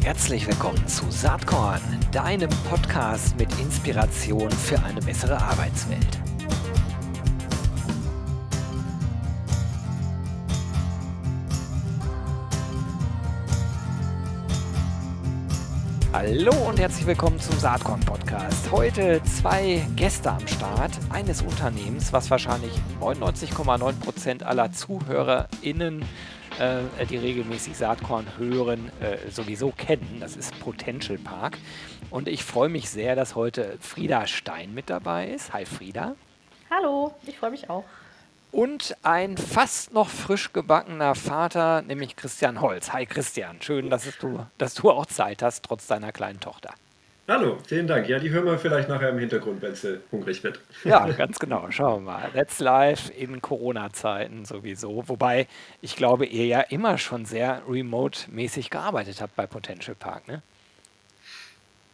Herzlich 0.00 0.46
willkommen 0.48 0.88
zu 0.88 1.08
Saatkorn, 1.10 1.80
deinem 2.10 2.50
Podcast 2.68 3.36
mit 3.38 3.48
Inspiration 3.60 4.50
für 4.50 4.82
eine 4.82 5.00
bessere 5.00 5.36
Arbeitswelt. 5.40 6.18
Hallo 16.12 16.52
und 16.68 16.78
herzlich 16.78 17.06
willkommen 17.06 17.40
zum 17.40 17.58
Saatkorn 17.58 18.00
Podcast. 18.00 18.70
Heute 18.70 19.22
zwei 19.24 19.86
Gäste 19.96 20.30
am 20.30 20.46
Start 20.46 20.92
eines 21.10 21.42
Unternehmens, 21.42 22.12
was 22.12 22.30
wahrscheinlich 22.30 22.72
99,9% 23.00 24.42
aller 24.42 24.72
ZuhörerInnen, 24.72 26.04
äh, 26.58 27.06
die 27.06 27.16
regelmäßig 27.16 27.76
Saatkorn 27.76 28.26
hören, 28.38 28.90
äh, 29.00 29.30
sowieso 29.30 29.70
kennen. 29.70 30.18
Das 30.20 30.36
ist 30.36 30.58
Potential 30.60 31.18
Park. 31.18 31.58
Und 32.10 32.28
ich 32.28 32.44
freue 32.44 32.68
mich 32.68 32.90
sehr, 32.90 33.16
dass 33.16 33.34
heute 33.34 33.76
Frieda 33.80 34.26
Stein 34.26 34.74
mit 34.74 34.90
dabei 34.90 35.28
ist. 35.28 35.52
Hi 35.52 35.64
Frieda. 35.64 36.14
Hallo, 36.70 37.14
ich 37.26 37.38
freue 37.38 37.50
mich 37.50 37.68
auch 37.68 37.84
und 38.52 38.94
ein 39.02 39.38
fast 39.38 39.92
noch 39.92 40.08
frisch 40.08 40.52
gebackener 40.52 41.14
Vater, 41.14 41.82
nämlich 41.82 42.16
Christian 42.16 42.60
Holz. 42.60 42.92
Hi 42.92 43.06
Christian, 43.06 43.60
schön, 43.60 43.90
dass 43.90 44.06
du, 44.18 44.46
dass 44.58 44.74
du 44.74 44.90
auch 44.90 45.06
Zeit 45.06 45.42
hast, 45.42 45.64
trotz 45.64 45.86
deiner 45.86 46.12
kleinen 46.12 46.38
Tochter. 46.38 46.74
Hallo, 47.28 47.56
vielen 47.64 47.86
Dank. 47.86 48.08
Ja, 48.08 48.18
die 48.18 48.30
hören 48.30 48.46
wir 48.46 48.58
vielleicht 48.58 48.88
nachher 48.88 49.10
im 49.10 49.18
Hintergrund, 49.18 49.62
wenn 49.62 49.76
sie 49.76 50.00
hungrig 50.10 50.42
wird. 50.42 50.58
Ja, 50.82 51.06
ganz 51.16 51.38
genau. 51.38 51.70
Schauen 51.70 52.04
wir 52.04 52.12
mal. 52.12 52.30
Let's 52.34 52.58
Live 52.58 53.12
in 53.16 53.40
Corona-Zeiten 53.40 54.44
sowieso. 54.44 55.04
Wobei 55.06 55.46
ich 55.80 55.94
glaube, 55.94 56.26
ihr 56.26 56.46
ja 56.46 56.60
immer 56.60 56.98
schon 56.98 57.24
sehr 57.24 57.62
remote-mäßig 57.68 58.70
gearbeitet 58.70 59.20
habt 59.20 59.36
bei 59.36 59.46
Potential 59.46 59.94
Park, 59.94 60.26
ne? 60.26 60.42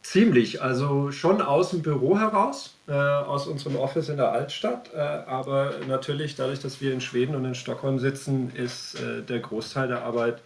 Ziemlich, 0.01 0.62
also 0.62 1.12
schon 1.12 1.42
aus 1.42 1.70
dem 1.70 1.83
Büro 1.83 2.19
heraus, 2.19 2.75
äh, 2.89 2.92
aus 2.95 3.47
unserem 3.47 3.77
Office 3.77 4.09
in 4.09 4.17
der 4.17 4.33
Altstadt. 4.33 4.91
Äh, 4.95 4.98
aber 4.98 5.75
natürlich, 5.87 6.35
dadurch, 6.37 6.61
dass 6.61 6.81
wir 6.81 6.95
in 6.95 7.03
Schweden 7.03 7.35
und 7.35 7.45
in 7.45 7.55
Stockholm 7.55 7.98
sitzen, 7.98 8.51
ist 8.55 8.95
äh, 8.95 9.20
der 9.20 9.41
Großteil 9.41 9.89
der 9.89 10.05
Arbeit 10.05 10.41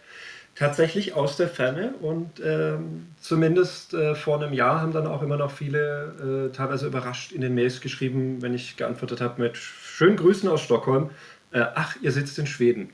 tatsächlich 0.55 1.13
aus 1.13 1.37
der 1.37 1.47
Ferne. 1.47 1.93
Und 2.01 2.41
ähm, 2.43 3.07
zumindest 3.19 3.93
äh, 3.93 4.15
vor 4.15 4.41
einem 4.41 4.53
Jahr 4.53 4.81
haben 4.81 4.93
dann 4.93 5.07
auch 5.07 5.21
immer 5.21 5.37
noch 5.37 5.51
viele 5.51 6.49
äh, 6.51 6.55
teilweise 6.55 6.87
überrascht 6.87 7.31
in 7.31 7.41
den 7.41 7.55
Mails 7.55 7.81
geschrieben, 7.81 8.41
wenn 8.41 8.53
ich 8.53 8.77
geantwortet 8.77 9.21
habe 9.21 9.41
mit 9.41 9.57
schönen 9.57 10.15
Grüßen 10.15 10.49
aus 10.49 10.61
Stockholm. 10.61 11.09
Äh, 11.51 11.65
ach, 11.75 11.95
ihr 12.01 12.11
sitzt 12.11 12.39
in 12.39 12.47
Schweden. 12.47 12.89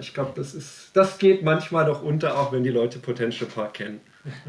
ich 0.00 0.14
glaube, 0.14 0.32
das, 0.36 0.90
das 0.92 1.18
geht 1.18 1.42
manchmal 1.42 1.86
noch 1.86 2.02
unter, 2.02 2.38
auch 2.38 2.52
wenn 2.52 2.62
die 2.62 2.70
Leute 2.70 2.98
Potential 2.98 3.50
Park 3.50 3.74
kennen. 3.74 4.00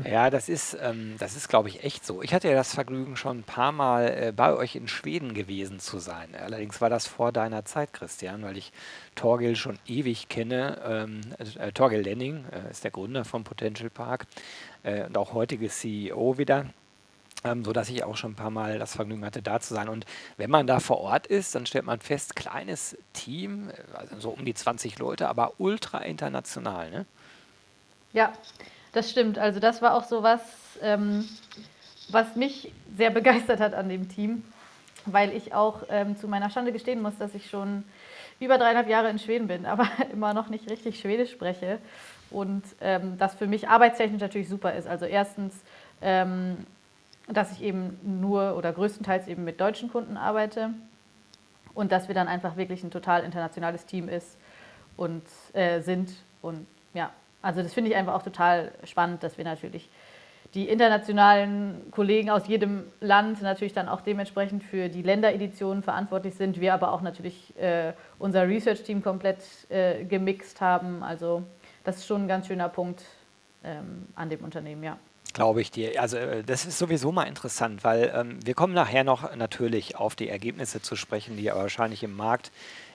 Ja, 0.09 0.29
das 0.29 0.47
ist, 0.47 0.77
ähm, 0.81 1.15
das 1.19 1.35
ist, 1.35 1.49
glaube 1.49 1.67
ich, 1.67 1.83
echt 1.83 2.05
so. 2.05 2.21
Ich 2.21 2.33
hatte 2.33 2.47
ja 2.47 2.55
das 2.55 2.73
Vergnügen, 2.73 3.17
schon 3.17 3.39
ein 3.39 3.43
paar 3.43 3.71
Mal 3.71 4.07
äh, 4.07 4.31
bei 4.31 4.53
euch 4.53 4.75
in 4.75 4.87
Schweden 4.87 5.33
gewesen 5.33 5.79
zu 5.79 5.99
sein. 5.99 6.29
Allerdings 6.39 6.79
war 6.79 6.89
das 6.89 7.07
vor 7.07 7.31
deiner 7.31 7.65
Zeit, 7.65 7.91
Christian, 7.91 8.43
weil 8.43 8.57
ich 8.57 8.71
Torgil 9.15 9.55
schon 9.55 9.77
ewig 9.85 10.29
kenne. 10.29 10.81
Ähm, 10.85 11.21
äh, 11.59 11.71
Torgil 11.73 12.01
Lenning 12.01 12.45
äh, 12.51 12.71
ist 12.71 12.83
der 12.83 12.91
Gründer 12.91 13.25
vom 13.25 13.43
Potential 13.43 13.89
Park 13.89 14.27
äh, 14.83 15.03
und 15.05 15.17
auch 15.17 15.33
heutige 15.33 15.67
CEO 15.67 16.37
wieder. 16.37 16.67
Ähm, 17.43 17.65
so 17.65 17.73
dass 17.73 17.89
ich 17.89 18.03
auch 18.03 18.15
schon 18.15 18.31
ein 18.31 18.35
paar 18.35 18.51
Mal 18.51 18.79
das 18.79 18.95
Vergnügen 18.95 19.25
hatte, 19.25 19.41
da 19.41 19.59
zu 19.59 19.73
sein. 19.73 19.89
Und 19.89 20.05
wenn 20.37 20.49
man 20.49 20.67
da 20.67 20.79
vor 20.79 20.99
Ort 20.99 21.27
ist, 21.27 21.53
dann 21.53 21.65
stellt 21.65 21.85
man 21.85 21.99
fest, 21.99 22.35
kleines 22.35 22.97
Team, 23.11 23.69
äh, 23.69 23.97
also 23.97 24.19
so 24.19 24.29
um 24.29 24.45
die 24.45 24.53
20 24.53 24.99
Leute, 24.99 25.27
aber 25.27 25.53
ultra 25.57 25.99
international, 25.99 26.89
ne? 26.91 27.05
Ja, 28.13 28.31
das 28.95 29.09
stimmt. 29.09 29.37
Also 29.37 29.59
das 29.59 29.81
war 29.81 29.93
auch 29.93 30.05
so 30.05 30.23
was, 30.23 30.41
ähm, 30.81 31.27
was 32.09 32.35
mich 32.35 32.71
sehr 32.95 33.09
begeistert 33.09 33.59
hat 33.59 33.73
an 33.73 33.89
dem 33.89 34.07
Team, 34.09 34.43
weil 35.05 35.33
ich 35.33 35.53
auch 35.53 35.83
ähm, 35.89 36.15
zu 36.17 36.27
meiner 36.27 36.49
Schande 36.49 36.71
gestehen 36.71 37.01
muss, 37.01 37.17
dass 37.17 37.35
ich 37.35 37.49
schon 37.49 37.83
über 38.39 38.57
dreieinhalb 38.57 38.87
Jahre 38.87 39.09
in 39.09 39.19
Schweden 39.19 39.47
bin, 39.47 39.65
aber 39.65 39.87
immer 40.11 40.33
noch 40.33 40.49
nicht 40.49 40.69
richtig 40.69 40.99
Schwedisch 40.99 41.31
spreche. 41.31 41.79
Und 42.31 42.63
ähm, 42.81 43.17
das 43.17 43.35
für 43.35 43.47
mich 43.47 43.67
arbeitstechnisch 43.67 44.21
natürlich 44.21 44.49
super 44.49 44.73
ist. 44.73 44.87
Also 44.87 45.05
erstens, 45.05 45.53
ähm, 46.01 46.57
dass 47.27 47.51
ich 47.51 47.61
eben 47.61 47.99
nur 48.03 48.55
oder 48.55 48.71
größtenteils 48.71 49.27
eben 49.27 49.43
mit 49.43 49.59
deutschen 49.59 49.91
Kunden 49.91 50.15
arbeite 50.17 50.71
und 51.73 51.91
dass 51.91 52.07
wir 52.07 52.15
dann 52.15 52.27
einfach 52.27 52.55
wirklich 52.55 52.83
ein 52.83 52.91
total 52.91 53.23
internationales 53.23 53.85
Team 53.85 54.07
ist 54.07 54.37
und 54.95 55.23
äh, 55.53 55.81
sind. 55.81 56.13
Und 56.41 56.65
ja, 56.93 57.11
also 57.45 57.61
das 57.61 57.73
finde 57.73 57.91
ich 57.91 57.95
einfach 57.95 58.15
auch 58.15 58.23
total 58.23 58.71
spannend, 58.83 59.21
dass 59.21 59.37
wir 59.37 59.45
natürlich 59.45 59.87
die 60.55 60.67
internationalen 60.67 61.91
Kollegen 61.91 62.31
aus 62.31 62.47
jedem 62.47 62.85
Land 63.01 63.41
natürlich 63.43 63.73
dann 63.73 63.87
auch 63.87 64.01
dementsprechend 64.01 64.63
für 64.63 64.89
die 64.89 65.03
Ländereditionen 65.03 65.83
verantwortlich 65.83 66.33
sind. 66.33 66.59
Wir 66.59 66.73
aber 66.73 66.91
auch 66.91 67.01
natürlich 67.01 67.55
äh, 67.57 67.93
unser 68.17 68.47
Research-Team 68.47 69.03
komplett 69.03 69.43
äh, 69.69 70.05
gemixt 70.05 70.59
haben. 70.59 71.03
Also 71.03 71.43
das 71.83 71.97
ist 71.97 72.07
schon 72.07 72.23
ein 72.23 72.27
ganz 72.27 72.47
schöner 72.47 72.69
Punkt 72.69 73.03
ähm, 73.63 74.07
an 74.15 74.29
dem 74.29 74.39
Unternehmen, 74.39 74.83
ja. 74.83 74.97
Glaube 75.33 75.59
ich 75.61 75.69
dir. 75.69 76.01
Also 76.01 76.17
äh, 76.17 76.43
das 76.43 76.65
ist 76.65 76.79
sowieso 76.79 77.11
mal 77.11 77.25
interessant, 77.25 77.83
weil 77.83 78.11
ähm, 78.15 78.39
wir 78.43 78.55
kommen 78.55 78.73
nachher 78.73 79.03
noch 79.03 79.35
natürlich 79.35 79.97
auf 79.97 80.15
die 80.15 80.29
Ergebnisse 80.29 80.81
zu 80.81 80.95
sprechen, 80.95 81.37
die 81.37 81.47
wahrscheinlich 81.47 82.01
im 82.01 82.15
Markt 82.15 82.51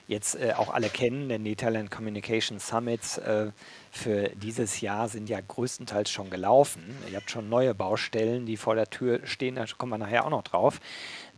jetzt 0.08 0.34
äh, 0.34 0.52
auch 0.56 0.72
alle 0.72 0.88
kennen, 0.88 1.28
denn 1.28 1.44
die 1.44 1.56
Talent 1.56 1.90
Communication 1.90 2.58
Summits 2.58 3.18
äh, 3.18 3.50
für 3.90 4.30
dieses 4.30 4.80
Jahr 4.80 5.08
sind 5.08 5.28
ja 5.28 5.40
größtenteils 5.40 6.10
schon 6.10 6.30
gelaufen. 6.30 6.82
Ihr 7.10 7.16
habt 7.16 7.30
schon 7.30 7.48
neue 7.48 7.74
Baustellen, 7.74 8.46
die 8.46 8.56
vor 8.56 8.74
der 8.74 8.90
Tür 8.90 9.20
stehen, 9.24 9.56
da 9.56 9.64
kommen 9.76 9.92
wir 9.92 9.98
nachher 9.98 10.24
auch 10.24 10.30
noch 10.30 10.42
drauf. 10.42 10.80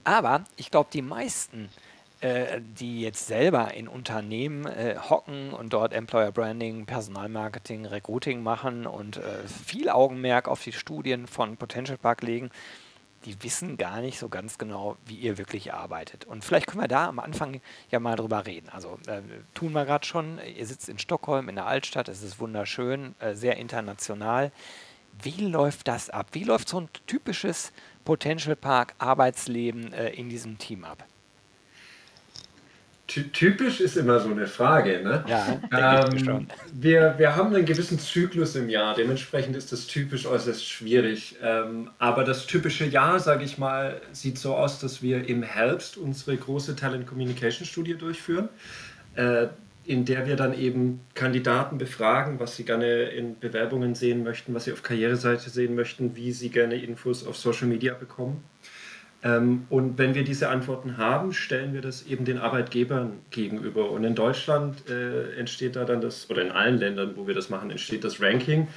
Aber 0.05 0.45
ich 0.57 0.71
glaube, 0.71 0.91
die 0.93 1.03
meisten, 1.03 1.69
äh, 2.21 2.61
die 2.61 3.01
jetzt 3.01 3.27
selber 3.27 3.75
in 3.75 3.89
Unternehmen 3.89 4.67
äh, 4.67 4.97
hocken 5.11 5.53
und 5.53 5.73
dort 5.73 5.93
Employer 5.93 6.33
Branding, 6.33 6.87
Personalmarketing, 6.87 7.87
Recruiting 7.87 8.43
machen 8.43 8.87
und 8.87 9.17
äh, 9.17 9.47
viel 9.47 9.89
Augenmerk 9.89 10.49
auf 10.49 10.63
die 10.63 10.73
Studien 10.73 11.27
von 11.27 11.57
Potential 11.57 11.99
Park 11.99 12.23
legen, 12.23 12.51
die 13.25 13.43
wissen 13.43 13.77
gar 13.77 14.01
nicht 14.01 14.19
so 14.19 14.29
ganz 14.29 14.59
genau, 14.59 14.97
wie 15.07 15.17
ihr 15.17 15.39
wirklich 15.39 15.73
arbeitet. 15.73 16.25
Und 16.25 16.45
vielleicht 16.45 16.67
können 16.67 16.83
wir 16.83 16.89
da 16.89 17.07
am 17.07 17.19
Anfang 17.19 17.61
ja 17.91 18.01
mal 18.01 18.17
drüber 18.17 18.47
reden. 18.47 18.69
Also 18.69 18.99
äh, 19.07 19.23
tun 19.55 19.73
wir 19.73 19.85
gerade 19.85 20.07
schon. 20.07 20.39
Ihr 20.57 20.67
sitzt 20.67 20.89
in 20.89 20.99
Stockholm, 20.99 21.49
in 21.49 21.57
der 21.57 21.67
Altstadt, 21.67 22.09
es 22.09 22.23
ist 22.23 22.41
wunderschön, 22.41 23.15
äh, 23.21 23.35
sehr 23.35 23.57
international. 23.57 24.53
Wie 25.23 25.47
läuft 25.47 25.89
das 25.89 26.11
ab? 26.11 26.29
Wie 26.33 26.45
läuft 26.45 26.69
so 26.69 26.81
ein 26.81 26.89
typisches 27.07 27.73
Potential 28.05 28.57
Park 28.57 28.95
Arbeitsleben 28.99 29.93
äh, 29.93 30.11
in 30.11 30.29
diesem 30.29 30.59
Team 30.59 30.85
ab? 30.85 31.05
Typisch 33.33 33.81
ist 33.81 33.97
immer 33.97 34.21
so 34.21 34.31
eine 34.31 34.47
Frage. 34.47 35.03
Ne? 35.03 35.25
Ja, 35.29 36.05
ähm. 36.11 36.47
Wir, 36.73 37.15
wir 37.19 37.37
haben 37.37 37.55
einen 37.55 37.65
gewissen 37.65 37.99
Zyklus 37.99 38.57
im 38.57 38.69
Jahr, 38.69 38.95
dementsprechend 38.95 39.57
ist 39.57 39.73
das 39.73 39.87
typisch 39.87 40.27
äußerst 40.27 40.67
schwierig. 40.67 41.37
Ähm, 41.43 41.91
aber 41.99 42.25
das 42.25 42.47
typische 42.47 42.85
Jahr, 42.85 43.21
sage 43.21 43.45
ich 43.45 43.59
mal, 43.59 44.01
sieht 44.13 44.39
so 44.39 44.55
aus, 44.55 44.79
dass 44.79 45.03
wir 45.03 45.29
im 45.29 45.43
Herbst 45.43 45.97
unsere 45.97 46.37
große 46.37 46.77
Talent 46.77 47.07
Communication 47.07 47.67
Studie 47.67 47.95
durchführen, 47.95 48.49
äh, 49.17 49.49
in 49.85 50.05
der 50.05 50.27
wir 50.27 50.37
dann 50.37 50.57
eben 50.57 51.01
Kandidaten 51.15 51.79
befragen, 51.79 52.39
was 52.39 52.57
sie 52.57 52.65
gerne 52.65 53.05
in 53.05 53.39
Bewerbungen 53.39 53.95
sehen 53.95 54.23
möchten, 54.23 54.55
was 54.55 54.65
sie 54.65 54.73
auf 54.73 54.83
Karriereseite 54.83 55.51
sehen 55.51 55.75
möchten, 55.75 56.15
wie 56.15 56.33
sie 56.33 56.51
gerne 56.51 56.77
Infos 56.77 57.27
auf 57.27 57.37
Social 57.37 57.67
Media 57.67 57.95
bekommen. 57.95 58.45
Ähm, 59.25 59.67
und 59.71 59.99
wenn 59.99 60.15
wir 60.15 60.25
diese 60.25 60.49
Antworten 60.49 60.97
haben, 60.97 61.33
stellen 61.33 61.75
wir 61.75 61.81
das 61.81 62.07
eben 62.07 62.25
den 62.25 62.39
Arbeitgebern 62.39 63.19
gegenüber. 63.31 63.91
Und 63.91 64.05
in 64.05 64.15
Deutschland 64.15 64.89
äh, 64.89 65.35
entsteht 65.39 65.77
da 65.77 65.85
dann 65.85 66.01
das, 66.01 66.29
oder 66.29 66.43
in 66.43 66.51
allen 66.51 66.79
Ländern, 66.79 67.13
wo 67.17 67.27
wir 67.27 67.35
das 67.35 67.49
machen, 67.49 67.71
entsteht 67.71 68.05
das 68.05 68.21
Ranking. 68.21 68.69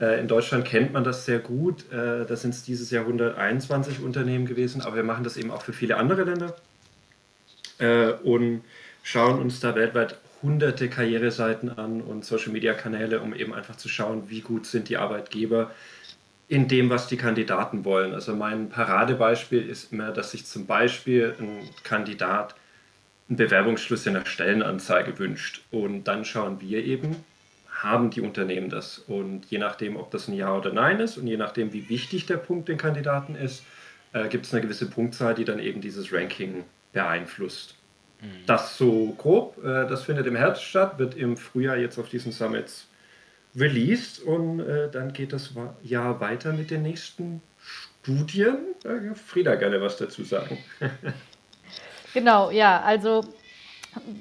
Äh, 0.00 0.18
in 0.20 0.26
Deutschland 0.26 0.64
kennt 0.64 0.92
man 0.92 1.04
das 1.04 1.24
sehr 1.24 1.38
gut. 1.38 1.90
Äh, 1.92 2.26
da 2.26 2.36
sind 2.36 2.54
es 2.54 2.64
dieses 2.64 2.90
Jahr 2.90 3.04
121 3.04 4.00
Unternehmen 4.00 4.46
gewesen, 4.46 4.82
aber 4.82 4.96
wir 4.96 5.04
machen 5.04 5.22
das 5.22 5.36
eben 5.36 5.50
auch 5.52 5.62
für 5.62 5.72
viele 5.72 5.96
andere 5.96 6.24
Länder 6.24 6.56
äh, 7.78 8.12
und 8.24 8.62
schauen 9.04 9.38
uns 9.40 9.60
da 9.60 9.74
weltweit 9.76 10.16
hunderte 10.42 10.88
Karriereseiten 10.88 11.78
an 11.78 12.00
und 12.00 12.24
Social-Media-Kanäle, 12.24 13.20
um 13.20 13.32
eben 13.34 13.54
einfach 13.54 13.76
zu 13.76 13.88
schauen, 13.88 14.24
wie 14.28 14.40
gut 14.40 14.66
sind 14.66 14.88
die 14.88 14.96
Arbeitgeber 14.96 15.70
in 16.52 16.68
dem, 16.68 16.90
was 16.90 17.06
die 17.06 17.16
Kandidaten 17.16 17.86
wollen. 17.86 18.12
Also 18.12 18.36
mein 18.36 18.68
Paradebeispiel 18.68 19.66
ist 19.66 19.90
immer, 19.90 20.10
dass 20.10 20.32
sich 20.32 20.44
zum 20.44 20.66
Beispiel 20.66 21.34
ein 21.40 21.66
Kandidat 21.82 22.54
einen 23.30 23.38
Bewerbungsschluss 23.38 24.04
in 24.04 24.12
der 24.12 24.26
Stellenanzeige 24.26 25.18
wünscht. 25.18 25.62
Und 25.70 26.04
dann 26.04 26.26
schauen 26.26 26.60
wir 26.60 26.84
eben, 26.84 27.16
haben 27.70 28.10
die 28.10 28.20
Unternehmen 28.20 28.68
das? 28.68 28.98
Und 28.98 29.46
je 29.46 29.56
nachdem, 29.56 29.96
ob 29.96 30.10
das 30.10 30.28
ein 30.28 30.34
Ja 30.34 30.54
oder 30.54 30.74
Nein 30.74 31.00
ist 31.00 31.16
und 31.16 31.26
je 31.26 31.38
nachdem, 31.38 31.72
wie 31.72 31.88
wichtig 31.88 32.26
der 32.26 32.36
Punkt 32.36 32.68
den 32.68 32.76
Kandidaten 32.76 33.34
ist, 33.34 33.64
äh, 34.12 34.28
gibt 34.28 34.44
es 34.44 34.52
eine 34.52 34.60
gewisse 34.60 34.90
Punktzahl, 34.90 35.34
die 35.34 35.46
dann 35.46 35.58
eben 35.58 35.80
dieses 35.80 36.12
Ranking 36.12 36.64
beeinflusst. 36.92 37.76
Mhm. 38.20 38.26
Das 38.44 38.76
so 38.76 39.14
grob, 39.16 39.56
äh, 39.64 39.88
das 39.88 40.02
findet 40.02 40.26
im 40.26 40.36
Herbst 40.36 40.64
statt, 40.64 40.98
wird 40.98 41.14
im 41.14 41.38
Frühjahr 41.38 41.78
jetzt 41.78 41.98
auf 41.98 42.10
diesen 42.10 42.30
Summits 42.30 42.88
released 43.56 44.22
und 44.22 44.60
äh, 44.60 44.90
dann 44.90 45.12
geht 45.12 45.32
das 45.32 45.50
Jahr 45.82 46.20
weiter 46.20 46.52
mit 46.52 46.70
den 46.70 46.82
nächsten 46.82 47.42
Studien. 47.58 48.58
Äh, 48.84 49.14
Frieda 49.14 49.54
gerne 49.54 49.80
was 49.80 49.96
dazu 49.96 50.24
sagen. 50.24 50.58
genau, 52.14 52.50
ja, 52.50 52.80
also 52.80 53.22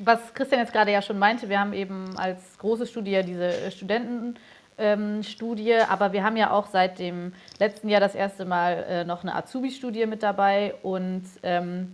was 0.04 0.33
Christian 0.33 0.62
jetzt 0.62 0.74
gerade 0.74 0.92
ja 0.92 1.01
schon 1.01 1.18
meinte, 1.18 1.50
wir 1.50 1.60
haben 1.60 1.74
eben 1.74 2.18
als 2.18 2.57
große 2.57 2.86
Studie 2.86 3.22
diese 3.25 3.72
Studentenstudie, 3.72 5.72
ähm, 5.72 5.86
aber 5.89 6.12
wir 6.12 6.24
haben 6.24 6.38
ja 6.38 6.51
auch 6.51 6.68
seit 6.68 7.00
dem 7.00 7.34
letzten 7.60 7.88
Jahr 7.88 8.01
das 8.01 8.16
erste 8.16 8.45
Mal 8.45 8.86
äh, 8.88 9.06
noch 9.06 9.24
eine 9.24 9.36
Azubi-Studie 9.36 10.06
mit 10.07 10.24
dabei 10.24 10.75
und 10.84 11.24
ähm, 11.44 11.94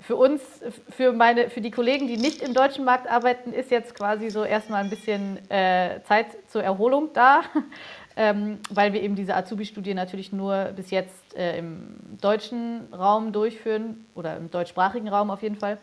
für 0.00 0.16
uns, 0.16 0.42
für, 0.90 1.12
meine, 1.12 1.48
für 1.48 1.60
die 1.60 1.70
Kollegen, 1.70 2.06
die 2.06 2.16
nicht 2.16 2.42
im 2.42 2.52
deutschen 2.52 2.84
Markt 2.84 3.08
arbeiten, 3.10 3.52
ist 3.52 3.70
jetzt 3.70 3.94
quasi 3.94 4.28
so 4.28 4.44
erstmal 4.44 4.84
ein 4.84 4.90
bisschen 4.90 5.38
äh, 5.50 6.00
Zeit 6.04 6.26
zur 6.48 6.62
Erholung 6.62 7.10
da, 7.14 7.40
ähm, 8.16 8.58
weil 8.70 8.92
wir 8.92 9.02
eben 9.02 9.16
diese 9.16 9.34
Azubi-Studie 9.34 9.94
natürlich 9.94 10.32
nur 10.32 10.72
bis 10.76 10.90
jetzt 10.90 11.34
äh, 11.36 11.58
im 11.58 11.96
deutschen 12.20 12.92
Raum 12.92 13.32
durchführen 13.32 14.06
oder 14.14 14.36
im 14.36 14.50
deutschsprachigen 14.50 15.08
Raum 15.08 15.30
auf 15.30 15.42
jeden 15.42 15.56
Fall. 15.56 15.78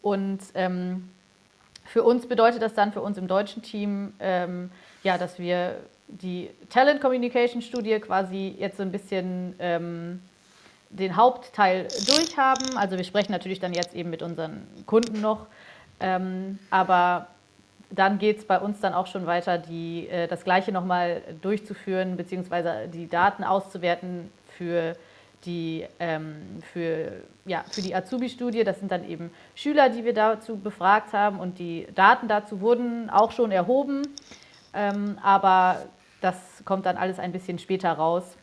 Und 0.00 0.38
ähm, 0.54 1.08
für 1.84 2.04
uns 2.04 2.28
bedeutet 2.28 2.62
das 2.62 2.74
dann, 2.74 2.92
für 2.92 3.00
uns 3.00 3.18
im 3.18 3.26
deutschen 3.26 3.62
Team, 3.62 4.12
ähm, 4.20 4.70
ja, 5.02 5.18
dass 5.18 5.38
wir 5.38 5.76
die 6.08 6.50
Talent 6.70 7.00
Communication 7.00 7.62
Studie 7.62 7.98
quasi 7.98 8.54
jetzt 8.58 8.76
so 8.76 8.84
ein 8.84 8.92
bisschen 8.92 9.54
ähm, 9.58 10.20
den 10.90 11.16
Hauptteil 11.16 11.88
durchhaben. 12.06 12.76
Also 12.76 12.96
wir 12.96 13.04
sprechen 13.04 13.32
natürlich 13.32 13.60
dann 13.60 13.72
jetzt 13.72 13.94
eben 13.94 14.10
mit 14.10 14.22
unseren 14.22 14.66
Kunden 14.86 15.20
noch, 15.20 15.46
ähm, 16.00 16.58
aber 16.70 17.28
dann 17.90 18.18
geht 18.18 18.38
es 18.38 18.44
bei 18.44 18.58
uns 18.58 18.80
dann 18.80 18.94
auch 18.94 19.06
schon 19.06 19.26
weiter, 19.26 19.58
die, 19.58 20.08
äh, 20.08 20.26
das 20.26 20.44
Gleiche 20.44 20.72
nochmal 20.72 21.22
durchzuführen, 21.40 22.16
beziehungsweise 22.16 22.88
die 22.92 23.08
Daten 23.08 23.44
auszuwerten 23.44 24.30
für 24.56 24.94
die, 25.44 25.86
ähm, 26.00 26.62
für, 26.72 27.12
ja, 27.44 27.64
für 27.70 27.82
die 27.82 27.94
Azubi-Studie. 27.94 28.64
Das 28.64 28.80
sind 28.80 28.90
dann 28.90 29.08
eben 29.08 29.30
Schüler, 29.54 29.88
die 29.88 30.04
wir 30.04 30.14
dazu 30.14 30.56
befragt 30.56 31.12
haben 31.12 31.38
und 31.38 31.58
die 31.58 31.86
Daten 31.94 32.26
dazu 32.26 32.60
wurden 32.60 33.08
auch 33.10 33.30
schon 33.30 33.52
erhoben, 33.52 34.02
ähm, 34.74 35.18
aber 35.22 35.82
das 36.20 36.36
kommt 36.64 36.86
dann 36.86 36.96
alles 36.96 37.18
ein 37.18 37.32
bisschen 37.32 37.58
später 37.58 37.92
raus 37.92 38.36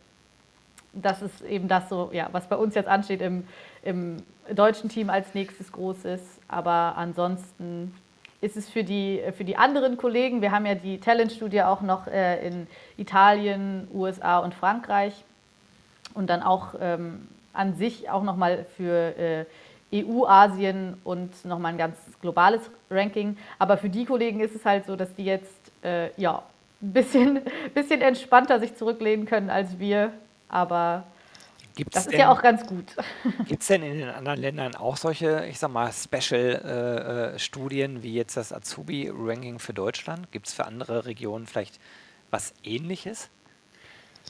das 0.93 1.21
ist 1.21 1.41
eben 1.41 1.67
das 1.67 1.89
so, 1.89 2.09
ja, 2.13 2.29
was 2.31 2.47
bei 2.47 2.55
uns 2.55 2.75
jetzt 2.75 2.87
ansteht 2.87 3.21
im, 3.21 3.47
im 3.83 4.17
deutschen 4.53 4.89
Team 4.89 5.09
als 5.09 5.33
nächstes 5.33 5.71
groß 5.71 6.05
ist. 6.05 6.39
Aber 6.47 6.95
ansonsten 6.97 7.93
ist 8.41 8.57
es 8.57 8.69
für 8.69 8.83
die, 8.83 9.21
für 9.35 9.43
die 9.43 9.55
anderen 9.55 9.97
Kollegen, 9.97 10.41
wir 10.41 10.51
haben 10.51 10.65
ja 10.65 10.75
die 10.75 10.99
Talent-Studie 10.99 11.63
auch 11.63 11.81
noch 11.81 12.07
äh, 12.07 12.45
in 12.45 12.67
Italien, 12.97 13.87
USA 13.93 14.39
und 14.39 14.53
Frankreich 14.53 15.13
und 16.13 16.29
dann 16.29 16.43
auch 16.43 16.75
ähm, 16.79 17.27
an 17.53 17.75
sich 17.75 18.09
auch 18.09 18.23
nochmal 18.23 18.65
für 18.75 19.17
äh, 19.17 19.45
EU, 19.93 20.25
Asien 20.25 20.97
und 21.03 21.45
nochmal 21.45 21.73
ein 21.73 21.77
ganz 21.77 21.97
globales 22.21 22.61
Ranking. 22.89 23.37
Aber 23.59 23.77
für 23.77 23.89
die 23.89 24.05
Kollegen 24.05 24.39
ist 24.39 24.55
es 24.55 24.65
halt 24.65 24.85
so, 24.85 24.95
dass 24.95 25.13
die 25.15 25.25
jetzt 25.25 25.71
äh, 25.83 26.09
ja, 26.19 26.43
ein 26.81 26.93
bisschen, 26.93 27.41
bisschen 27.73 28.01
entspannter 28.01 28.59
sich 28.59 28.75
zurücklehnen 28.75 29.25
können 29.25 29.49
als 29.49 29.79
wir 29.79 30.11
aber 30.53 31.05
Gibt's 31.75 31.95
das 31.95 32.05
ist 32.05 32.11
denn, 32.11 32.19
ja 32.19 32.31
auch 32.31 32.41
ganz 32.41 32.67
gut. 32.67 32.95
Gibt 33.47 33.61
es 33.61 33.67
denn 33.67 33.81
in 33.81 33.97
den 33.97 34.09
anderen 34.09 34.39
Ländern 34.39 34.75
auch 34.75 34.95
solche, 34.95 35.47
ich 35.49 35.57
sag 35.57 35.71
mal, 35.71 35.91
Special-Studien 35.91 37.97
äh, 37.97 38.03
wie 38.03 38.13
jetzt 38.13 38.37
das 38.37 38.53
Azubi-Ranking 38.53 39.57
für 39.57 39.73
Deutschland? 39.73 40.31
Gibt 40.31 40.47
es 40.47 40.53
für 40.53 40.65
andere 40.65 41.05
Regionen 41.05 41.47
vielleicht 41.47 41.79
was 42.29 42.53
Ähnliches? 42.63 43.31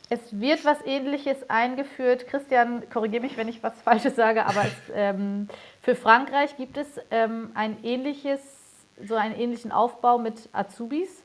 Es 0.10 0.40
wird 0.40 0.64
was 0.64 0.78
Ähnliches 0.86 1.50
eingeführt. 1.50 2.28
Christian, 2.28 2.90
korrigiere 2.90 3.24
mich, 3.24 3.36
wenn 3.36 3.50
ich 3.50 3.62
was 3.62 3.74
Falsches 3.82 4.16
sage, 4.16 4.46
aber 4.46 4.64
es, 4.64 4.72
ähm, 4.96 5.50
für 5.82 5.96
Frankreich 5.96 6.56
gibt 6.56 6.78
es 6.78 6.88
ähm, 7.12 7.52
ein 7.56 7.84
ähnliches, 7.84 8.40
so 9.06 9.16
einen 9.16 9.36
ähnlichen 9.36 9.74
Aufbau 9.74 10.18
mit 10.18 10.48
Azubis. 10.54 11.23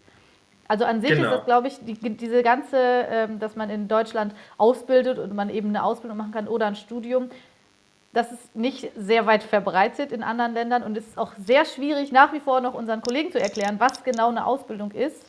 Also 0.69 0.85
an 0.85 1.01
sich 1.01 1.11
genau. 1.11 1.25
ist 1.25 1.39
das, 1.39 1.45
glaube 1.47 1.69
ich, 1.69 1.79
die, 1.81 1.95
diese 1.95 2.43
ganze, 2.43 2.77
ähm, 2.77 3.39
dass 3.39 3.57
man 3.57 3.71
in 3.71 3.89
Deutschland 3.89 4.35
ausbildet 4.59 5.19
und 5.19 5.35
man 5.35 5.49
eben 5.49 5.71
eine 5.71 5.83
Ausbildung 5.83 6.19
machen 6.19 6.33
kann 6.33 6.47
oder 6.47 6.67
ein 6.67 6.77
Studium, 6.77 7.31
das 8.13 8.33
ist 8.33 8.55
nicht 8.55 8.91
sehr 8.97 9.27
weit 9.27 9.43
verbreitet 9.43 10.13
in 10.13 10.23
anderen 10.23 10.53
Ländern 10.53 10.83
und 10.83 10.97
es 10.97 11.07
ist 11.07 11.19
auch 11.19 11.33
sehr 11.39 11.65
schwierig, 11.65 12.13
nach 12.13 12.33
wie 12.33 12.41
vor 12.41 12.61
noch 12.61 12.75
unseren 12.75 13.01
Kollegen 13.01 13.33
zu 13.33 13.41
erklären, 13.41 13.77
was 13.79 14.05
genau 14.05 14.29
eine 14.29 14.47
Ausbildung 14.47 14.91
ist. 14.93 15.25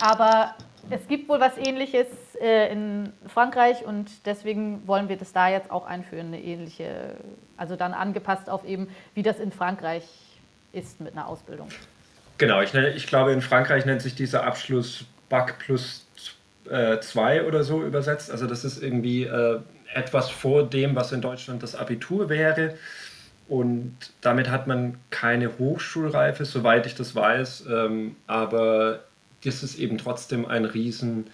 Aber 0.00 0.54
es 0.90 1.06
gibt 1.08 1.28
wohl 1.28 1.40
was 1.40 1.56
Ähnliches 1.56 2.06
äh, 2.40 2.72
in 2.72 3.12
Frankreich 3.26 3.84
und 3.84 4.26
deswegen 4.26 4.86
wollen 4.86 5.08
wir 5.08 5.16
das 5.16 5.32
da 5.32 5.48
jetzt 5.48 5.70
auch 5.70 5.86
einführen, 5.86 6.28
eine 6.28 6.42
ähnliche, 6.42 7.14
also 7.56 7.76
dann 7.76 7.94
angepasst 7.94 8.50
auf 8.50 8.64
eben, 8.64 8.88
wie 9.14 9.22
das 9.22 9.38
in 9.38 9.52
Frankreich 9.52 10.04
ist 10.72 11.00
mit 11.00 11.12
einer 11.12 11.28
Ausbildung. 11.28 11.68
Genau, 12.38 12.62
ich, 12.62 12.72
ich 12.72 13.06
glaube, 13.06 13.32
in 13.32 13.42
Frankreich 13.42 13.84
nennt 13.84 14.00
sich 14.00 14.14
dieser 14.14 14.44
Abschluss 14.44 15.04
Bac 15.28 15.58
plus 15.58 16.06
2 16.64 17.36
äh, 17.36 17.40
oder 17.42 17.64
so 17.64 17.82
übersetzt. 17.82 18.30
Also 18.30 18.46
das 18.46 18.64
ist 18.64 18.82
irgendwie 18.82 19.24
äh, 19.24 19.60
etwas 19.92 20.30
vor 20.30 20.68
dem, 20.68 20.94
was 20.94 21.12
in 21.12 21.20
Deutschland 21.20 21.62
das 21.62 21.74
Abitur 21.74 22.28
wäre. 22.28 22.74
Und 23.48 23.96
damit 24.20 24.50
hat 24.50 24.66
man 24.66 24.98
keine 25.10 25.58
Hochschulreife, 25.58 26.44
soweit 26.44 26.86
ich 26.86 26.94
das 26.94 27.14
weiß. 27.14 27.64
Ähm, 27.70 28.16
aber 28.26 29.00
das 29.44 29.62
ist 29.62 29.78
eben 29.78 29.98
trotzdem 29.98 30.46
ein 30.46 30.64
riesen 30.64 31.28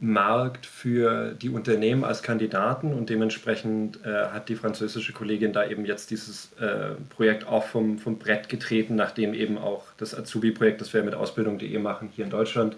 Markt 0.00 0.64
für 0.64 1.32
die 1.32 1.48
Unternehmen 1.48 2.04
als 2.04 2.22
Kandidaten 2.22 2.94
und 2.94 3.10
dementsprechend 3.10 4.04
äh, 4.04 4.26
hat 4.26 4.48
die 4.48 4.54
französische 4.54 5.12
Kollegin 5.12 5.52
da 5.52 5.66
eben 5.66 5.84
jetzt 5.84 6.10
dieses 6.10 6.52
äh, 6.60 6.90
Projekt 7.08 7.48
auch 7.48 7.64
vom, 7.64 7.98
vom 7.98 8.16
Brett 8.18 8.48
getreten, 8.48 8.94
nachdem 8.94 9.34
eben 9.34 9.58
auch 9.58 9.86
das 9.96 10.16
Azubi-Projekt, 10.16 10.80
das 10.80 10.94
wir 10.94 11.02
mit 11.02 11.14
Ausbildung.de 11.14 11.78
machen 11.78 12.10
hier 12.14 12.24
in 12.24 12.30
Deutschland, 12.30 12.76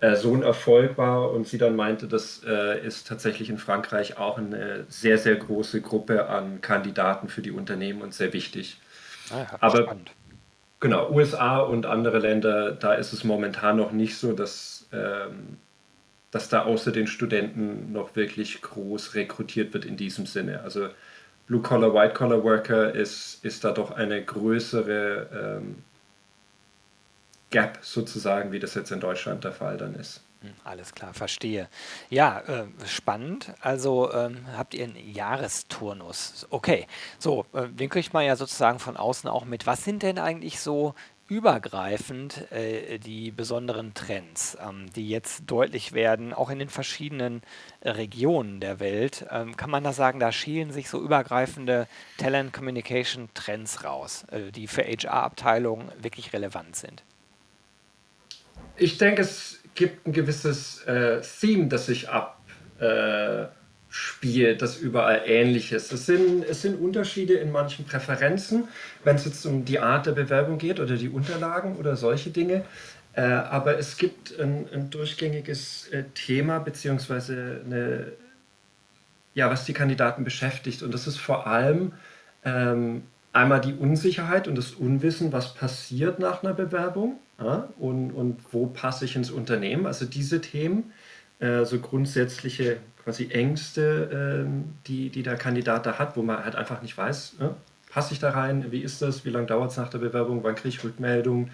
äh, 0.00 0.16
so 0.16 0.34
ein 0.34 0.42
Erfolg 0.42 0.96
war 0.96 1.32
und 1.32 1.46
sie 1.46 1.58
dann 1.58 1.76
meinte, 1.76 2.08
das 2.08 2.42
äh, 2.46 2.80
ist 2.84 3.06
tatsächlich 3.06 3.50
in 3.50 3.58
Frankreich 3.58 4.16
auch 4.16 4.38
eine 4.38 4.86
sehr, 4.88 5.18
sehr 5.18 5.36
große 5.36 5.82
Gruppe 5.82 6.28
an 6.28 6.62
Kandidaten 6.62 7.28
für 7.28 7.42
die 7.42 7.50
Unternehmen 7.50 8.00
und 8.00 8.14
sehr 8.14 8.32
wichtig. 8.32 8.80
Ah 9.30 9.40
ja, 9.40 9.58
Aber 9.60 9.82
spannend. 9.82 10.12
genau, 10.80 11.10
USA 11.10 11.58
und 11.58 11.84
andere 11.84 12.20
Länder, 12.20 12.72
da 12.72 12.94
ist 12.94 13.12
es 13.12 13.22
momentan 13.22 13.76
noch 13.76 13.92
nicht 13.92 14.16
so, 14.16 14.32
dass 14.32 14.88
ähm, 14.92 15.58
dass 16.34 16.48
da 16.48 16.64
außer 16.64 16.90
den 16.90 17.06
Studenten 17.06 17.92
noch 17.92 18.16
wirklich 18.16 18.60
groß 18.60 19.14
rekrutiert 19.14 19.72
wird 19.72 19.84
in 19.84 19.96
diesem 19.96 20.26
Sinne. 20.26 20.62
Also 20.62 20.88
Blue-Collar, 21.46 21.94
White-Collar-Worker 21.94 22.92
ist, 22.92 23.44
ist 23.44 23.62
da 23.62 23.70
doch 23.70 23.92
eine 23.92 24.20
größere 24.24 25.60
ähm, 25.60 25.84
Gap 27.50 27.78
sozusagen, 27.82 28.50
wie 28.50 28.58
das 28.58 28.74
jetzt 28.74 28.90
in 28.90 28.98
Deutschland 28.98 29.44
der 29.44 29.52
Fall 29.52 29.76
dann 29.76 29.94
ist. 29.94 30.22
Hm, 30.40 30.54
alles 30.64 30.92
klar, 30.92 31.14
verstehe. 31.14 31.68
Ja, 32.10 32.40
äh, 32.40 32.64
spannend. 32.84 33.54
Also 33.60 34.12
ähm, 34.12 34.44
habt 34.56 34.74
ihr 34.74 34.86
einen 34.86 34.96
Jahresturnus. 34.96 36.48
Okay, 36.50 36.88
so, 37.20 37.46
äh, 37.52 37.68
den 37.68 37.88
kriegt 37.88 38.12
man 38.12 38.24
ja 38.24 38.34
sozusagen 38.34 38.80
von 38.80 38.96
außen 38.96 39.30
auch 39.30 39.44
mit. 39.44 39.68
Was 39.68 39.84
sind 39.84 40.02
denn 40.02 40.18
eigentlich 40.18 40.58
so 40.58 40.96
übergreifend 41.28 42.50
äh, 42.52 42.98
die 42.98 43.30
besonderen 43.30 43.94
Trends, 43.94 44.58
ähm, 44.60 44.92
die 44.94 45.08
jetzt 45.08 45.44
deutlich 45.46 45.92
werden, 45.92 46.32
auch 46.32 46.50
in 46.50 46.58
den 46.58 46.68
verschiedenen 46.68 47.42
äh, 47.80 47.90
Regionen 47.90 48.60
der 48.60 48.78
Welt. 48.78 49.26
Ähm, 49.30 49.56
kann 49.56 49.70
man 49.70 49.84
da 49.84 49.92
sagen, 49.92 50.20
da 50.20 50.32
schielen 50.32 50.70
sich 50.70 50.90
so 50.90 51.00
übergreifende 51.00 51.88
Talent 52.18 52.52
Communication 52.52 53.28
Trends 53.32 53.84
raus, 53.84 54.24
äh, 54.30 54.52
die 54.52 54.66
für 54.66 54.82
HR-Abteilungen 54.82 55.90
wirklich 56.00 56.32
relevant 56.32 56.76
sind? 56.76 57.02
Ich 58.76 58.98
denke, 58.98 59.22
es 59.22 59.60
gibt 59.74 60.06
ein 60.06 60.12
gewisses 60.12 60.82
äh, 60.82 61.20
Theme, 61.20 61.68
das 61.68 61.86
sich 61.86 62.08
ab 62.08 62.40
spielt, 63.96 64.60
das 64.60 64.76
überall 64.76 65.22
ähnlich 65.24 65.70
ist. 65.70 65.92
Es 65.92 66.04
sind, 66.06 66.44
es 66.44 66.62
sind 66.62 66.80
Unterschiede 66.80 67.34
in 67.34 67.52
manchen 67.52 67.84
Präferenzen, 67.84 68.66
wenn 69.04 69.14
es 69.14 69.24
jetzt 69.24 69.46
um 69.46 69.64
die 69.64 69.78
Art 69.78 70.06
der 70.06 70.12
Bewerbung 70.12 70.58
geht 70.58 70.80
oder 70.80 70.96
die 70.96 71.08
Unterlagen 71.08 71.76
oder 71.76 71.94
solche 71.94 72.30
Dinge. 72.30 72.64
Äh, 73.12 73.20
aber 73.22 73.78
es 73.78 73.96
gibt 73.96 74.36
ein, 74.40 74.66
ein 74.74 74.90
durchgängiges 74.90 75.86
äh, 75.92 76.02
Thema, 76.12 76.58
beziehungsweise 76.58 77.60
eine, 77.64 78.12
ja, 79.32 79.48
was 79.48 79.64
die 79.64 79.74
Kandidaten 79.74 80.24
beschäftigt. 80.24 80.82
Und 80.82 80.92
das 80.92 81.06
ist 81.06 81.18
vor 81.18 81.46
allem 81.46 81.92
ähm, 82.44 83.04
einmal 83.32 83.60
die 83.60 83.74
Unsicherheit 83.74 84.48
und 84.48 84.58
das 84.58 84.72
Unwissen, 84.72 85.32
was 85.32 85.54
passiert 85.54 86.18
nach 86.18 86.42
einer 86.42 86.54
Bewerbung 86.54 87.20
ja, 87.38 87.68
und, 87.78 88.10
und 88.10 88.40
wo 88.50 88.66
passe 88.66 89.04
ich 89.04 89.14
ins 89.14 89.30
Unternehmen. 89.30 89.86
Also 89.86 90.04
diese 90.04 90.40
Themen, 90.40 90.92
äh, 91.38 91.64
so 91.64 91.78
grundsätzliche 91.78 92.78
quasi 93.04 93.30
Ängste, 93.30 94.44
ähm, 94.44 94.74
die, 94.86 95.10
die 95.10 95.22
der 95.22 95.36
Kandidat 95.36 95.86
da 95.86 95.98
hat, 95.98 96.16
wo 96.16 96.22
man 96.22 96.42
halt 96.42 96.56
einfach 96.56 96.82
nicht 96.82 96.96
weiß, 96.96 97.36
ne? 97.38 97.54
passe 97.90 98.14
ich 98.14 98.18
da 98.18 98.30
rein, 98.30 98.72
wie 98.72 98.80
ist 98.80 99.02
das, 99.02 99.24
wie 99.24 99.30
lange 99.30 99.46
dauert 99.46 99.70
es 99.70 99.76
nach 99.76 99.90
der 99.90 99.98
Bewerbung, 99.98 100.42
wann 100.42 100.54
kriege 100.54 100.70
ich 100.70 100.82
Rückmeldung, 100.82 101.50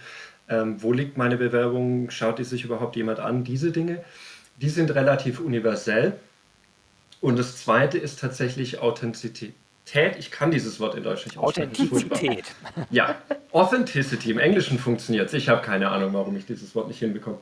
ähm, 0.49 0.83
wo 0.83 0.93
liegt 0.93 1.19
meine 1.19 1.37
Bewerbung, 1.37 2.11
schaut 2.11 2.39
die 2.39 2.45
sich 2.45 2.65
überhaupt 2.65 2.97
jemand 2.97 3.21
an, 3.21 3.45
diese 3.45 3.73
Dinge, 3.73 4.03
die 4.57 4.69
sind 4.69 4.95
relativ 4.95 5.41
universell. 5.41 6.15
Und 7.21 7.39
das 7.39 7.59
zweite 7.59 7.99
ist 7.99 8.21
tatsächlich 8.21 8.79
Authentizität. 8.79 9.55
Ich 10.19 10.31
kann 10.31 10.51
dieses 10.51 10.79
Wort 10.79 10.95
in 10.95 11.03
Deutsch 11.03 11.27
nicht 11.27 11.37
aussprechen. 11.37 11.71
Authentizität. 11.71 12.45
Ja, 12.91 13.21
Authenticity. 13.53 14.31
Im 14.31 14.39
Englischen 14.39 14.79
funktioniert 14.79 15.29
es. 15.29 15.35
Ich 15.35 15.49
habe 15.49 15.63
keine 15.63 15.91
Ahnung, 15.91 16.13
warum 16.13 16.37
ich 16.37 16.47
dieses 16.47 16.75
Wort 16.75 16.89
nicht 16.89 17.01
hinbekomme. 17.01 17.39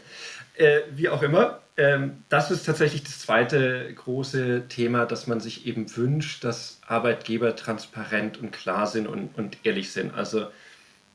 Äh, 0.57 0.81
wie 0.93 1.09
auch 1.09 1.23
immer, 1.23 1.61
ähm, 1.77 2.25
das 2.29 2.51
ist 2.51 2.65
tatsächlich 2.65 3.05
das 3.05 3.21
zweite 3.21 3.93
große 3.95 4.65
Thema, 4.69 5.07
dass 5.07 5.27
man 5.27 5.41
sich 5.41 5.67
eben 5.67 5.95
wünscht, 5.97 6.43
dass 6.43 6.81
Arbeitgeber 6.87 7.55
transparent 7.55 8.39
und 8.39 8.51
klar 8.51 8.87
sind 8.87 9.07
und, 9.07 9.37
und 9.37 9.59
ehrlich 9.65 9.93
sind. 9.93 10.15
Also 10.15 10.47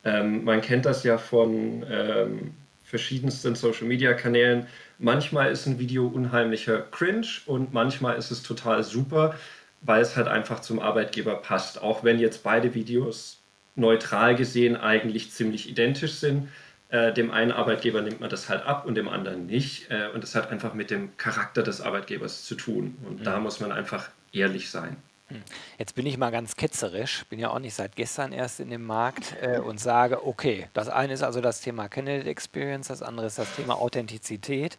ähm, 0.06 0.44
man 0.46 0.62
kennt 0.62 0.86
das 0.86 1.04
ja 1.04 1.18
von 1.18 1.86
ähm, 1.90 2.52
verschiedensten 2.84 3.56
Social-Media-Kanälen. 3.56 4.68
Manchmal 5.00 5.52
ist 5.52 5.66
ein 5.66 5.80
Video 5.80 6.08
unheimlicher 6.08 6.80
Cringe 6.80 7.28
und 7.46 7.74
manchmal 7.74 8.18
ist 8.18 8.32
es 8.32 8.44
total 8.44 8.84
super, 8.84 9.36
weil 9.84 10.02
es 10.02 10.16
halt 10.16 10.28
einfach 10.28 10.62
zum 10.62 10.80
Arbeitgeber 10.80 11.36
passt. 11.36 11.82
Auch 11.82 12.04
wenn 12.04 12.20
jetzt 12.20 12.44
beide 12.44 12.74
Videos 12.74 13.40
neutral 13.76 14.36
gesehen 14.36 14.76
eigentlich 14.76 15.32
ziemlich 15.32 15.70
identisch 15.70 16.14
sind. 16.14 16.50
Äh, 16.90 17.12
dem 17.14 17.32
einen 17.32 17.52
Arbeitgeber 17.52 18.02
nimmt 18.02 18.20
man 18.20 18.30
das 18.30 18.50
halt 18.50 18.66
ab 18.66 18.86
und 18.86 18.96
dem 18.96 19.10
anderen 19.10 19.46
nicht. 19.46 19.90
Äh, 19.90 20.10
und 20.14 20.24
das 20.24 20.36
hat 20.36 20.52
einfach 20.52 20.74
mit 20.74 20.92
dem 20.92 21.16
Charakter 21.18 21.64
des 21.64 21.82
Arbeitgebers 21.82 22.46
zu 22.46 22.56
tun. 22.56 22.98
Und 23.06 23.20
mhm. 23.20 23.24
da 23.24 23.40
muss 23.40 23.60
man 23.60 23.72
einfach 23.72 24.10
ehrlich 24.32 24.70
sein. 24.70 24.96
Hm. 25.30 25.42
Jetzt 25.78 25.96
bin 25.96 26.06
ich 26.06 26.18
mal 26.18 26.32
ganz 26.32 26.56
ketzerisch, 26.56 27.26
bin 27.30 27.40
ja 27.40 27.50
auch 27.50 27.60
nicht 27.60 27.74
seit 27.74 27.96
gestern 27.96 28.34
erst 28.34 28.60
in 28.60 28.70
dem 28.70 28.86
Markt 28.86 29.36
äh, 29.42 29.60
und 29.60 29.80
sage, 29.80 30.26
okay, 30.26 30.68
das 30.74 30.90
eine 30.90 31.14
ist 31.14 31.24
also 31.24 31.40
das 31.40 31.62
Thema 31.62 31.88
Candidate 31.88 32.30
Experience, 32.30 32.90
das 32.90 33.02
andere 33.02 33.28
ist 33.28 33.38
das 33.38 33.56
Thema 33.56 33.76
Authentizität. 33.76 34.78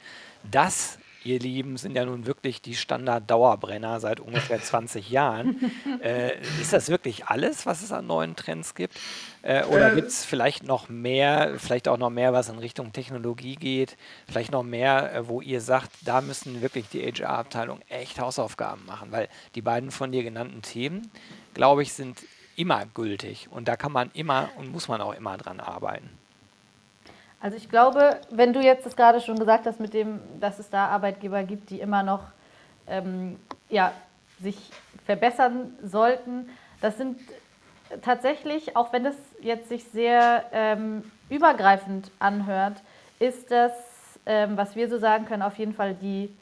Das 0.51 0.99
ihr 1.25 1.39
Lieben, 1.39 1.77
sind 1.77 1.97
ja 1.97 2.05
nun 2.05 2.27
wirklich 2.27 2.63
die 2.63 2.75
Standard-Dauerbrenner 2.75 4.01
seit 4.01 4.21
ungefähr 4.21 4.63
20 4.63 5.11
Jahren. 5.11 5.71
Äh, 6.03 6.41
ist 6.61 6.73
das 6.73 6.89
wirklich 6.89 7.27
alles, 7.27 7.67
was 7.67 7.83
es 7.83 7.93
an 7.93 8.07
neuen 8.07 8.37
Trends 8.37 8.75
gibt? 8.75 8.95
Äh, 9.43 9.65
oder 9.65 9.93
äh, 9.93 9.95
gibt 9.95 10.09
es 10.09 10.25
vielleicht 10.25 10.65
noch 10.65 10.89
mehr, 10.89 11.55
vielleicht 11.59 11.89
auch 11.89 11.99
noch 11.99 12.11
mehr, 12.11 12.33
was 12.33 12.49
in 12.49 12.59
Richtung 12.59 12.93
Technologie 12.93 13.57
geht? 13.57 13.97
Vielleicht 14.29 14.53
noch 14.53 14.63
mehr, 14.63 15.15
äh, 15.15 15.29
wo 15.29 15.41
ihr 15.41 15.61
sagt, 15.61 15.91
da 16.05 16.21
müssen 16.21 16.63
wirklich 16.63 16.89
die 16.89 17.03
HR-Abteilung 17.03 17.81
echt 17.89 18.21
Hausaufgaben 18.21 18.85
machen? 18.87 19.13
Weil 19.13 19.29
die 19.55 19.63
beiden 19.63 19.91
von 19.91 20.13
dir 20.13 20.23
genannten 20.23 20.63
Themen, 20.63 21.11
glaube 21.55 21.83
ich, 21.83 21.93
sind 21.93 22.19
immer 22.57 22.87
gültig. 22.87 23.49
Und 23.51 23.69
da 23.69 23.77
kann 23.77 23.93
man 23.93 24.11
immer 24.13 24.51
und 24.57 24.71
muss 24.71 24.89
man 24.89 25.01
auch 25.01 25.15
immer 25.15 25.37
dran 25.37 25.61
arbeiten. 25.61 26.11
Also 27.45 27.59
ich 27.59 27.69
glaube, 27.69 28.19
wenn 28.31 28.55
du 28.55 28.63
jetzt 28.63 28.87
das 28.87 28.97
gerade 28.97 29.21
schon 29.21 29.39
gesagt 29.39 29.67
hast, 29.67 29.79
mit 29.79 29.93
dem, 29.93 30.19
dass 30.41 30.59
es 30.59 30.71
da 30.71 30.87
Arbeitgeber 30.87 31.43
gibt, 31.43 31.69
die 31.69 31.79
immer 31.79 32.03
noch 32.03 32.23
ähm, 32.87 33.39
ja, 33.69 33.93
sich 34.41 34.57
verbessern 35.05 35.75
sollten, 35.83 36.49
das 36.81 36.97
sind 36.97 37.21
tatsächlich, 38.01 38.77
auch 38.77 38.95
wenn 38.95 39.05
das 39.05 39.17
jetzt 39.43 39.69
sich 39.69 39.85
sehr 39.85 40.47
ähm, 40.53 41.05
übergreifend 41.29 42.11
anhört, 42.19 42.83
ist 43.19 43.51
das, 43.51 43.73
ähm, 44.25 44.57
was 44.57 44.75
wir 44.75 44.89
so 44.89 44.97
sagen 44.97 45.27
können, 45.27 45.43
auf 45.43 45.59
jeden 45.59 45.75
Fall 45.75 45.93
die 45.93 46.35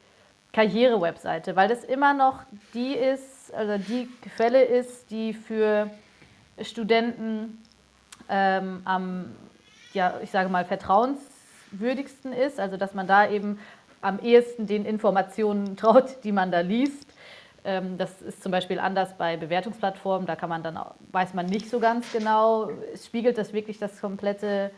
Karriere-Webseite, 0.53 1.57
weil 1.57 1.67
das 1.67 1.83
immer 1.83 2.13
noch 2.13 2.43
die 2.73 2.93
ist, 2.93 3.53
also 3.53 3.77
die 3.77 4.07
Quelle 4.37 4.63
ist, 4.63 5.11
die 5.11 5.33
für 5.33 5.89
Studenten 6.61 7.61
ähm, 8.29 8.83
am 8.85 9.35
ja, 9.93 10.15
ich 10.21 10.31
sage 10.31 10.49
mal, 10.49 10.65
vertrauenswürdigsten 10.65 12.33
ist, 12.33 12.59
also 12.59 12.77
dass 12.77 12.93
man 12.93 13.07
da 13.07 13.29
eben 13.29 13.59
am 14.01 14.19
ehesten 14.19 14.67
den 14.67 14.85
Informationen 14.85 15.77
traut, 15.77 16.23
die 16.23 16.31
man 16.31 16.51
da 16.51 16.59
liest. 16.59 17.07
Ähm, 17.63 17.97
das 17.97 18.21
ist 18.21 18.43
zum 18.43 18.51
Beispiel 18.51 18.79
anders 18.79 19.17
bei 19.17 19.37
Bewertungsplattformen, 19.37 20.27
da 20.27 20.35
kann 20.35 20.49
man 20.49 20.63
dann, 20.63 20.77
weiß 21.11 21.33
man 21.33 21.45
nicht 21.45 21.69
so 21.69 21.79
ganz 21.79 22.11
genau, 22.11 22.69
spiegelt 23.03 23.37
das 23.37 23.53
wirklich 23.53 23.79
das 23.79 24.01
komplette 24.01 24.71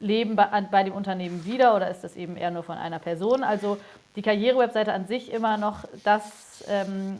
Leben 0.00 0.36
bei, 0.36 0.46
bei 0.70 0.84
dem 0.84 0.94
Unternehmen 0.94 1.44
wieder 1.44 1.74
oder 1.74 1.90
ist 1.90 2.04
das 2.04 2.14
eben 2.14 2.36
eher 2.36 2.52
nur 2.52 2.62
von 2.62 2.78
einer 2.78 3.00
Person? 3.00 3.42
Also 3.42 3.78
die 4.14 4.22
Karrierewebseite 4.22 4.92
an 4.92 5.06
sich 5.06 5.32
immer 5.32 5.56
noch 5.56 5.84
das 6.04 6.64
ähm, 6.68 7.18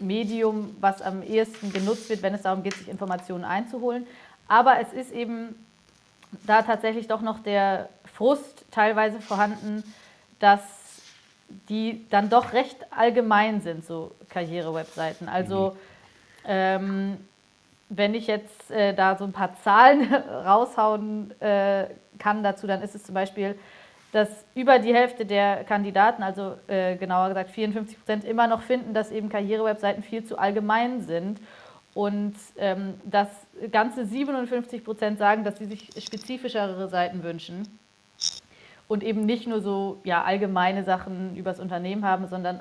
Medium, 0.00 0.76
was 0.80 1.02
am 1.02 1.22
ehesten 1.22 1.72
genutzt 1.72 2.08
wird, 2.10 2.22
wenn 2.22 2.34
es 2.34 2.42
darum 2.42 2.62
geht, 2.62 2.74
sich 2.74 2.88
Informationen 2.88 3.44
einzuholen. 3.44 4.06
Aber 4.48 4.80
es 4.80 4.92
ist 4.92 5.12
eben 5.12 5.54
da 6.46 6.62
tatsächlich 6.62 7.08
doch 7.08 7.20
noch 7.20 7.40
der 7.40 7.88
Frust 8.04 8.64
teilweise 8.70 9.20
vorhanden, 9.20 9.82
dass 10.38 10.60
die 11.68 12.06
dann 12.10 12.28
doch 12.28 12.52
recht 12.52 12.76
allgemein 12.90 13.60
sind, 13.60 13.84
so 13.84 14.12
Karriere-Webseiten. 14.30 15.28
Also 15.28 15.70
mhm. 15.70 15.76
ähm, 16.46 17.16
wenn 17.88 18.14
ich 18.14 18.26
jetzt 18.26 18.70
äh, 18.70 18.94
da 18.94 19.16
so 19.16 19.24
ein 19.24 19.32
paar 19.32 19.54
Zahlen 19.62 20.12
raushauen 20.44 21.40
äh, 21.40 21.86
kann 22.18 22.42
dazu, 22.42 22.66
dann 22.66 22.82
ist 22.82 22.94
es 22.94 23.04
zum 23.04 23.14
Beispiel, 23.14 23.56
dass 24.12 24.28
über 24.54 24.78
die 24.78 24.94
Hälfte 24.94 25.26
der 25.26 25.64
Kandidaten, 25.64 26.22
also 26.22 26.54
äh, 26.68 26.96
genauer 26.96 27.28
gesagt 27.28 27.50
54 27.50 27.98
Prozent, 27.98 28.24
immer 28.24 28.46
noch 28.46 28.62
finden, 28.62 28.94
dass 28.94 29.10
eben 29.10 29.28
Karriere-Webseiten 29.28 30.02
viel 30.02 30.24
zu 30.24 30.38
allgemein 30.38 31.02
sind 31.02 31.38
und 31.96 32.34
ähm, 32.58 32.92
dass 33.04 33.28
ganze 33.72 34.04
57 34.04 34.84
Prozent 34.84 35.18
sagen, 35.18 35.44
dass 35.44 35.56
sie 35.56 35.64
sich 35.64 35.88
spezifischere 35.98 36.90
Seiten 36.90 37.22
wünschen. 37.22 37.66
Und 38.86 39.02
eben 39.02 39.24
nicht 39.24 39.46
nur 39.46 39.62
so 39.62 39.98
ja, 40.04 40.22
allgemeine 40.22 40.84
Sachen 40.84 41.34
über 41.36 41.52
das 41.52 41.58
Unternehmen 41.58 42.04
haben, 42.04 42.28
sondern 42.28 42.60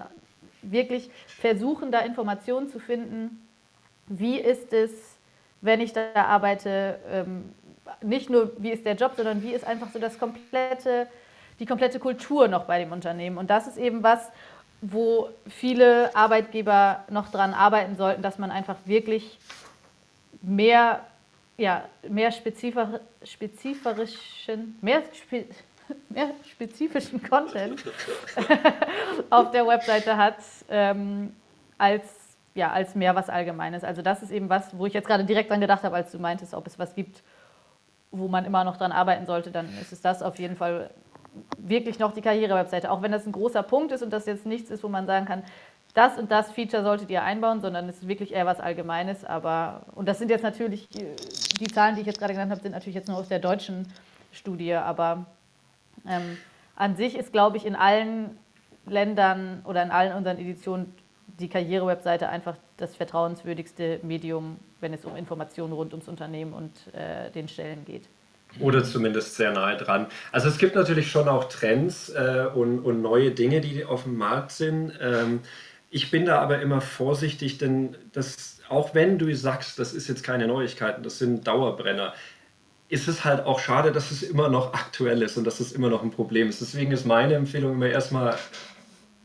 wirklich 0.61 1.09
versuchen, 1.27 1.91
da 1.91 1.99
Informationen 1.99 2.69
zu 2.69 2.79
finden, 2.79 3.45
wie 4.07 4.39
ist 4.39 4.71
es, 4.71 5.17
wenn 5.59 5.81
ich 5.81 5.91
da 5.91 6.13
arbeite, 6.15 6.97
ähm, 7.11 7.53
nicht 8.01 8.29
nur 8.29 8.53
wie 8.57 8.71
ist 8.71 8.85
der 8.85 8.95
Job, 8.95 9.15
sondern 9.17 9.43
wie 9.43 9.51
ist 9.51 9.67
einfach 9.67 9.89
so 9.91 9.99
das 9.99 10.17
komplette, 10.17 11.07
die 11.59 11.65
komplette 11.65 11.99
Kultur 11.99 12.47
noch 12.47 12.63
bei 12.63 12.79
dem 12.79 12.93
Unternehmen. 12.93 13.37
Und 13.37 13.49
das 13.49 13.67
ist 13.67 13.77
eben 13.77 14.01
was, 14.01 14.31
wo 14.91 15.29
viele 15.47 16.15
Arbeitgeber 16.15 17.05
noch 17.09 17.29
dran 17.29 17.53
arbeiten 17.53 17.95
sollten, 17.95 18.21
dass 18.21 18.37
man 18.37 18.51
einfach 18.51 18.75
wirklich 18.85 19.39
mehr, 20.41 21.01
ja, 21.57 21.85
mehr 22.07 22.31
spezifisch, 22.31 22.99
spezifischen, 23.23 24.77
mehr, 24.81 25.01
spe, 25.13 25.45
mehr 26.09 26.29
spezifischen 26.47 27.21
Content 27.23 27.83
auf 29.29 29.51
der 29.51 29.65
Webseite 29.65 30.17
hat, 30.17 30.37
ähm, 30.69 31.33
als, 31.77 32.03
ja, 32.53 32.71
als 32.71 32.93
mehr 32.93 33.15
was 33.15 33.29
Allgemeines. 33.29 33.83
Also 33.83 34.03
das 34.03 34.21
ist 34.21 34.31
eben 34.31 34.49
was, 34.49 34.77
wo 34.77 34.85
ich 34.85 34.93
jetzt 34.93 35.07
gerade 35.07 35.25
direkt 35.25 35.49
dran 35.49 35.61
gedacht 35.61 35.83
habe, 35.83 35.95
als 35.95 36.11
du 36.11 36.19
meintest, 36.19 36.53
ob 36.53 36.67
es 36.67 36.77
was 36.77 36.93
gibt, 36.93 37.23
wo 38.11 38.27
man 38.27 38.45
immer 38.45 38.63
noch 38.63 38.77
dran 38.77 38.91
arbeiten 38.91 39.25
sollte, 39.25 39.49
dann 39.49 39.67
ist 39.81 39.91
es 39.91 40.01
das 40.01 40.21
auf 40.21 40.37
jeden 40.37 40.55
Fall 40.55 40.91
wirklich 41.57 41.99
noch 41.99 42.13
die 42.13 42.21
Karriere-Webseite, 42.21 42.91
auch 42.91 43.01
wenn 43.01 43.11
das 43.11 43.25
ein 43.25 43.31
großer 43.31 43.63
Punkt 43.63 43.91
ist 43.91 44.03
und 44.03 44.11
das 44.11 44.25
jetzt 44.25 44.45
nichts 44.45 44.69
ist, 44.69 44.83
wo 44.83 44.87
man 44.87 45.05
sagen 45.05 45.25
kann, 45.25 45.43
das 45.93 46.17
und 46.17 46.29
das 46.29 46.51
Feature 46.51 46.83
solltet 46.83 47.09
ihr 47.09 47.23
einbauen, 47.23 47.61
sondern 47.61 47.87
es 47.87 47.97
ist 47.99 48.07
wirklich 48.07 48.33
eher 48.33 48.45
was 48.45 48.59
Allgemeines. 48.59 49.23
Aber, 49.23 49.85
und 49.95 50.07
das 50.07 50.19
sind 50.19 50.29
jetzt 50.29 50.43
natürlich, 50.43 50.89
die 50.89 51.67
Zahlen, 51.67 51.95
die 51.95 52.01
ich 52.01 52.07
jetzt 52.07 52.19
gerade 52.19 52.33
genannt 52.33 52.51
habe, 52.51 52.61
sind 52.61 52.73
natürlich 52.73 52.95
jetzt 52.95 53.07
nur 53.07 53.17
aus 53.17 53.29
der 53.29 53.39
deutschen 53.39 53.87
Studie, 54.33 54.73
aber 54.73 55.25
ähm, 56.05 56.37
an 56.75 56.97
sich 56.97 57.17
ist, 57.17 57.31
glaube 57.31 57.55
ich, 57.55 57.65
in 57.65 57.75
allen 57.75 58.37
Ländern 58.85 59.61
oder 59.65 59.81
in 59.83 59.91
allen 59.91 60.13
unseren 60.13 60.37
Editionen 60.37 60.93
die 61.39 61.47
Karriere-Webseite 61.47 62.29
einfach 62.29 62.57
das 62.77 62.95
vertrauenswürdigste 62.95 63.99
Medium, 64.03 64.57
wenn 64.81 64.93
es 64.93 65.05
um 65.05 65.15
Informationen 65.15 65.73
rund 65.73 65.93
ums 65.93 66.07
Unternehmen 66.07 66.53
und 66.53 66.93
äh, 66.93 67.31
den 67.31 67.47
Stellen 67.47 67.85
geht. 67.85 68.07
Oder 68.59 68.83
zumindest 68.83 69.35
sehr 69.35 69.51
nahe 69.51 69.77
dran. 69.77 70.07
Also 70.31 70.47
es 70.47 70.57
gibt 70.57 70.75
natürlich 70.75 71.11
schon 71.11 71.27
auch 71.27 71.45
Trends 71.45 72.09
äh, 72.09 72.45
und, 72.53 72.79
und, 72.79 73.01
neue 73.01 73.31
Dinge, 73.31 73.61
die 73.61 73.83
auf 73.83 74.03
dem 74.03 74.17
Markt 74.17 74.51
sind. 74.51 74.93
Ähm, 75.01 75.41
ich 75.89 76.11
bin 76.11 76.25
da 76.25 76.39
aber 76.39 76.61
immer 76.61 76.81
vorsichtig, 76.81 77.57
denn 77.57 77.95
das, 78.13 78.59
auch 78.69 78.93
wenn 78.93 79.17
du 79.17 79.33
sagst, 79.35 79.79
das 79.79 79.93
ist 79.93 80.07
jetzt 80.07 80.23
keine 80.23 80.47
Neuigkeiten, 80.47 81.03
das 81.03 81.19
sind 81.19 81.47
Dauerbrenner, 81.47 82.13
ist 82.87 83.07
es 83.07 83.25
halt 83.25 83.45
auch 83.45 83.59
schade, 83.59 83.91
dass 83.91 84.11
es 84.11 84.23
immer 84.23 84.49
noch 84.49 84.73
aktuell 84.73 85.21
ist 85.21 85.37
und 85.37 85.45
dass 85.45 85.59
es 85.59 85.71
immer 85.71 85.89
noch 85.89 86.03
ein 86.03 86.11
Problem 86.11 86.49
ist. 86.49 86.61
Deswegen 86.61 86.91
ist 86.91 87.05
meine 87.05 87.33
Empfehlung 87.35 87.73
immer 87.73 87.87
erstmal, 87.87 88.37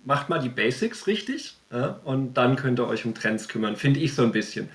macht 0.04 0.28
mal 0.28 0.38
die 0.38 0.48
Basics 0.48 1.06
richtig 1.06 1.56
ja, 1.72 2.00
und 2.04 2.34
dann 2.34 2.56
könnt 2.56 2.80
ihr 2.80 2.88
euch 2.88 3.04
um 3.04 3.14
Trends 3.14 3.48
kümmern, 3.48 3.76
finde 3.76 4.00
ich 4.00 4.14
so 4.14 4.22
ein 4.22 4.32
bisschen. 4.32 4.68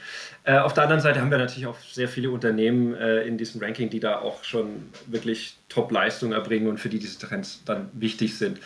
Äh, 0.44 0.60
auf 0.60 0.74
der 0.74 0.84
anderen 0.84 1.01
Seite 1.01 1.20
haben 1.20 1.32
wir 1.32 1.38
natürlich 1.38 1.67
auch 1.67 1.77
sehr 1.79 2.08
viele 2.08 2.29
Unternehmen 2.29 2.94
äh, 2.96 3.24
in 3.24 3.38
diesem 3.38 3.62
Ranking, 3.62 3.89
die 3.89 4.00
da 4.00 4.20
auch 4.20 4.44
schon 4.44 4.89
wirklich 5.08 5.58
Top-Leistung 5.70 6.32
erbringen 6.32 6.67
und 6.67 6.79
für 6.79 6.89
die 6.89 7.00
diese 7.00 7.20
Trends 7.20 7.62
dann 7.65 7.89
wichtig 7.94 8.38
sind. 8.38 8.60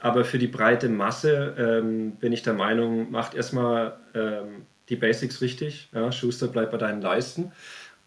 Aber 0.00 0.24
für 0.24 0.38
die 0.38 0.46
breite 0.46 0.88
Masse 0.88 1.54
ähm, 1.58 2.12
bin 2.12 2.32
ich 2.32 2.42
der 2.42 2.54
Meinung, 2.54 3.10
macht 3.10 3.34
erstmal 3.34 3.96
ähm, 4.14 4.66
die 4.88 4.96
Basics 4.96 5.40
richtig. 5.40 5.88
Ja, 5.92 6.12
Schuster 6.12 6.48
bleibt 6.48 6.72
bei 6.72 6.78
deinen 6.78 7.02
Leisten. 7.02 7.52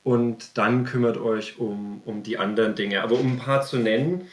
und 0.03 0.57
dann 0.57 0.85
kümmert 0.85 1.17
euch 1.17 1.59
um, 1.59 2.01
um 2.05 2.23
die 2.23 2.37
anderen 2.37 2.75
Dinge. 2.75 3.03
Aber 3.03 3.19
um 3.19 3.33
ein 3.33 3.39
paar 3.39 3.61
zu 3.61 3.77
nennen, 3.77 4.29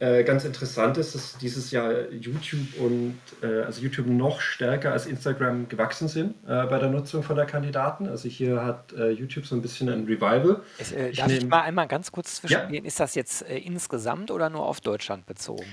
äh, 0.00 0.22
ganz 0.22 0.44
interessant 0.44 0.96
ist, 0.96 1.14
dass 1.14 1.38
dieses 1.38 1.72
Jahr 1.72 2.10
YouTube 2.10 2.78
und 2.78 3.18
äh, 3.42 3.62
also 3.62 3.82
YouTube 3.82 4.06
noch 4.06 4.40
stärker 4.40 4.92
als 4.92 5.06
Instagram 5.06 5.68
gewachsen 5.68 6.06
sind 6.06 6.34
äh, 6.46 6.66
bei 6.66 6.78
der 6.78 6.88
Nutzung 6.88 7.24
von 7.24 7.34
der 7.34 7.46
Kandidaten. 7.46 8.08
Also 8.08 8.28
hier 8.28 8.64
hat 8.64 8.92
äh, 8.92 9.10
YouTube 9.10 9.44
so 9.46 9.56
ein 9.56 9.62
bisschen 9.62 9.88
ein 9.88 10.04
Revival. 10.04 10.60
Es, 10.78 10.92
äh, 10.92 11.08
ich 11.08 11.18
darf 11.18 11.26
nehm, 11.26 11.38
ich 11.38 11.48
mal 11.48 11.62
einmal 11.62 11.88
ganz 11.88 12.12
kurz 12.12 12.36
zwischengehen? 12.36 12.84
Ja. 12.84 12.88
Ist 12.88 13.00
das 13.00 13.16
jetzt 13.16 13.42
insgesamt 13.42 14.30
oder 14.30 14.50
nur 14.50 14.66
auf 14.66 14.80
Deutschland 14.80 15.26
bezogen? 15.26 15.66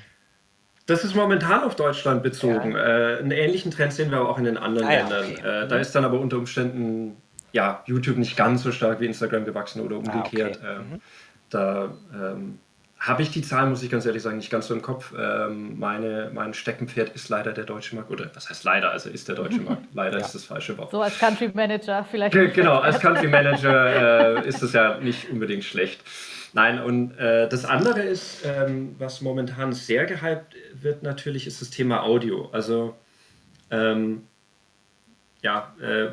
Das 0.88 1.04
ist 1.04 1.16
momentan 1.16 1.64
auf 1.64 1.76
Deutschland 1.76 2.24
bezogen. 2.24 2.72
Ja. 2.72 3.18
einen 3.18 3.32
ähnlichen 3.32 3.72
Trend 3.72 3.94
sehen 3.94 4.12
wir 4.12 4.18
aber 4.18 4.30
auch 4.30 4.38
in 4.38 4.44
den 4.46 4.58
anderen 4.58 4.88
ah, 4.88 4.92
Ländern. 4.92 5.26
Okay. 5.32 5.68
da 5.68 5.76
mhm. 5.76 5.82
ist 5.82 5.94
dann 5.94 6.06
aber 6.06 6.20
unter 6.20 6.38
Umständen 6.38 7.18
ja, 7.52 7.84
YouTube 7.86 8.18
nicht 8.18 8.36
ganz 8.36 8.64
so 8.64 8.72
stark 8.72 9.00
wie 9.00 9.06
Instagram 9.06 9.46
gewachsen 9.46 9.82
oder 9.82 9.98
umgekehrt. 9.98 10.60
Ah, 10.64 10.68
okay. 10.68 10.80
ähm, 10.82 10.90
mhm. 10.90 11.02
Da 11.50 11.94
ähm, 12.14 12.60
habe 13.06 13.22
ich 13.22 13.30
die 13.30 13.44
Zahlen, 13.44 13.70
muss 13.70 13.84
ich 13.84 13.92
ganz 13.92 14.06
ehrlich 14.08 14.24
sagen, 14.24 14.38
nicht 14.38 14.50
ganz 14.50 14.68
so 14.68 14.74
im 14.74 14.82
Kopf. 14.82 15.14
Ähm, 15.18 15.78
meine, 15.78 16.32
mein 16.34 16.56
Steckenpferd 16.56 17.10
ist 17.10 17.30
leider 17.30 17.54
der 17.54 17.64
deutsche 17.64 17.96
Markt. 17.96 18.10
Oder 18.10 18.32
was 18.34 18.50
heißt 18.50 18.64
leider? 18.64 18.90
Also 18.90 19.12
ist 19.12 19.28
der 19.28 19.36
deutsche 19.36 19.62
Markt. 19.62 19.84
Leider 19.94 20.18
ja. 20.18 20.26
ist 20.26 20.34
das 20.34 20.46
falsche 20.46 20.76
Wort. 20.80 20.90
So 20.90 21.02
als 21.02 21.20
Country 21.20 21.52
Manager 21.54 22.04
vielleicht. 22.10 22.34
genau, 22.56 22.80
als 22.80 23.00
Country 23.00 23.28
Manager 23.28 24.38
äh, 24.44 24.48
ist 24.48 24.64
das 24.64 24.74
ja 24.74 24.98
nicht 24.98 25.30
unbedingt 25.30 25.64
schlecht. 25.64 26.02
Nein, 26.54 26.82
und 26.82 27.16
äh, 27.20 27.48
das 27.48 27.64
andere 27.64 28.02
ist, 28.02 28.44
ähm, 28.44 28.96
was 28.98 29.22
momentan 29.22 29.74
sehr 29.74 30.06
gehypt 30.06 30.56
wird, 30.74 31.04
natürlich, 31.04 31.46
ist 31.46 31.62
das 31.62 31.70
Thema 31.70 32.02
Audio. 32.02 32.50
Also, 32.54 32.96
ähm, 33.70 34.24
ja, 35.44 35.76
äh, 35.80 36.08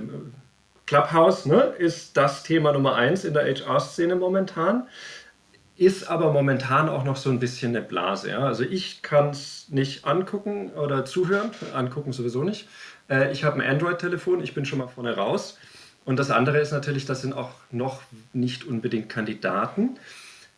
Clubhouse 0.87 1.47
ne, 1.47 1.73
ist 1.79 2.17
das 2.19 2.43
Thema 2.43 2.73
Nummer 2.73 2.97
eins 2.97 3.25
in 3.25 3.33
der 3.33 3.45
HR-Szene 3.45 4.15
momentan 4.15 4.89
ist 5.85 6.09
aber 6.09 6.33
momentan 6.33 6.89
auch 6.89 7.05
noch 7.05 7.17
so 7.17 7.31
ein 7.31 7.39
bisschen 7.39 7.75
eine 7.75 7.85
Blase. 7.85 8.31
Ja? 8.31 8.41
Also 8.41 8.63
ich 8.63 9.03
kann 9.03 9.31
es 9.31 9.67
nicht 9.69 10.05
angucken 10.05 10.71
oder 10.71 11.05
zuhören, 11.05 11.51
angucken 11.75 12.13
sowieso 12.13 12.45
nicht. 12.45 12.69
Äh, 13.09 13.33
ich 13.33 13.45
habe 13.45 13.63
ein 13.63 13.71
Android-Telefon, 13.71 14.43
ich 14.43 14.55
bin 14.55 14.65
schon 14.65 14.79
mal 14.79 14.89
vorne 14.89 15.17
raus. 15.17 15.59
Und 16.05 16.19
das 16.19 16.31
andere 16.31 16.59
ist 16.59 16.73
natürlich, 16.73 17.05
das 17.05 17.23
sind 17.23 17.33
auch 17.33 17.51
noch 17.71 18.03
nicht 18.33 18.65
unbedingt 18.65 19.09
Kandidaten. 19.09 19.99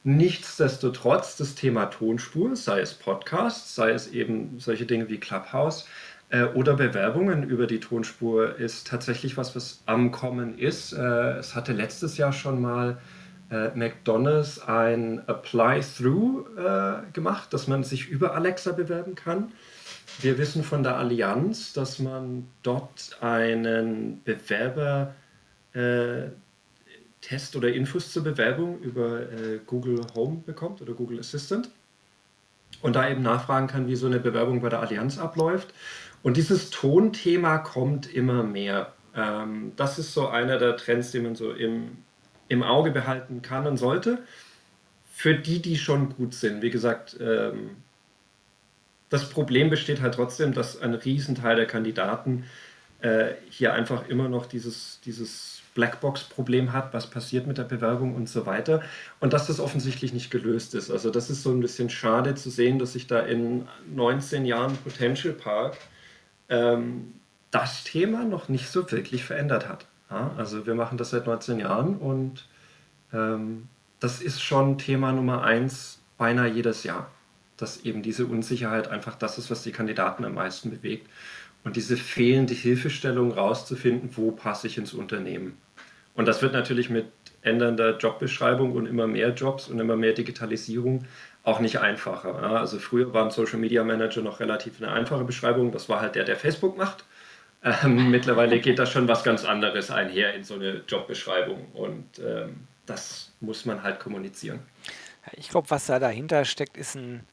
Nichtsdestotrotz 0.02 1.36
das 1.36 1.54
Thema 1.54 1.86
Tonspur, 1.86 2.56
sei 2.56 2.80
es 2.80 2.94
Podcasts, 2.94 3.74
sei 3.74 3.90
es 3.90 4.08
eben 4.08 4.58
solche 4.58 4.84
Dinge 4.84 5.08
wie 5.08 5.18
Clubhouse 5.18 5.86
äh, 6.28 6.44
oder 6.44 6.74
Bewerbungen 6.74 7.42
über 7.42 7.66
die 7.66 7.80
Tonspur, 7.80 8.56
ist 8.56 8.86
tatsächlich 8.86 9.36
was, 9.36 9.56
was 9.56 9.82
am 9.86 10.10
Kommen 10.10 10.58
ist. 10.58 10.92
Äh, 10.92 11.38
es 11.38 11.54
hatte 11.54 11.72
letztes 11.72 12.16
Jahr 12.18 12.32
schon 12.32 12.60
mal 12.60 12.98
äh, 13.54 13.70
McDonald's 13.74 14.60
ein 14.60 15.22
Apply-Through 15.28 16.46
äh, 16.58 17.12
gemacht, 17.12 17.52
dass 17.52 17.68
man 17.68 17.84
sich 17.84 18.08
über 18.08 18.34
Alexa 18.34 18.72
bewerben 18.72 19.14
kann. 19.14 19.52
Wir 20.20 20.38
wissen 20.38 20.64
von 20.64 20.82
der 20.82 20.96
Allianz, 20.96 21.72
dass 21.72 21.98
man 21.98 22.48
dort 22.62 23.16
einen 23.20 24.22
Bewerber 24.24 25.14
äh, 25.72 26.30
Test 27.20 27.56
oder 27.56 27.72
Infos 27.72 28.12
zur 28.12 28.24
Bewerbung 28.24 28.80
über 28.80 29.20
äh, 29.20 29.60
Google 29.64 30.00
Home 30.14 30.42
bekommt 30.44 30.82
oder 30.82 30.92
Google 30.92 31.20
Assistant 31.20 31.70
und 32.82 32.96
da 32.96 33.08
eben 33.08 33.22
nachfragen 33.22 33.66
kann, 33.66 33.86
wie 33.86 33.96
so 33.96 34.06
eine 34.06 34.18
Bewerbung 34.18 34.60
bei 34.60 34.68
der 34.68 34.80
Allianz 34.80 35.18
abläuft. 35.18 35.72
Und 36.22 36.36
dieses 36.36 36.70
Tonthema 36.70 37.58
kommt 37.58 38.12
immer 38.12 38.42
mehr. 38.42 38.92
Ähm, 39.16 39.72
das 39.76 39.98
ist 39.98 40.12
so 40.12 40.28
einer 40.28 40.58
der 40.58 40.76
Trends, 40.76 41.12
die 41.12 41.20
man 41.20 41.34
so 41.34 41.52
im 41.52 42.04
im 42.48 42.62
Auge 42.62 42.90
behalten 42.90 43.42
kann 43.42 43.66
und 43.66 43.76
sollte. 43.76 44.18
Für 45.12 45.34
die, 45.34 45.62
die 45.62 45.76
schon 45.76 46.14
gut 46.16 46.34
sind. 46.34 46.62
Wie 46.62 46.70
gesagt, 46.70 47.16
ähm, 47.20 47.76
das 49.10 49.30
Problem 49.30 49.70
besteht 49.70 50.00
halt 50.00 50.14
trotzdem, 50.14 50.52
dass 50.52 50.80
ein 50.80 50.94
Riesenteil 50.94 51.56
der 51.56 51.66
Kandidaten 51.66 52.44
äh, 53.00 53.34
hier 53.50 53.72
einfach 53.74 54.08
immer 54.08 54.28
noch 54.28 54.46
dieses, 54.46 55.00
dieses 55.04 55.62
Blackbox-Problem 55.74 56.72
hat, 56.72 56.94
was 56.94 57.10
passiert 57.10 57.46
mit 57.46 57.58
der 57.58 57.64
Bewerbung 57.64 58.14
und 58.14 58.28
so 58.28 58.46
weiter. 58.46 58.82
Und 59.20 59.32
dass 59.32 59.46
das 59.46 59.60
offensichtlich 59.60 60.12
nicht 60.12 60.30
gelöst 60.30 60.74
ist. 60.74 60.90
Also 60.90 61.10
das 61.10 61.30
ist 61.30 61.42
so 61.42 61.50
ein 61.50 61.60
bisschen 61.60 61.90
schade 61.90 62.34
zu 62.34 62.50
sehen, 62.50 62.78
dass 62.78 62.94
sich 62.94 63.06
da 63.06 63.20
in 63.20 63.68
19 63.94 64.46
Jahren 64.46 64.76
Potential 64.78 65.34
Park 65.34 65.76
ähm, 66.48 67.14
das 67.50 67.84
Thema 67.84 68.24
noch 68.24 68.48
nicht 68.48 68.68
so 68.68 68.90
wirklich 68.90 69.24
verändert 69.24 69.68
hat. 69.68 69.86
Ja, 70.14 70.30
also 70.36 70.64
wir 70.64 70.76
machen 70.76 70.96
das 70.96 71.10
seit 71.10 71.26
19 71.26 71.58
Jahren 71.58 71.96
und 71.96 72.46
ähm, 73.12 73.68
das 73.98 74.22
ist 74.22 74.40
schon 74.40 74.78
Thema 74.78 75.10
Nummer 75.10 75.42
eins 75.42 76.00
beinahe 76.18 76.48
jedes 76.48 76.84
Jahr, 76.84 77.10
dass 77.56 77.84
eben 77.84 78.00
diese 78.02 78.26
Unsicherheit 78.26 78.86
einfach 78.86 79.16
das 79.16 79.38
ist, 79.38 79.50
was 79.50 79.64
die 79.64 79.72
Kandidaten 79.72 80.24
am 80.24 80.34
meisten 80.34 80.70
bewegt 80.70 81.08
und 81.64 81.74
diese 81.74 81.96
fehlende 81.96 82.54
Hilfestellung 82.54 83.32
rauszufinden, 83.32 84.10
wo 84.12 84.30
passe 84.30 84.68
ich 84.68 84.78
ins 84.78 84.94
Unternehmen. 84.94 85.58
Und 86.14 86.28
das 86.28 86.42
wird 86.42 86.52
natürlich 86.52 86.90
mit 86.90 87.06
ändernder 87.42 87.98
Jobbeschreibung 87.98 88.70
und 88.70 88.86
immer 88.86 89.08
mehr 89.08 89.30
Jobs 89.30 89.66
und 89.66 89.80
immer 89.80 89.96
mehr 89.96 90.12
Digitalisierung 90.12 91.06
auch 91.42 91.58
nicht 91.58 91.80
einfacher. 91.80 92.36
Also 92.36 92.78
früher 92.78 93.12
war 93.12 93.24
ein 93.24 93.32
Social 93.32 93.58
Media 93.58 93.82
Manager 93.82 94.22
noch 94.22 94.38
relativ 94.38 94.80
eine 94.80 94.92
einfache 94.92 95.24
Beschreibung. 95.24 95.72
Das 95.72 95.88
war 95.88 96.00
halt 96.00 96.14
der, 96.14 96.22
der 96.22 96.36
Facebook 96.36 96.78
macht. 96.78 97.04
Ähm, 97.64 98.10
mittlerweile 98.10 98.60
geht 98.60 98.78
da 98.78 98.84
schon 98.84 99.08
was 99.08 99.24
ganz 99.24 99.44
anderes 99.44 99.90
einher 99.90 100.34
in 100.34 100.44
so 100.44 100.54
eine 100.54 100.82
Jobbeschreibung 100.86 101.66
und 101.72 102.18
ähm, 102.18 102.68
das 102.84 103.32
muss 103.40 103.64
man 103.64 103.82
halt 103.82 104.00
kommunizieren. 104.00 104.60
Ich 105.32 105.48
glaube, 105.48 105.70
was 105.70 105.86
da 105.86 105.98
dahinter 105.98 106.44
steckt, 106.44 106.76
ist 106.76 106.94
ein, 106.94 107.26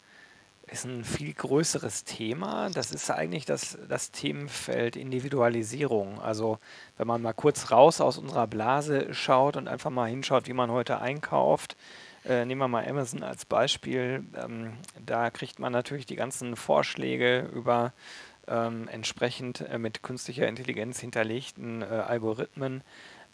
ist 0.68 0.86
ein 0.86 1.04
viel 1.04 1.34
größeres 1.34 2.06
Thema. 2.06 2.70
Das 2.70 2.92
ist 2.92 3.12
eigentlich 3.12 3.44
das, 3.44 3.78
das 3.90 4.12
Themenfeld 4.12 4.96
Individualisierung. 4.96 6.22
Also 6.22 6.60
wenn 6.98 7.08
man 7.08 7.22
mal 7.22 7.34
kurz 7.34 7.70
raus 7.70 8.00
aus 8.00 8.18
unserer 8.18 8.48
Blase 8.48 9.14
schaut 9.14 9.58
und 9.58 9.68
einfach 9.68 9.90
mal 9.90 10.10
hinschaut, 10.10 10.48
wie 10.48 10.54
man 10.54 10.72
heute 10.72 11.02
einkauft, 11.02 11.76
äh, 12.24 12.46
nehmen 12.46 12.62
wir 12.62 12.68
mal 12.70 12.88
Amazon 12.88 13.24
als 13.24 13.46
Beispiel. 13.46 14.24
Ähm, 14.42 14.74
da 15.06 15.30
kriegt 15.30 15.60
man 15.60 15.74
natürlich 15.74 16.06
die 16.06 16.16
ganzen 16.16 16.56
Vorschläge 16.56 17.50
über 17.54 17.92
ähm, 18.48 18.88
entsprechend 18.88 19.62
äh, 19.62 19.78
mit 19.78 20.04
künstlicher 20.04 20.48
Intelligenz 20.48 21.00
hinterlegten 21.00 21.82
äh, 21.82 21.86
Algorithmen. 21.86 22.84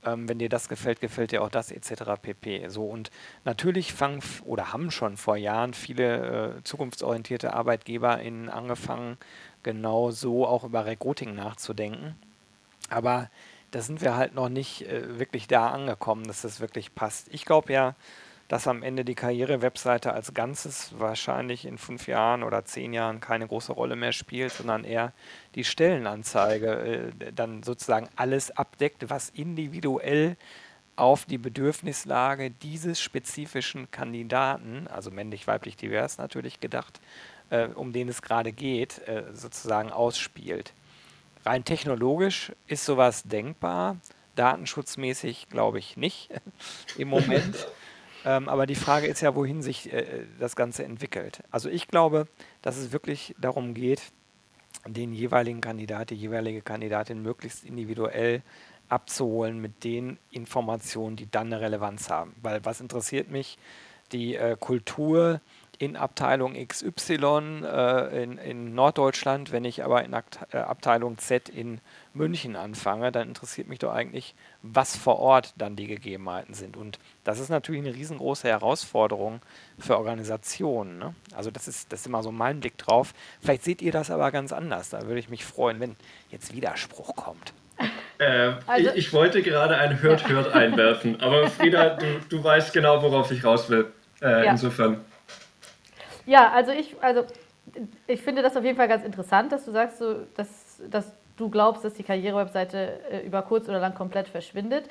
Ähm, 0.06 0.30
wenn 0.30 0.40
dir 0.40 0.50
das 0.50 0.70
gefällt, 0.70 1.02
gefällt 1.02 1.32
dir 1.32 1.42
auch 1.42 1.50
das 1.50 1.72
etc. 1.72 2.04
pp. 2.22 2.70
So 2.70 2.86
und 2.86 3.10
natürlich 3.46 3.94
fangen 3.94 4.22
oder 4.46 4.72
haben 4.74 4.92
schon 4.92 5.18
vor 5.18 5.38
Jahren 5.38 5.74
viele 5.74 6.58
äh, 6.58 6.64
zukunftsorientierte 6.64 7.54
ArbeitgeberInnen 7.54 8.50
angefangen, 8.50 9.18
genau 9.64 10.12
so 10.12 10.46
auch 10.46 10.64
über 10.64 10.86
Recruiting 10.86 11.36
nachzudenken. 11.36 12.16
Aber 12.90 13.30
da 13.72 13.82
sind 13.82 14.02
wir 14.02 14.16
halt 14.16 14.34
noch 14.36 14.50
nicht 14.50 14.84
äh, 14.84 15.20
wirklich 15.20 15.48
da 15.48 15.70
angekommen, 15.72 16.26
dass 16.26 16.42
das 16.42 16.60
wirklich 16.60 16.96
passt. 16.96 17.28
Ich 17.34 17.44
glaube 17.44 17.74
ja, 17.74 17.96
dass 18.48 18.68
am 18.68 18.82
Ende 18.82 19.04
die 19.04 19.16
Karriere-Webseite 19.16 20.14
als 20.14 20.34
Ganzes 20.34 20.94
wahrscheinlich 20.98 21.66
in 21.66 21.78
fünf 21.78 22.08
Jahren 22.08 22.44
oder 22.44 22.64
zehn 22.64 22.94
Jahren 22.94 23.20
keine 23.20 23.48
große 23.48 23.74
Rolle 23.74 23.96
mehr 23.96 24.14
spielt, 24.14 24.54
sondern 24.54 24.86
eher 24.86 25.12
die 25.56 25.66
Stellenanzeige 25.66 27.12
äh, 27.20 27.34
dann 27.34 27.64
sozusagen 27.64 28.08
alles 28.16 28.56
abdeckt, 28.56 29.10
was 29.10 29.30
individuell 29.30 30.38
auf 30.96 31.26
die 31.26 31.38
Bedürfnislage 31.38 32.50
dieses 32.50 33.02
spezifischen 33.02 33.92
Kandidaten, 33.92 34.88
also 34.88 35.12
männlich, 35.12 35.46
weiblich, 35.46 35.76
divers 35.76 36.18
natürlich 36.18 36.60
gedacht, 36.60 37.02
äh, 37.50 37.68
um 37.68 37.92
den 37.92 38.08
es 38.08 38.22
gerade 38.22 38.52
geht, 38.52 39.08
äh, 39.08 39.24
sozusagen 39.34 39.92
ausspielt. 39.92 40.74
Rein 41.46 41.66
technologisch 41.66 42.52
ist 42.68 42.86
sowas 42.86 43.24
denkbar, 43.24 43.98
datenschutzmäßig 44.36 45.50
glaube 45.50 45.80
ich 45.80 45.98
nicht 45.98 46.30
im 46.98 47.10
Moment. 47.10 47.68
Ähm, 48.28 48.50
aber 48.50 48.66
die 48.66 48.76
Frage 48.76 49.08
ist 49.08 49.22
ja, 49.22 49.36
wohin 49.36 49.62
sich 49.62 49.94
äh, 49.94 50.26
das 50.38 50.58
Ganze 50.58 50.84
entwickelt. 50.84 51.44
Also 51.50 51.70
ich 51.70 51.88
glaube, 51.88 52.28
dass 52.62 52.76
es 52.76 52.92
wirklich 52.92 53.34
darum 53.40 53.74
geht, 53.74 54.02
den 54.86 55.14
jeweiligen 55.14 55.62
Kandidat, 55.62 56.10
die 56.10 56.16
jeweilige 56.16 56.62
Kandidatin 56.62 57.22
möglichst 57.22 57.64
individuell 57.64 58.42
abzuholen 58.90 59.62
mit 59.62 59.86
den 59.86 60.18
Informationen, 60.30 61.16
die 61.16 61.32
dann 61.32 61.48
eine 61.48 61.62
Relevanz 61.62 62.10
haben. 62.10 62.36
Weil 62.42 62.66
was 62.66 62.82
interessiert 62.82 63.32
mich? 63.32 63.58
Die 64.12 64.36
äh, 64.36 64.58
Kultur 64.60 65.40
in 65.80 65.96
Abteilung 65.96 66.54
XY 66.54 67.64
äh, 67.64 68.24
in, 68.24 68.38
in, 68.38 68.74
Norddeutschland, 68.74 69.52
wenn 69.52 69.64
ich 69.64 69.84
aber 69.84 70.04
in 70.04 70.14
Akt, 70.14 70.40
äh, 70.52 70.58
Abteilung 70.58 71.18
Z 71.18 71.50
in 71.50 71.82
München 72.14 72.56
anfange, 72.56 73.12
dann 73.12 73.28
interessiert 73.28 73.68
mich 73.68 73.80
doch 73.80 73.94
eigentlich, 73.94 74.34
was 74.64 74.96
vor 74.96 75.20
Ort 75.20 75.54
dann 75.58 75.76
die 75.76 75.88
Gegebenheiten 75.88 76.54
sind. 76.54 76.78
Und 76.78 77.00
das 77.24 77.40
ist 77.40 77.50
natürlich 77.50 77.82
eine 77.82 77.94
riesengroße 77.94 78.48
Herausforderung 78.48 79.42
für 79.78 79.98
Organisationen. 79.98 80.98
Ne? 80.98 81.16
Also 81.36 81.52
das 81.52 81.68
ist, 81.68 81.92
das 81.92 82.02
ist 82.02 82.08
immer 82.08 82.24
so 82.24 82.32
mein 82.32 82.60
Blick 82.60 82.78
drauf. 82.78 83.14
Vielleicht 83.42 83.64
seht 83.64 83.82
ihr 83.82 83.92
das 83.92 84.10
aber 84.10 84.32
ganz 84.32 84.52
anders. 84.52 84.90
Da 84.90 85.04
würde 85.04 85.20
ich 85.20 85.30
mich 85.30 85.46
freuen, 85.46 85.80
wenn 85.80 85.96
jetzt 86.32 86.54
Widerspruch 86.54 87.16
kommt. 87.16 87.54
Äh, 88.18 88.54
also, 88.66 88.90
ich, 88.90 88.96
ich, 88.96 89.14
wollte 89.14 89.44
gerade 89.44 89.78
ein 89.78 90.02
Hört, 90.02 90.28
Hört 90.28 90.52
einwerfen, 90.52 91.22
aber 91.22 91.48
Frieda, 91.48 91.90
du, 91.92 92.06
du 92.30 92.44
weißt 92.44 92.74
genau, 92.74 93.04
worauf 93.04 93.30
ich 93.32 93.44
raus 93.44 93.70
will. 93.70 93.92
Äh, 94.22 94.46
ja. 94.46 94.52
Insofern. 94.52 95.02
Ja, 96.28 96.52
also 96.52 96.72
ich, 96.74 96.96
also 97.02 97.26
ich 98.06 98.22
finde 98.22 98.42
das 98.42 98.56
auf 98.56 98.64
jeden 98.64 98.78
Fall 98.78 98.90
ganz 98.90 99.04
interessant, 99.04 99.52
dass 99.52 99.66
du 99.66 99.72
sagst, 99.72 99.98
so, 99.98 100.16
dass, 100.36 100.82
dass 100.92 101.14
du 101.38 101.50
glaubst, 101.50 101.86
dass 101.86 101.94
die 101.94 102.04
Karrierewebseite 102.04 103.00
äh, 103.10 103.26
über 103.26 103.42
kurz 103.42 103.68
oder 103.70 103.80
lang 103.80 103.96
komplett 103.96 104.28
verschwindet. 104.28 104.90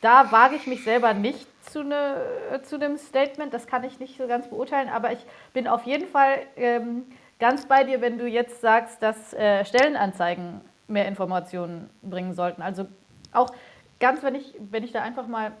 Da 0.00 0.30
wage 0.32 0.56
ich 0.56 0.66
mich 0.66 0.82
selber 0.84 1.14
nicht 1.14 1.46
zu, 1.70 1.84
ne, 1.84 2.16
zu 2.62 2.76
einem 2.76 2.98
Statement, 2.98 3.54
das 3.54 3.66
kann 3.66 3.84
ich 3.84 4.00
nicht 4.00 4.18
so 4.18 4.26
ganz 4.26 4.48
beurteilen, 4.48 4.88
aber 4.88 5.12
ich 5.12 5.18
bin 5.52 5.68
auf 5.68 5.84
jeden 5.84 6.08
Fall 6.08 6.38
ähm, 6.56 7.04
ganz 7.38 7.66
bei 7.66 7.84
dir, 7.84 8.00
wenn 8.00 8.18
du 8.18 8.26
jetzt 8.26 8.60
sagst, 8.60 9.02
dass 9.02 9.34
äh, 9.34 9.64
Stellenanzeigen 9.64 10.60
mehr 10.88 11.06
Informationen 11.06 11.88
bringen 12.02 12.32
sollten. 12.32 12.62
Also 12.62 12.86
auch 13.32 13.50
ganz, 14.00 14.22
wenn 14.22 14.34
ich, 14.34 14.54
wenn 14.58 14.82
ich 14.82 14.92
da 14.92 15.02
einfach 15.02 15.26
mal 15.26 15.52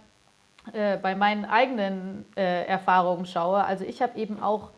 äh, 0.72 0.96
bei 0.96 1.14
meinen 1.14 1.44
eigenen 1.44 2.24
äh, 2.36 2.64
Erfahrungen 2.64 3.26
schaue, 3.26 3.64
also 3.64 3.84
ich 3.84 4.02
habe 4.02 4.18
eben 4.18 4.42
auch 4.42 4.70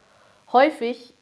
häufig 0.52 1.14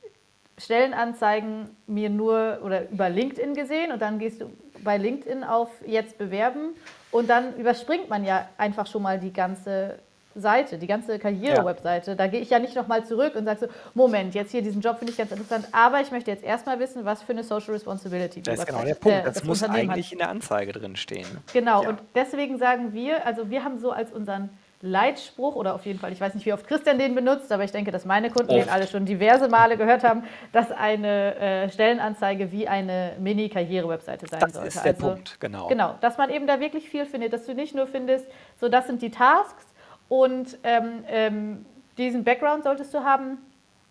Stellenanzeigen 0.59 1.77
mir 1.87 2.11
nur 2.11 2.59
oder 2.65 2.89
über 2.91 3.09
LinkedIn 3.09 3.55
gesehen 3.55 3.93
und 3.93 4.03
dann 4.03 4.19
gehst 4.19 4.41
du 4.41 4.51
bei 4.83 4.97
LinkedIn 4.97 5.45
auf 5.45 5.71
jetzt 5.87 6.19
bewerben 6.19 6.75
und 7.11 7.31
dann 7.31 7.57
überspringt 7.57 8.09
man 8.09 8.25
ja 8.25 8.49
einfach 8.59 8.87
schon 8.87 9.03
mal 9.03 9.19
die 9.19 9.33
ganze 9.33 9.99
Seite, 10.35 10.79
die 10.79 10.87
ganze 10.87 11.19
Karriere-Webseite. 11.19 12.13
Ja. 12.13 12.17
Da 12.17 12.27
gehe 12.27 12.41
ich 12.41 12.51
ja 12.51 12.59
nicht 12.59 12.75
nochmal 12.75 13.05
zurück 13.05 13.35
und 13.35 13.45
sage 13.45 13.61
so, 13.61 13.67
Moment, 13.95 14.35
jetzt 14.35 14.53
hier 14.53 14.63
diesen 14.63 14.81
Job 14.81 14.99
finde 14.99 15.13
ich 15.13 15.19
ganz 15.19 15.31
interessant, 15.31 15.67
aber 15.73 16.01
ich 16.01 16.11
möchte 16.11 16.31
jetzt 16.31 16.45
erstmal 16.45 16.79
wissen, 16.79 17.05
was 17.05 17.23
für 17.23 17.33
eine 17.33 17.45
Social 17.45 17.73
Responsibility 17.73 18.43
Das 18.43 18.61
ist 18.61 18.67
genau 18.67 18.85
der 18.85 18.95
Punkt. 18.95 19.27
Das, 19.27 19.35
das 19.35 19.45
muss 19.45 19.63
eigentlich 19.63 20.07
hat. 20.07 20.13
in 20.13 20.19
der 20.19 20.29
Anzeige 20.29 20.73
drin 20.73 20.97
stehen. 20.97 21.27
Genau, 21.53 21.83
ja. 21.83 21.89
und 21.89 22.01
deswegen 22.15 22.59
sagen 22.59 22.93
wir, 22.93 23.27
also 23.27 23.51
wir 23.51 23.65
haben 23.65 23.79
so 23.79 23.91
als 23.91 24.13
unseren 24.13 24.51
Leitspruch 24.81 25.57
oder 25.57 25.75
auf 25.75 25.87
jeden 25.87 25.99
Fall, 25.99 26.13
ich 26.13 26.21
weiß 26.21 26.35
nicht, 26.35 26.47
wie 26.47 26.53
oft 26.53 26.67
Christian 26.67 26.99
den 26.99 27.15
benutzt, 27.15 27.51
aber 27.51 27.65
ich 27.65 27.73
denke, 27.73 27.91
dass 27.91 28.05
meine 28.05 28.31
Kunden 28.31 28.53
oft. 28.53 28.67
den 28.67 28.69
alle 28.69 28.87
schon 28.87 29.05
diverse 29.05 29.49
Male 29.49 29.77
gehört 29.77 30.05
haben, 30.05 30.23
dass 30.53 30.71
eine 30.71 31.35
äh, 31.37 31.71
Stellenanzeige 31.71 32.53
wie 32.53 32.69
eine 32.69 33.15
Mini-Karriere-Webseite 33.19 34.27
sein 34.29 34.41
das 34.41 34.53
sollte. 34.53 34.67
Das 34.67 34.77
ist 34.77 34.85
der 34.85 34.95
also, 34.95 35.09
Punkt, 35.09 35.41
genau. 35.41 35.67
Genau, 35.67 35.95
dass 36.01 36.17
man 36.17 36.31
eben 36.31 36.47
da 36.47 36.61
wirklich 36.61 36.89
viel 36.89 37.07
findet, 37.07 37.33
dass 37.33 37.47
du 37.47 37.55
nicht 37.55 37.75
nur 37.75 37.89
findest, 37.89 38.27
so 38.61 38.69
das 38.69 38.87
sind 38.87 39.03
die 39.03 39.11
Tasks 39.11 39.67
und 40.09 40.59
ähm, 40.63 41.05
ähm, 41.09 41.67
diesen 41.97 42.23
Background 42.23 42.63
solltest 42.63 42.95
du 42.95 43.03
haben, 43.03 43.39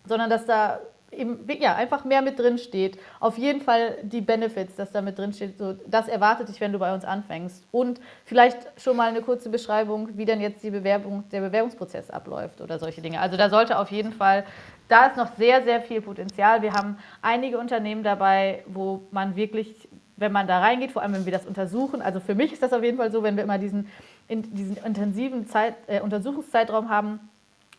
sondern 0.05 0.29
dass 0.29 0.45
da 0.45 0.79
eben, 1.11 1.45
ja, 1.59 1.75
einfach 1.75 2.03
mehr 2.05 2.21
mit 2.21 2.37
drin 2.39 2.57
steht. 2.57 2.99
Auf 3.19 3.37
jeden 3.37 3.61
Fall 3.61 3.97
die 4.01 4.21
Benefits, 4.21 4.75
dass 4.75 4.91
da 4.91 5.01
mit 5.01 5.17
drin 5.17 5.33
steht, 5.33 5.57
so, 5.57 5.73
das 5.87 6.07
erwartet 6.07 6.49
dich, 6.49 6.59
wenn 6.59 6.73
du 6.73 6.79
bei 6.79 6.93
uns 6.93 7.05
anfängst. 7.05 7.65
Und 7.71 7.99
vielleicht 8.25 8.57
schon 8.81 8.97
mal 8.97 9.09
eine 9.09 9.21
kurze 9.21 9.49
Beschreibung, 9.49 10.17
wie 10.17 10.25
denn 10.25 10.41
jetzt 10.41 10.63
die 10.63 10.71
Bewerbung, 10.71 11.23
der 11.31 11.41
Bewerbungsprozess 11.41 12.09
abläuft 12.09 12.61
oder 12.61 12.79
solche 12.79 13.01
Dinge. 13.01 13.21
Also 13.21 13.37
da 13.37 13.49
sollte 13.49 13.79
auf 13.79 13.91
jeden 13.91 14.13
Fall, 14.13 14.45
da 14.87 15.07
ist 15.07 15.17
noch 15.17 15.35
sehr, 15.37 15.63
sehr 15.63 15.81
viel 15.81 16.01
Potenzial. 16.01 16.61
Wir 16.61 16.73
haben 16.73 16.97
einige 17.21 17.57
Unternehmen 17.57 18.03
dabei, 18.03 18.63
wo 18.67 19.03
man 19.11 19.35
wirklich, 19.35 19.87
wenn 20.17 20.31
man 20.31 20.47
da 20.47 20.59
reingeht, 20.59 20.91
vor 20.91 21.01
allem 21.01 21.13
wenn 21.13 21.25
wir 21.25 21.33
das 21.33 21.45
untersuchen, 21.45 22.01
also 22.01 22.19
für 22.19 22.35
mich 22.35 22.51
ist 22.51 22.63
das 22.63 22.73
auf 22.73 22.83
jeden 22.83 22.97
Fall 22.97 23.11
so, 23.11 23.23
wenn 23.23 23.37
wir 23.37 23.43
immer 23.43 23.57
diesen, 23.57 23.87
in, 24.27 24.41
diesen 24.53 24.77
intensiven 24.77 25.47
Zeit, 25.47 25.75
äh, 25.87 26.01
Untersuchungszeitraum 26.01 26.89
haben, 26.89 27.19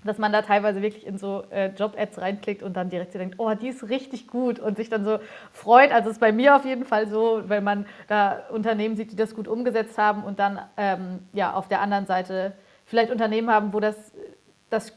dass 0.05 0.19
man 0.19 0.33
da 0.33 0.43
teilweise 0.43 0.81
wirklich 0.81 1.07
in 1.07 1.19
so 1.19 1.43
äh, 1.51 1.69
Job-Ads 1.69 2.21
reinklickt 2.21 2.63
und 2.63 2.77
dann 2.77 2.89
direkt 2.89 3.13
so 3.13 3.19
denkt, 3.19 3.37
oh, 3.39 3.53
die 3.55 3.69
ist 3.69 3.89
richtig 3.89 4.29
gut 4.29 4.61
und 4.61 4.77
sich 4.77 4.89
dann 4.89 5.05
so 5.05 5.19
freut. 5.53 5.91
Also 5.91 6.11
ist 6.11 6.21
bei 6.21 6.31
mir 6.31 6.55
auf 6.55 6.65
jeden 6.65 6.85
Fall 6.85 7.09
so, 7.09 7.43
wenn 7.47 7.65
man 7.65 7.87
da 8.07 8.45
Unternehmen 8.51 8.97
sieht, 8.97 9.11
die 9.11 9.17
das 9.17 9.35
gut 9.35 9.49
umgesetzt 9.49 9.99
haben 9.99 10.23
und 10.23 10.39
dann 10.39 10.61
ähm, 10.77 11.21
ja 11.33 11.53
auf 11.53 11.69
der 11.69 11.81
anderen 11.81 12.07
Seite 12.07 12.53
vielleicht 12.85 13.11
Unternehmen 13.11 13.51
haben, 13.51 13.73
wo 13.73 13.81
das, 13.81 13.97
das 14.71 14.93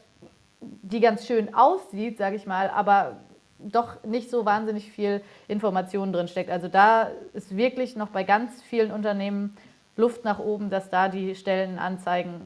die 0.60 1.00
ganz 1.00 1.26
schön 1.26 1.54
aussieht, 1.54 2.18
sage 2.18 2.36
ich 2.36 2.46
mal, 2.46 2.70
aber 2.70 3.16
doch 3.58 4.02
nicht 4.04 4.30
so 4.30 4.44
wahnsinnig 4.44 4.92
viel 4.92 5.22
Information 5.48 6.12
drin 6.12 6.28
steckt. 6.28 6.50
Also 6.50 6.68
da 6.68 7.08
ist 7.32 7.56
wirklich 7.56 7.96
noch 7.96 8.08
bei 8.08 8.22
ganz 8.22 8.62
vielen 8.62 8.92
Unternehmen 8.92 9.56
Luft 9.96 10.24
nach 10.24 10.38
oben, 10.38 10.70
dass 10.70 10.90
da 10.90 11.08
die 11.08 11.34
Stellenanzeigen 11.34 12.40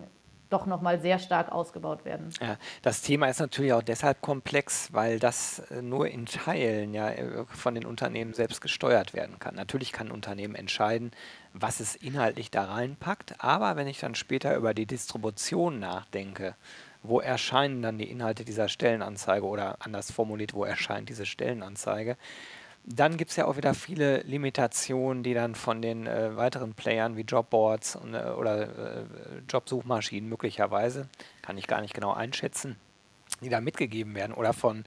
doch 0.51 0.67
nochmal 0.67 1.01
sehr 1.01 1.19
stark 1.19 1.51
ausgebaut 1.51 2.05
werden. 2.05 2.31
Ja, 2.41 2.57
das 2.83 3.03
Thema 3.03 3.29
ist 3.29 3.41
natürlich 3.41 3.73
auch 3.73 3.83
deshalb 3.83 4.21
komplex, 4.21 4.93
weil 4.93 5.19
das 5.19 5.59
äh, 5.71 5.83
nur 5.83 6.09
in 6.09 6.27
Teilen 6.27 6.95
ja 6.95 7.11
äh, 7.11 7.45
von 7.47 7.75
den 7.75 7.85
Unternehmen 7.85 8.35
selbst 8.35 8.61
gesteuert 8.61 9.15
werden 9.15 9.39
kann. 9.39 9.55
Natürlich 9.55 9.93
kann 9.93 10.09
ein 10.09 10.13
Unternehmen 10.13 10.55
entscheiden, 10.55 11.11
was 11.53 11.81
es 11.81 11.97
inhaltlich 11.97 12.51
da 12.51 12.65
reinpackt, 12.65 13.43
aber 13.43 13.77
wenn 13.77 13.89
ich 13.89 13.99
dann 13.99 14.15
später 14.15 14.57
über 14.57 14.75
die 14.75 14.87
Distribution 14.87 15.79
nachdenke, 15.79 16.55
wo 17.03 17.21
erscheinen 17.21 17.83
dann 17.83 17.99
die 17.99 18.11
Inhalte 18.11 18.45
dieser 18.45 18.69
Stellenanzeige 18.69 19.47
oder 19.47 19.77
anders 19.81 20.11
formuliert, 20.11 20.55
wo 20.55 20.65
erscheint 20.65 21.09
diese 21.09 21.27
Stellenanzeige, 21.27 22.17
dann 22.87 23.17
gibt 23.17 23.33
es 23.33 23.37
ja 23.37 23.47
auch 23.47 23.57
wieder 23.57 23.75
viele 23.75 24.19
Limitationen, 24.23 25.25
die 25.25 25.35
dann 25.35 25.57
von 25.57 25.83
den 25.83 26.07
äh, 26.07 26.37
weiteren 26.37 26.75
Playern 26.75 27.17
wie 27.17 27.23
Jobboards 27.23 27.97
und, 27.97 28.15
äh, 28.15 28.33
oder 28.39 28.63
äh, 28.63 29.05
Jobsuchmaschinen 29.49 30.29
möglicherweise, 30.29 31.09
kann 31.43 31.59
ich 31.59 31.67
gar 31.67 31.81
nicht 31.81 31.95
genau 31.95 32.13
einschätzen, 32.13 32.77
die 33.41 33.49
da 33.49 33.61
mitgegeben 33.61 34.15
werden 34.15 34.33
oder 34.33 34.53
von 34.53 34.85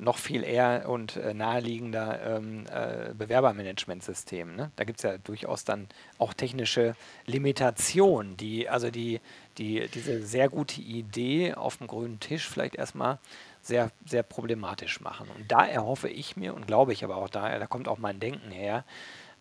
noch 0.00 0.16
viel 0.16 0.44
eher 0.44 0.88
und 0.88 1.16
äh, 1.16 1.34
naheliegender 1.34 2.36
ähm, 2.36 2.64
äh, 2.70 3.12
Bewerbermanagementsystemen. 3.14 4.56
Ne? 4.56 4.70
Da 4.76 4.84
gibt 4.84 5.00
es 5.00 5.02
ja 5.02 5.18
durchaus 5.18 5.64
dann 5.64 5.88
auch 6.18 6.32
technische 6.32 6.94
Limitationen, 7.26 8.36
die 8.36 8.68
also 8.68 8.90
die, 8.90 9.20
die 9.58 9.88
diese 9.92 10.22
sehr 10.22 10.48
gute 10.48 10.80
Idee 10.80 11.54
auf 11.54 11.76
dem 11.76 11.86
grünen 11.86 12.20
Tisch 12.20 12.48
vielleicht 12.48 12.76
erstmal 12.76 13.18
sehr, 13.62 13.90
sehr 14.06 14.22
problematisch 14.22 15.00
machen. 15.00 15.28
Und 15.36 15.50
da 15.50 15.66
erhoffe 15.66 16.08
ich 16.08 16.36
mir 16.36 16.54
und 16.54 16.66
glaube 16.66 16.92
ich 16.92 17.04
aber 17.04 17.16
auch 17.16 17.28
daher, 17.28 17.58
da 17.58 17.66
kommt 17.66 17.88
auch 17.88 17.98
mein 17.98 18.20
Denken 18.20 18.50
her, 18.50 18.84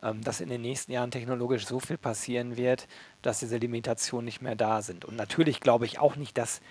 ähm, 0.02 0.22
dass 0.22 0.42
in 0.42 0.50
den 0.50 0.62
nächsten 0.62 0.92
Jahren 0.92 1.12
technologisch 1.12 1.66
so 1.66 1.80
viel 1.80 1.98
passieren 1.98 2.58
wird, 2.58 2.88
dass 3.22 3.40
diese 3.40 3.58
Limitationen 3.58 4.26
nicht 4.26 4.42
mehr 4.42 4.56
da 4.56 4.82
sind. 4.82 5.06
Und 5.06 5.16
natürlich 5.16 5.60
glaube 5.62 5.86
ich 5.86 6.00
auch 6.00 6.16
nicht, 6.16 6.38
dass 6.38 6.62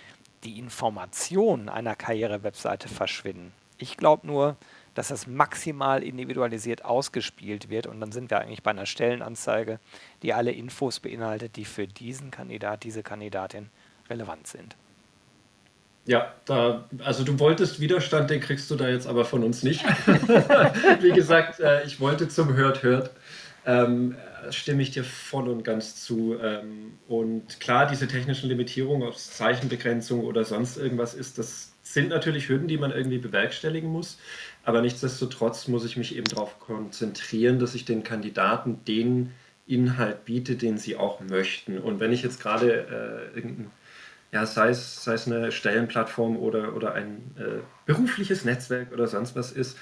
die 0.45 0.59
Informationen 0.59 1.69
einer 1.69 1.97
Karriere-Webseite 1.97 2.89
verschwinden. 2.89 3.53
Ich 3.77 3.97
glaube 3.97 4.27
nur, 4.27 4.57
dass 4.95 5.09
das 5.09 5.27
maximal 5.27 6.03
individualisiert 6.03 6.85
ausgespielt 6.85 7.69
wird 7.69 7.87
und 7.87 8.01
dann 8.01 8.13
sind 8.13 8.31
wir 8.31 8.41
eigentlich 8.41 8.63
bei 8.63 8.73
einer 8.73 8.87
Stellenanzeige, 8.87 9.79
die 10.23 10.35
alle 10.35 10.51
Infos 10.51 10.99
beinhaltet, 10.99 11.57
die 11.57 11.65
für 11.65 11.87
diesen 11.87 12.31
Kandidat, 12.31 12.83
diese 12.83 13.03
Kandidatin 13.03 13.71
relevant 14.11 14.47
sind. 14.49 14.77
Ja, 16.09 16.33
da, 16.47 16.89
also 17.05 17.23
du 17.23 17.39
wolltest 17.39 17.81
Widerstand, 17.81 18.31
den 18.31 18.41
kriegst 18.41 18.71
du 18.71 18.77
da 18.77 18.89
jetzt 18.89 19.07
aber 19.07 19.27
von 19.27 19.45
uns 19.45 19.63
nicht. 19.63 19.85
Wie 21.03 21.13
gesagt, 21.13 21.61
äh, 21.61 21.85
ich 21.85 22.01
wollte 22.01 22.29
zum 22.29 22.55
Hört, 22.55 22.83
Hört. 22.83 23.11
Ähm, 23.67 24.17
stimme 24.49 24.81
ich 24.81 24.91
dir 24.91 25.05
voll 25.05 25.49
und 25.49 25.65
ganz 25.65 26.03
zu. 26.03 26.39
Ähm, 26.43 26.95
und 27.09 27.61
klar, 27.61 27.87
diese 27.87 28.09
technischen 28.09 28.49
Limitierungen 28.49 29.07
auf 29.07 29.19
Zeichenbegrenzung 29.19 30.25
oder 30.25 30.47
sonst 30.47 30.79
irgendwas 30.79 31.13
ist, 31.13 31.37
das 31.37 31.75
sind 31.83 32.09
natürlich 32.09 32.49
Hürden, 32.49 32.69
die 32.69 32.79
man 32.79 32.91
irgendwie 32.91 33.19
bewerkstelligen 33.19 33.91
muss. 33.91 34.19
Aber 34.65 34.81
nichtsdestotrotz 34.81 35.69
muss 35.69 35.85
ich 35.85 35.99
mich 35.99 36.17
eben 36.17 36.25
darauf 36.25 36.59
konzentrieren, 36.59 37.59
dass 37.59 37.75
ich 37.75 37.85
den 37.85 38.03
Kandidaten 38.03 38.83
den 38.87 39.35
Inhalt 39.67 40.25
biete, 40.25 40.57
den 40.57 40.79
sie 40.79 40.97
auch 40.97 41.21
möchten. 41.21 41.77
Und 41.77 42.01
wenn 42.01 42.13
ich 42.13 42.23
jetzt 42.23 42.41
gerade 42.41 43.29
äh, 43.35 43.37
irgendein 43.37 43.71
ja, 44.33 44.45
sei 44.47 44.71
es, 44.71 45.03
sei 45.05 45.15
es 45.15 45.27
eine 45.27 45.53
Stellenplattform 45.53 46.37
oder, 46.37 46.75
oder 46.75 46.95
ein 46.95 47.35
äh, 47.39 47.63
berufliches 47.87 48.45
Netzwerk 48.45 48.93
oder 48.93 49.07
sonst 49.07 49.35
was 49.37 49.53
ist, 49.53 49.79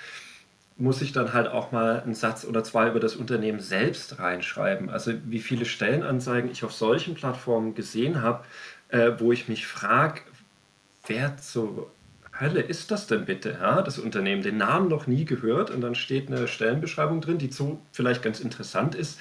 muss 0.77 1.01
ich 1.01 1.13
dann 1.13 1.33
halt 1.33 1.49
auch 1.49 1.73
mal 1.73 2.03
einen 2.03 2.15
Satz 2.15 2.45
oder 2.45 2.63
zwei 2.63 2.89
über 2.89 3.01
das 3.01 3.17
Unternehmen 3.17 3.61
selbst 3.61 4.19
reinschreiben. 4.19 4.91
Also 4.91 5.13
wie 5.25 5.41
viele 5.41 5.65
Stellenanzeigen 5.65 6.51
ich 6.51 6.65
auf 6.65 6.73
solchen 6.73 7.15
Plattformen 7.15 7.75
gesehen 7.75 8.23
habe, 8.23 8.45
äh, 8.89 9.13
wo 9.19 9.33
ich 9.33 9.49
mich 9.49 9.67
frage, 9.67 10.21
wer 11.07 11.37
zur 11.39 11.91
Hölle 12.39 12.61
ist 12.61 12.91
das 12.91 13.07
denn 13.07 13.25
bitte? 13.25 13.57
Ja, 13.61 13.81
das 13.81 13.99
Unternehmen, 13.99 14.43
den 14.43 14.59
Namen 14.59 14.89
noch 14.89 15.07
nie 15.07 15.25
gehört 15.25 15.71
und 15.71 15.81
dann 15.81 15.95
steht 15.95 16.29
eine 16.29 16.47
Stellenbeschreibung 16.47 17.23
drin, 17.23 17.39
die 17.39 17.51
so 17.51 17.81
vielleicht 17.93 18.23
ganz 18.23 18.41
interessant 18.41 18.95
ist, 18.95 19.19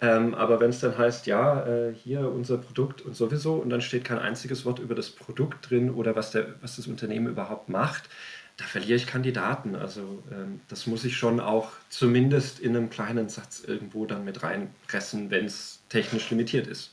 ähm, 0.00 0.34
aber 0.34 0.60
wenn 0.60 0.70
es 0.70 0.80
dann 0.80 0.96
heißt, 0.96 1.26
ja, 1.26 1.66
äh, 1.66 1.94
hier 1.94 2.30
unser 2.30 2.58
Produkt 2.58 3.02
und 3.02 3.16
sowieso, 3.16 3.54
und 3.54 3.70
dann 3.70 3.80
steht 3.80 4.04
kein 4.04 4.18
einziges 4.18 4.64
Wort 4.64 4.78
über 4.78 4.94
das 4.94 5.10
Produkt 5.10 5.70
drin 5.70 5.90
oder 5.90 6.14
was, 6.14 6.30
der, 6.30 6.54
was 6.60 6.76
das 6.76 6.86
Unternehmen 6.86 7.26
überhaupt 7.26 7.68
macht, 7.68 8.08
da 8.56 8.64
verliere 8.64 8.96
ich 8.96 9.06
Kandidaten. 9.06 9.74
Also 9.74 10.22
ähm, 10.30 10.60
das 10.68 10.86
muss 10.86 11.04
ich 11.04 11.16
schon 11.16 11.40
auch 11.40 11.72
zumindest 11.88 12.60
in 12.60 12.76
einem 12.76 12.90
kleinen 12.90 13.28
Satz 13.28 13.62
irgendwo 13.64 14.06
dann 14.06 14.24
mit 14.24 14.42
reinpressen, 14.42 15.30
wenn 15.30 15.46
es 15.46 15.80
technisch 15.88 16.30
limitiert 16.30 16.66
ist. 16.66 16.92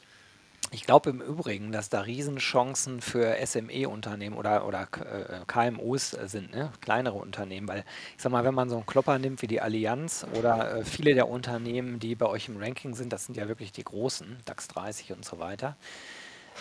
Ich 0.72 0.84
glaube 0.86 1.12
im 1.12 1.22
Übrigen, 1.22 1.72
dass 1.72 1.90
da 1.90 2.02
Riesenchancen 2.02 3.00
für 3.00 3.38
SME-Unternehmen 3.46 4.36
oder, 4.36 4.68
oder 4.68 4.88
äh, 5.00 5.46
KMUs 5.48 6.12
sind, 6.26 6.52
ne? 6.52 6.72
kleinere 6.82 7.16
Unternehmen. 7.16 7.68
Weil 7.68 7.86
ich 8.16 8.24
sag 8.24 8.32
mal, 8.32 8.44
wenn 8.44 8.56
man 8.56 8.70
so 8.70 8.76
einen 8.76 8.86
Klopper 8.86 9.20
nimmt 9.20 9.42
wie 9.42 9.48
die 9.48 9.62
Allianz 9.62 10.26
oder 10.34 10.78
äh, 10.78 10.84
viele 10.84 11.14
der 11.14 11.30
Unternehmen, 11.30 12.00
die 12.00 12.16
bei 12.16 12.26
euch 12.26 12.50
im 12.50 12.58
Ranking 12.58 12.94
sind, 12.94 13.14
das 13.14 13.26
sind 13.26 13.38
ja 13.38 13.48
wirklich 13.48 13.72
die 13.72 13.84
großen, 13.84 14.38
DAX 14.46 14.68
30 14.68 15.14
und 15.14 15.24
so 15.24 15.40
weiter. 15.40 15.78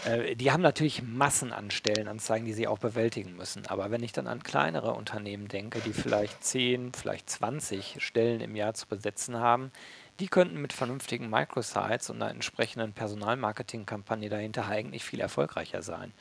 Äh, 0.05 0.37
die 0.37 0.51
haben 0.51 0.63
natürlich 0.63 1.03
Massen 1.03 1.53
an 1.53 1.71
Stellenanzeigen, 1.71 2.47
die 2.47 2.53
sie 2.53 2.69
auch 2.69 2.79
bewältigen 2.79 3.37
müssen. 3.37 3.67
Aber 3.67 3.91
wenn 3.91 4.03
ich 4.03 4.13
dann 4.13 4.27
an 4.27 4.43
kleinere 4.43 4.93
Unternehmen 4.93 5.49
denke, 5.49 5.81
die 5.81 5.93
vielleicht 5.93 6.45
10, 6.45 6.93
vielleicht 6.93 7.31
20 7.31 7.97
Stellen 7.99 8.41
im 8.41 8.57
Jahr 8.57 8.75
zu 8.75 8.87
besetzen 8.87 9.39
haben, 9.39 9.71
die 10.21 10.29
könnten 10.29 10.61
mit 10.61 10.73
vernünftigen 10.73 11.29
Microsites 11.29 12.11
und 12.11 12.23
einer 12.23 12.31
entsprechenden 12.31 12.93
Personalmarketing-Kampagne 12.93 14.29
dahinter 14.29 14.69
eigentlich 14.69 15.05
viel 15.05 15.21
erfolgreicher 15.21 15.83
sein. 15.83 16.13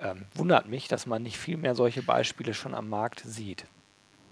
Ähm, 0.00 0.24
wundert 0.34 0.68
mich, 0.68 0.88
dass 0.88 1.06
man 1.06 1.22
nicht 1.22 1.36
viel 1.36 1.56
mehr 1.56 1.74
solche 1.74 2.02
Beispiele 2.02 2.54
schon 2.54 2.74
am 2.74 2.88
Markt 2.88 3.22
sieht. 3.24 3.64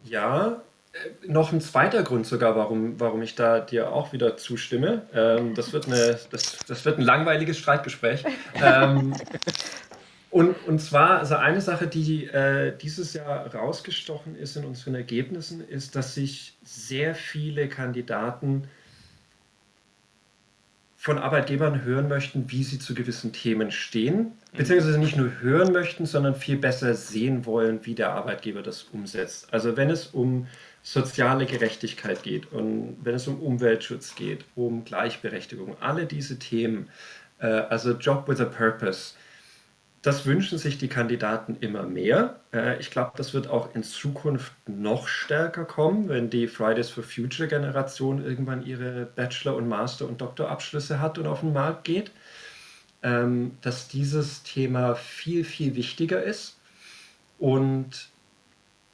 Ja, 0.04 0.62
äh, 0.92 1.26
noch 1.26 1.52
ein 1.52 1.60
zweiter 1.60 2.02
Grund 2.02 2.26
sogar, 2.26 2.56
warum, 2.56 2.98
warum 2.98 3.22
ich 3.22 3.34
da 3.34 3.60
dir 3.60 3.92
auch 3.92 4.12
wieder 4.12 4.36
zustimme. 4.36 5.06
Ähm, 5.14 5.54
das, 5.54 5.72
wird 5.72 5.86
eine, 5.86 6.18
das, 6.30 6.58
das 6.66 6.84
wird 6.84 6.98
ein 6.98 7.04
langweiliges 7.04 7.58
Streitgespräch. 7.58 8.24
Ähm, 8.62 9.14
und, 10.30 10.56
und 10.66 10.78
zwar, 10.78 11.18
also 11.18 11.36
eine 11.36 11.60
Sache, 11.60 11.86
die 11.86 12.24
äh, 12.26 12.76
dieses 12.76 13.12
Jahr 13.12 13.54
rausgestochen 13.54 14.34
ist 14.34 14.56
in 14.56 14.64
unseren 14.64 14.94
Ergebnissen, 14.94 15.66
ist, 15.66 15.94
dass 15.94 16.14
sich 16.14 16.56
sehr 16.62 17.14
viele 17.14 17.68
Kandidaten 17.68 18.66
von 21.02 21.18
Arbeitgebern 21.18 21.82
hören 21.82 22.06
möchten, 22.06 22.44
wie 22.52 22.62
sie 22.62 22.78
zu 22.78 22.94
gewissen 22.94 23.32
Themen 23.32 23.72
stehen, 23.72 24.34
beziehungsweise 24.56 25.00
nicht 25.00 25.16
nur 25.16 25.40
hören 25.40 25.72
möchten, 25.72 26.06
sondern 26.06 26.36
viel 26.36 26.56
besser 26.56 26.94
sehen 26.94 27.44
wollen, 27.44 27.84
wie 27.84 27.96
der 27.96 28.12
Arbeitgeber 28.12 28.62
das 28.62 28.84
umsetzt. 28.84 29.52
Also 29.52 29.76
wenn 29.76 29.90
es 29.90 30.06
um 30.06 30.46
soziale 30.80 31.46
Gerechtigkeit 31.46 32.22
geht 32.22 32.52
und 32.52 32.98
wenn 33.02 33.16
es 33.16 33.26
um 33.26 33.40
Umweltschutz 33.40 34.14
geht, 34.14 34.44
um 34.54 34.84
Gleichberechtigung, 34.84 35.76
alle 35.80 36.06
diese 36.06 36.38
Themen, 36.38 36.88
äh, 37.40 37.46
also 37.46 37.94
Job 37.94 38.28
with 38.28 38.40
a 38.40 38.44
Purpose, 38.44 39.14
das 40.02 40.26
wünschen 40.26 40.58
sich 40.58 40.78
die 40.78 40.88
Kandidaten 40.88 41.56
immer 41.60 41.84
mehr. 41.84 42.40
Äh, 42.52 42.78
ich 42.80 42.90
glaube, 42.90 43.12
das 43.16 43.34
wird 43.34 43.48
auch 43.48 43.74
in 43.74 43.84
Zukunft 43.84 44.52
noch 44.68 45.06
stärker 45.06 45.64
kommen, 45.64 46.08
wenn 46.08 46.28
die 46.28 46.48
Fridays 46.48 46.90
for 46.90 47.04
Future 47.04 47.48
Generation 47.48 48.24
irgendwann 48.24 48.66
ihre 48.66 49.06
Bachelor- 49.06 49.56
und 49.56 49.68
Master- 49.68 50.08
und 50.08 50.20
Doktorabschlüsse 50.20 51.00
hat 51.00 51.18
und 51.18 51.26
auf 51.26 51.40
den 51.40 51.52
Markt 51.52 51.84
geht. 51.84 52.10
Ähm, 53.04 53.56
dass 53.62 53.88
dieses 53.88 54.42
Thema 54.44 54.94
viel, 54.94 55.44
viel 55.44 55.74
wichtiger 55.74 56.22
ist. 56.22 56.58
Und 57.38 58.10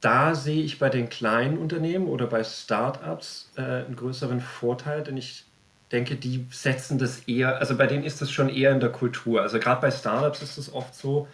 da 0.01 0.35
sehe 0.35 0.63
ich 0.63 0.79
bei 0.79 0.89
den 0.89 1.09
kleinen 1.09 1.59
Unternehmen 1.59 2.07
oder 2.07 2.27
bei 2.27 2.45
Startups 2.45 3.51
äh, 3.57 3.63
einen 3.63 3.97
größeren 3.97 4.41
Vorteil, 4.41 5.03
denn 5.03 5.17
ich 5.17 5.45
denke, 5.93 6.17
die 6.17 6.47
setzen 6.51 6.99
das 6.99 7.21
eher, 7.21 7.59
also 7.59 7.77
bei 7.77 7.87
denen 7.87 8.05
ist 8.05 8.21
das 8.21 8.31
schon 8.31 8.49
eher 8.49 8.73
in 8.73 8.81
der 8.81 8.91
Kultur. 8.91 9.43
Also 9.43 9.59
gerade 9.59 9.81
bei 9.81 9.91
Startups 9.91 10.43
ist 10.43 10.59
es 10.59 10.73
oft 10.73 10.95
so, 10.95 11.29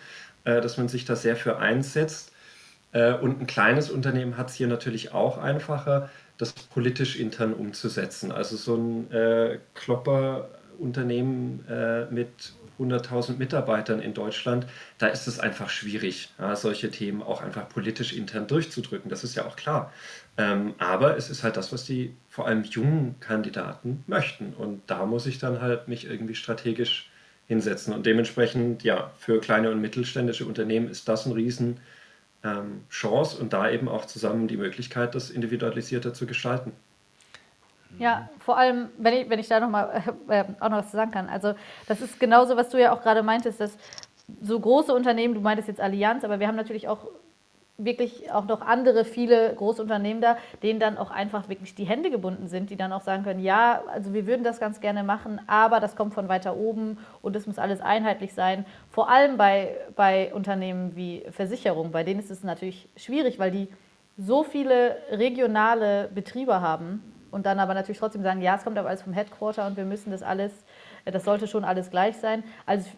äh, 0.44 0.60
dass 0.60 0.76
man 0.76 0.88
sich 0.88 1.04
da 1.04 1.16
sehr 1.16 1.36
für 1.36 1.58
einsetzt. 1.58 2.32
Äh, 2.92 3.14
und 3.14 3.40
ein 3.40 3.46
kleines 3.46 3.90
Unternehmen 3.90 4.36
hat 4.36 4.50
es 4.50 4.54
hier 4.54 4.68
natürlich 4.68 5.12
auch 5.12 5.38
einfacher, 5.38 6.10
das 6.38 6.52
politisch 6.52 7.16
intern 7.16 7.52
umzusetzen. 7.52 8.32
Also 8.32 8.56
so 8.56 8.76
ein 8.76 9.10
äh, 9.12 9.58
Klopper-Unternehmen 10.74 11.64
äh, 11.68 12.06
mit 12.06 12.52
100.000 12.78 13.36
Mitarbeitern 13.38 14.00
in 14.00 14.14
Deutschland, 14.14 14.66
da 14.98 15.06
ist 15.06 15.26
es 15.26 15.38
einfach 15.38 15.68
schwierig, 15.68 16.30
ja, 16.38 16.56
solche 16.56 16.90
Themen 16.90 17.22
auch 17.22 17.40
einfach 17.40 17.68
politisch 17.68 18.12
intern 18.12 18.46
durchzudrücken. 18.46 19.08
Das 19.08 19.22
ist 19.24 19.36
ja 19.36 19.46
auch 19.46 19.56
klar. 19.56 19.92
Ähm, 20.36 20.74
aber 20.78 21.16
es 21.16 21.30
ist 21.30 21.44
halt 21.44 21.56
das, 21.56 21.72
was 21.72 21.84
die 21.84 22.14
vor 22.28 22.48
allem 22.48 22.64
jungen 22.64 23.14
Kandidaten 23.20 24.02
möchten. 24.06 24.52
Und 24.54 24.82
da 24.88 25.06
muss 25.06 25.26
ich 25.26 25.38
dann 25.38 25.60
halt 25.60 25.86
mich 25.86 26.06
irgendwie 26.06 26.34
strategisch 26.34 27.10
hinsetzen. 27.46 27.94
Und 27.94 28.06
dementsprechend, 28.06 28.82
ja, 28.82 29.12
für 29.18 29.40
kleine 29.40 29.70
und 29.70 29.80
mittelständische 29.80 30.46
Unternehmen 30.46 30.88
ist 30.88 31.08
das 31.08 31.26
ein 31.26 31.32
Riesen 31.32 31.78
ähm, 32.42 32.82
Chance 32.90 33.38
und 33.40 33.52
da 33.52 33.70
eben 33.70 33.88
auch 33.88 34.06
zusammen 34.06 34.48
die 34.48 34.56
Möglichkeit, 34.56 35.14
das 35.14 35.30
individualisierter 35.30 36.12
zu 36.12 36.26
gestalten. 36.26 36.72
Ja, 37.98 38.28
vor 38.38 38.58
allem, 38.58 38.88
wenn 38.98 39.14
ich, 39.14 39.30
wenn 39.30 39.38
ich 39.38 39.48
da 39.48 39.60
noch 39.60 39.70
mal, 39.70 40.02
äh, 40.28 40.44
auch 40.60 40.68
noch 40.68 40.78
was 40.78 40.92
sagen 40.92 41.10
kann. 41.10 41.28
Also, 41.28 41.54
das 41.86 42.00
ist 42.00 42.18
genauso, 42.20 42.56
was 42.56 42.68
du 42.70 42.80
ja 42.80 42.92
auch 42.92 43.02
gerade 43.02 43.22
meintest, 43.22 43.60
dass 43.60 43.76
so 44.40 44.58
große 44.58 44.94
Unternehmen, 44.94 45.34
du 45.34 45.40
meintest 45.40 45.68
jetzt 45.68 45.80
Allianz, 45.80 46.24
aber 46.24 46.40
wir 46.40 46.48
haben 46.48 46.56
natürlich 46.56 46.88
auch 46.88 47.06
wirklich 47.76 48.30
auch 48.30 48.44
noch 48.44 48.60
andere, 48.60 49.04
viele 49.04 49.52
große 49.54 49.82
Unternehmen 49.82 50.20
da, 50.20 50.36
denen 50.62 50.78
dann 50.78 50.96
auch 50.96 51.10
einfach 51.10 51.48
wirklich 51.48 51.74
die 51.74 51.84
Hände 51.84 52.10
gebunden 52.10 52.46
sind, 52.46 52.70
die 52.70 52.76
dann 52.76 52.92
auch 52.92 53.00
sagen 53.00 53.24
können, 53.24 53.40
ja, 53.40 53.82
also 53.92 54.14
wir 54.14 54.26
würden 54.26 54.44
das 54.44 54.60
ganz 54.60 54.80
gerne 54.80 55.02
machen, 55.02 55.40
aber 55.48 55.80
das 55.80 55.96
kommt 55.96 56.14
von 56.14 56.28
weiter 56.28 56.56
oben 56.56 56.98
und 57.20 57.34
es 57.34 57.46
muss 57.48 57.58
alles 57.58 57.80
einheitlich 57.80 58.32
sein. 58.32 58.64
Vor 58.90 59.10
allem 59.10 59.36
bei, 59.36 59.76
bei 59.96 60.32
Unternehmen 60.32 60.94
wie 60.94 61.24
Versicherung, 61.30 61.90
bei 61.90 62.04
denen 62.04 62.20
ist 62.20 62.30
es 62.30 62.44
natürlich 62.44 62.88
schwierig, 62.96 63.40
weil 63.40 63.50
die 63.50 63.68
so 64.16 64.44
viele 64.44 64.96
regionale 65.10 66.08
Betriebe 66.14 66.60
haben 66.60 67.02
und 67.34 67.46
dann 67.46 67.58
aber 67.58 67.74
natürlich 67.74 67.98
trotzdem 67.98 68.22
sagen, 68.22 68.40
ja, 68.40 68.54
es 68.54 68.62
kommt 68.62 68.78
aber 68.78 68.88
alles 68.88 69.02
vom 69.02 69.12
Headquarter 69.12 69.66
und 69.66 69.76
wir 69.76 69.84
müssen 69.84 70.12
das 70.12 70.22
alles, 70.22 70.52
das 71.04 71.24
sollte 71.24 71.48
schon 71.48 71.64
alles 71.64 71.90
gleich 71.90 72.16
sein. 72.16 72.44
Also 72.64 72.88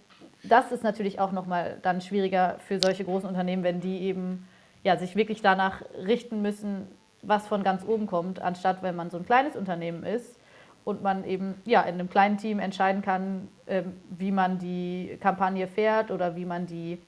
das 0.42 0.72
ist 0.72 0.85
natürlich 0.85 1.18
auch 1.18 1.33
nochmal 1.33 1.79
dann 1.83 2.03
schwieriger 2.03 2.57
für 2.59 2.79
solche 2.79 3.05
großen 3.05 3.27
Unternehmen, 3.27 3.64
wenn 3.64 3.81
die 3.81 4.03
eben 4.03 4.46
ja, 4.85 4.99
sich 4.99 5.16
wirklich 5.16 5.40
danach 5.40 5.81
richten 6.07 6.42
müssen, 6.42 6.87
was 7.22 7.49
von 7.49 7.64
ganz 7.64 7.83
oben 7.85 8.07
kommt, 8.07 8.40
anstatt 8.40 8.83
wenn 8.83 8.94
man 8.94 9.09
so 9.09 9.16
ein 9.16 9.25
kleines 9.25 9.57
Unternehmen 9.57 10.05
ist 10.05 10.38
und 10.85 11.03
man 11.03 11.25
eben 11.25 11.55
ja, 11.64 11.81
in 11.81 11.94
einem 11.94 12.11
kleinen 12.11 12.37
Team 12.37 12.59
entscheiden 12.59 13.01
kann, 13.01 13.49
ähm, 13.66 13.96
wie 14.11 14.33
man 14.33 14.59
die 14.59 15.18
Kampagne 15.20 15.66
fährt 15.66 16.11
oder 16.11 16.37
wie 16.37 16.44
man 16.44 16.66
die 16.66 17.01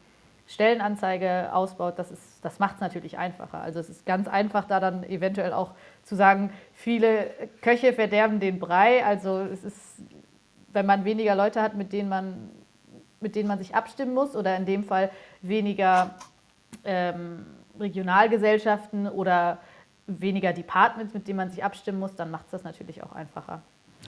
Stellenanzeige 0.48 1.52
ausbaut, 1.52 1.98
das, 1.98 2.10
das 2.40 2.58
macht 2.58 2.76
es 2.76 2.80
natürlich 2.80 3.18
einfacher. 3.18 3.60
Also 3.60 3.80
es 3.80 3.90
ist 3.90 4.06
ganz 4.06 4.26
einfach, 4.28 4.64
da 4.64 4.80
dann 4.80 5.04
eventuell 5.04 5.52
auch 5.52 5.72
zu 6.04 6.16
sagen, 6.16 6.50
viele 6.72 7.30
Köche 7.60 7.92
verderben 7.92 8.40
den 8.40 8.58
Brei. 8.58 9.04
Also 9.04 9.40
es 9.40 9.62
ist, 9.62 9.76
wenn 10.72 10.86
man 10.86 11.04
weniger 11.04 11.34
Leute 11.34 11.60
hat, 11.60 11.74
mit 11.74 11.92
denen 11.92 12.08
man, 12.08 12.50
mit 13.20 13.36
denen 13.36 13.46
man 13.46 13.58
sich 13.58 13.74
abstimmen 13.74 14.14
muss 14.14 14.34
oder 14.34 14.56
in 14.56 14.64
dem 14.64 14.84
Fall 14.84 15.10
weniger 15.42 16.14
ähm, 16.82 17.44
Regionalgesellschaften 17.78 19.06
oder 19.06 19.58
weniger 20.06 20.54
Departments, 20.54 21.12
mit 21.12 21.28
denen 21.28 21.36
man 21.36 21.50
sich 21.50 21.62
abstimmen 21.62 21.98
muss, 21.98 22.16
dann 22.16 22.30
macht 22.30 22.46
es 22.46 22.52
das 22.52 22.64
natürlich 22.64 23.02
auch 23.02 23.12
einfacher. 23.12 23.60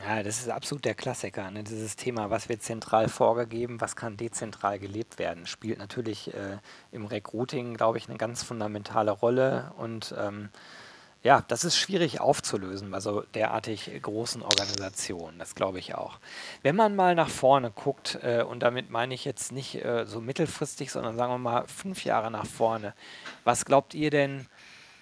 Ja, 0.07 0.23
das 0.23 0.41
ist 0.41 0.49
absolut 0.49 0.85
der 0.85 0.95
Klassiker. 0.95 1.51
Ne? 1.51 1.63
Dieses 1.63 1.97
Thema, 1.97 2.31
was 2.31 2.49
wird 2.49 2.63
zentral 2.63 3.09
vorgegeben, 3.09 3.81
was 3.81 3.97
kann 3.97 4.17
dezentral 4.17 4.79
gelebt 4.79 5.19
werden, 5.19 5.47
spielt 5.47 5.79
natürlich 5.79 6.33
äh, 6.33 6.59
im 6.91 7.05
Recruiting, 7.05 7.75
glaube 7.75 7.99
ich, 7.99 8.09
eine 8.09 8.17
ganz 8.17 8.43
fundamentale 8.43 9.11
Rolle. 9.11 9.73
Und 9.77 10.15
ähm, 10.19 10.49
ja, 11.23 11.45
das 11.49 11.65
ist 11.65 11.77
schwierig 11.77 12.19
aufzulösen 12.21 12.91
bei 12.91 13.01
so 13.01 13.23
derartig 13.35 13.91
großen 14.01 14.43
Organisationen, 14.43 15.39
das 15.39 15.55
glaube 15.55 15.79
ich 15.79 15.95
auch. 15.95 16.19
Wenn 16.63 16.77
man 16.77 16.97
mal 16.97 17.15
nach 17.15 17.29
vorne 17.29 17.71
guckt, 17.71 18.19
äh, 18.23 18.43
und 18.43 18.61
damit 18.61 18.89
meine 18.89 19.13
ich 19.13 19.27
jetzt 19.27 19.53
nicht 19.53 19.85
äh, 19.85 20.07
so 20.07 20.23
mittelfristig, 20.23 20.91
sondern 20.91 21.17
sagen 21.19 21.33
wir 21.33 21.39
mal 21.39 21.67
fünf 21.67 22.05
Jahre 22.05 22.31
nach 22.31 22.47
vorne, 22.47 22.95
was 23.45 23.67
glaubt 23.67 23.93
ihr 23.93 24.11
denn, 24.11 24.47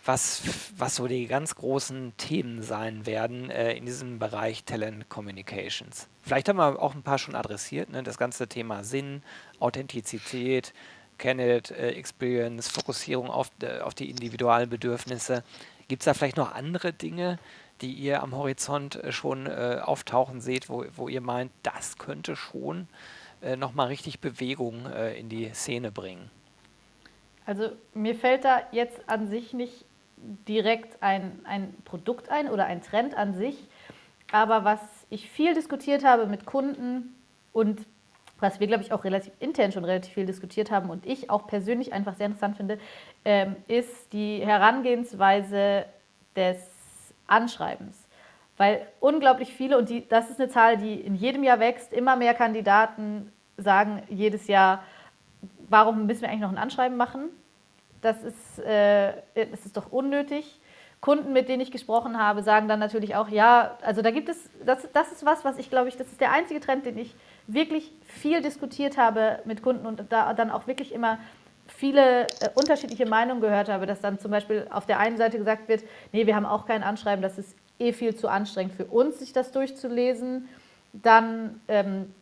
was, 0.09 0.43
was 0.77 0.97
so 0.97 1.07
die 1.07 1.27
ganz 1.27 1.55
großen 1.55 2.15
Themen 2.17 2.63
sein 2.63 3.05
werden 3.05 3.51
äh, 3.51 3.75
in 3.75 3.85
diesem 3.85 4.19
Bereich 4.19 4.65
Talent 4.65 5.11
Communications. 5.11 6.09
Vielleicht 6.23 6.49
haben 6.49 6.57
wir 6.57 6.81
auch 6.81 6.95
ein 6.95 7.03
paar 7.03 7.19
schon 7.19 7.35
adressiert, 7.35 7.91
ne? 7.91 8.03
das 8.03 8.17
ganze 8.17 8.49
Thema 8.49 8.85
Sinn, 8.85 9.23
Authentizität, 9.61 10.73
Candidate 11.19 11.77
äh, 11.77 11.91
Experience, 11.91 12.69
Fokussierung 12.69 13.29
auf, 13.29 13.51
äh, 13.63 13.81
auf 13.81 13.93
die 13.93 14.09
individuellen 14.09 14.71
Bedürfnisse. 14.71 15.45
Gibt 15.89 16.01
es 16.01 16.05
da 16.07 16.15
vielleicht 16.15 16.39
noch 16.39 16.55
andere 16.55 16.95
Dinge, 16.95 17.39
die 17.83 17.93
ihr 17.93 18.23
am 18.23 18.35
Horizont 18.35 18.97
äh, 18.97 19.13
schon 19.13 19.47
äh, 19.47 19.81
auftauchen 19.83 20.41
seht, 20.41 20.71
wo, 20.71 20.87
wo 20.97 21.09
ihr 21.09 21.21
meint, 21.21 21.53
das 21.63 21.99
könnte 21.99 22.35
schon 22.35 22.89
äh, 23.43 23.57
nochmal 23.57 23.89
richtig 23.89 24.21
Bewegung 24.21 24.87
in 25.17 25.29
die 25.29 25.51
Szene 25.53 25.93
bringen? 25.93 26.31
Also 27.45 27.71
mir 27.95 28.15
fällt 28.15 28.45
da 28.45 28.63
jetzt 28.73 29.09
an 29.09 29.29
sich 29.29 29.53
nicht 29.53 29.85
direkt 30.47 31.03
ein, 31.03 31.41
ein 31.45 31.75
Produkt 31.85 32.31
ein 32.31 32.49
oder 32.49 32.67
ein 32.67 32.83
Trend 32.83 33.17
an 33.17 33.35
sich. 33.35 33.57
Aber 34.33 34.65
was 34.65 34.81
ich 35.11 35.31
viel 35.31 35.55
diskutiert 35.55 36.05
habe 36.05 36.27
mit 36.27 36.47
Kunden 36.47 37.15
und 37.53 37.87
was 38.41 38.61
wir, 38.61 38.67
glaube 38.67 38.83
ich, 38.83 38.93
auch 38.93 39.05
relativ 39.05 39.33
intern 39.41 39.73
schon 39.73 39.85
relativ 39.85 40.15
viel 40.15 40.27
diskutiert 40.27 40.71
haben 40.71 40.91
und 40.91 41.07
ich 41.07 41.29
auch 41.29 41.47
persönlich 41.47 41.93
einfach 41.93 42.15
sehr 42.15 42.27
interessant 42.27 42.57
finde, 42.57 42.79
ähm, 43.25 43.57
ist 43.67 44.13
die 44.13 44.41
Herangehensweise 44.45 45.87
des 46.37 46.59
Anschreibens. 47.27 48.07
Weil 48.57 48.87
unglaublich 49.01 49.53
viele, 49.53 49.79
und 49.79 49.89
die, 49.89 50.07
das 50.09 50.31
ist 50.31 50.41
eine 50.41 50.49
Zahl, 50.49 50.77
die 50.77 50.95
in 50.95 51.15
jedem 51.15 51.43
Jahr 51.43 51.61
wächst, 51.61 51.93
immer 51.93 52.17
mehr 52.17 52.35
Kandidaten 52.35 53.33
sagen 53.57 54.03
jedes 54.09 54.47
Jahr, 54.47 54.83
warum 55.69 56.07
müssen 56.07 56.23
wir 56.23 56.29
eigentlich 56.29 56.41
noch 56.41 56.51
ein 56.53 56.59
Anschreiben 56.59 56.97
machen? 56.97 57.31
Das 58.01 58.23
ist, 58.23 58.59
äh, 58.61 59.13
das 59.35 59.67
ist 59.67 59.77
doch 59.77 59.91
unnötig. 59.91 60.61
Kunden, 61.01 61.33
mit 61.33 61.49
denen 61.49 61.61
ich 61.61 61.71
gesprochen 61.71 62.19
habe, 62.19 62.43
sagen 62.43 62.67
dann 62.67 62.81
natürlich 62.81 63.15
auch, 63.15 63.29
ja, 63.29 63.79
also 63.83 64.03
da 64.03 64.11
gibt 64.11 64.29
es, 64.29 64.51
das, 64.65 64.89
das 64.93 65.13
ist 65.13 65.25
was, 65.25 65.45
was 65.45 65.57
ich 65.59 65.71
glaube 65.71 65.89
ich, 65.89 65.97
das 65.97 66.09
ist 66.09 66.21
der 66.21 66.33
einzige 66.33 66.59
Trend, 66.59 66.87
den 66.87 66.99
ich 66.99 67.15
wirklich 67.47 67.93
viel 68.03 68.43
diskutiert 68.43 68.99
habe 68.99 69.39
mit 69.45 69.63
Kunden 69.63 69.87
und 69.87 70.03
da 70.11 70.35
dann 70.35 70.51
auch 70.51 70.67
wirklich 70.67 70.93
immer 70.93 71.19
viele 71.69 72.23
äh, 72.23 72.49
unterschiedliche 72.55 73.07
Meinungen 73.07 73.41
gehört 73.41 73.69
habe, 73.69 73.87
dass 73.87 74.01
dann 74.01 74.19
zum 74.19 74.31
Beispiel 74.31 74.67
auf 74.71 74.87
der 74.87 74.99
einen 74.99 75.17
Seite 75.17 75.39
gesagt 75.39 75.69
wird, 75.69 75.85
nee, 76.13 76.27
wir 76.27 76.35
haben 76.35 76.47
auch 76.47 76.67
kein 76.67 76.83
Anschreiben, 76.83 77.23
das 77.23 77.39
ist 77.39 77.57
eh 77.79 77.93
viel 77.93 78.17
zu 78.17 78.29
anstrengend 78.29 78.75
für 78.75 78.87
uns, 78.87 79.21
sich 79.21 79.33
das 79.33 79.53
durchzulesen. 79.53 80.49
Dann 80.93 81.61
ähm, 81.69 82.13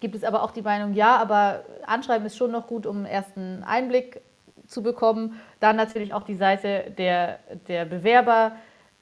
gibt 0.00 0.16
es 0.16 0.24
aber 0.24 0.42
auch 0.42 0.50
die 0.50 0.62
Meinung, 0.62 0.94
ja, 0.94 1.16
aber 1.16 1.62
Anschreiben 1.86 2.26
ist 2.26 2.36
schon 2.36 2.50
noch 2.50 2.66
gut, 2.66 2.86
um 2.86 3.04
ersten 3.04 3.62
Einblick 3.62 4.22
zu 4.66 4.82
bekommen. 4.82 5.40
Dann 5.60 5.76
natürlich 5.76 6.12
auch 6.14 6.22
die 6.22 6.34
Seite 6.34 6.92
der, 6.96 7.38
der 7.68 7.84
Bewerber. 7.84 8.52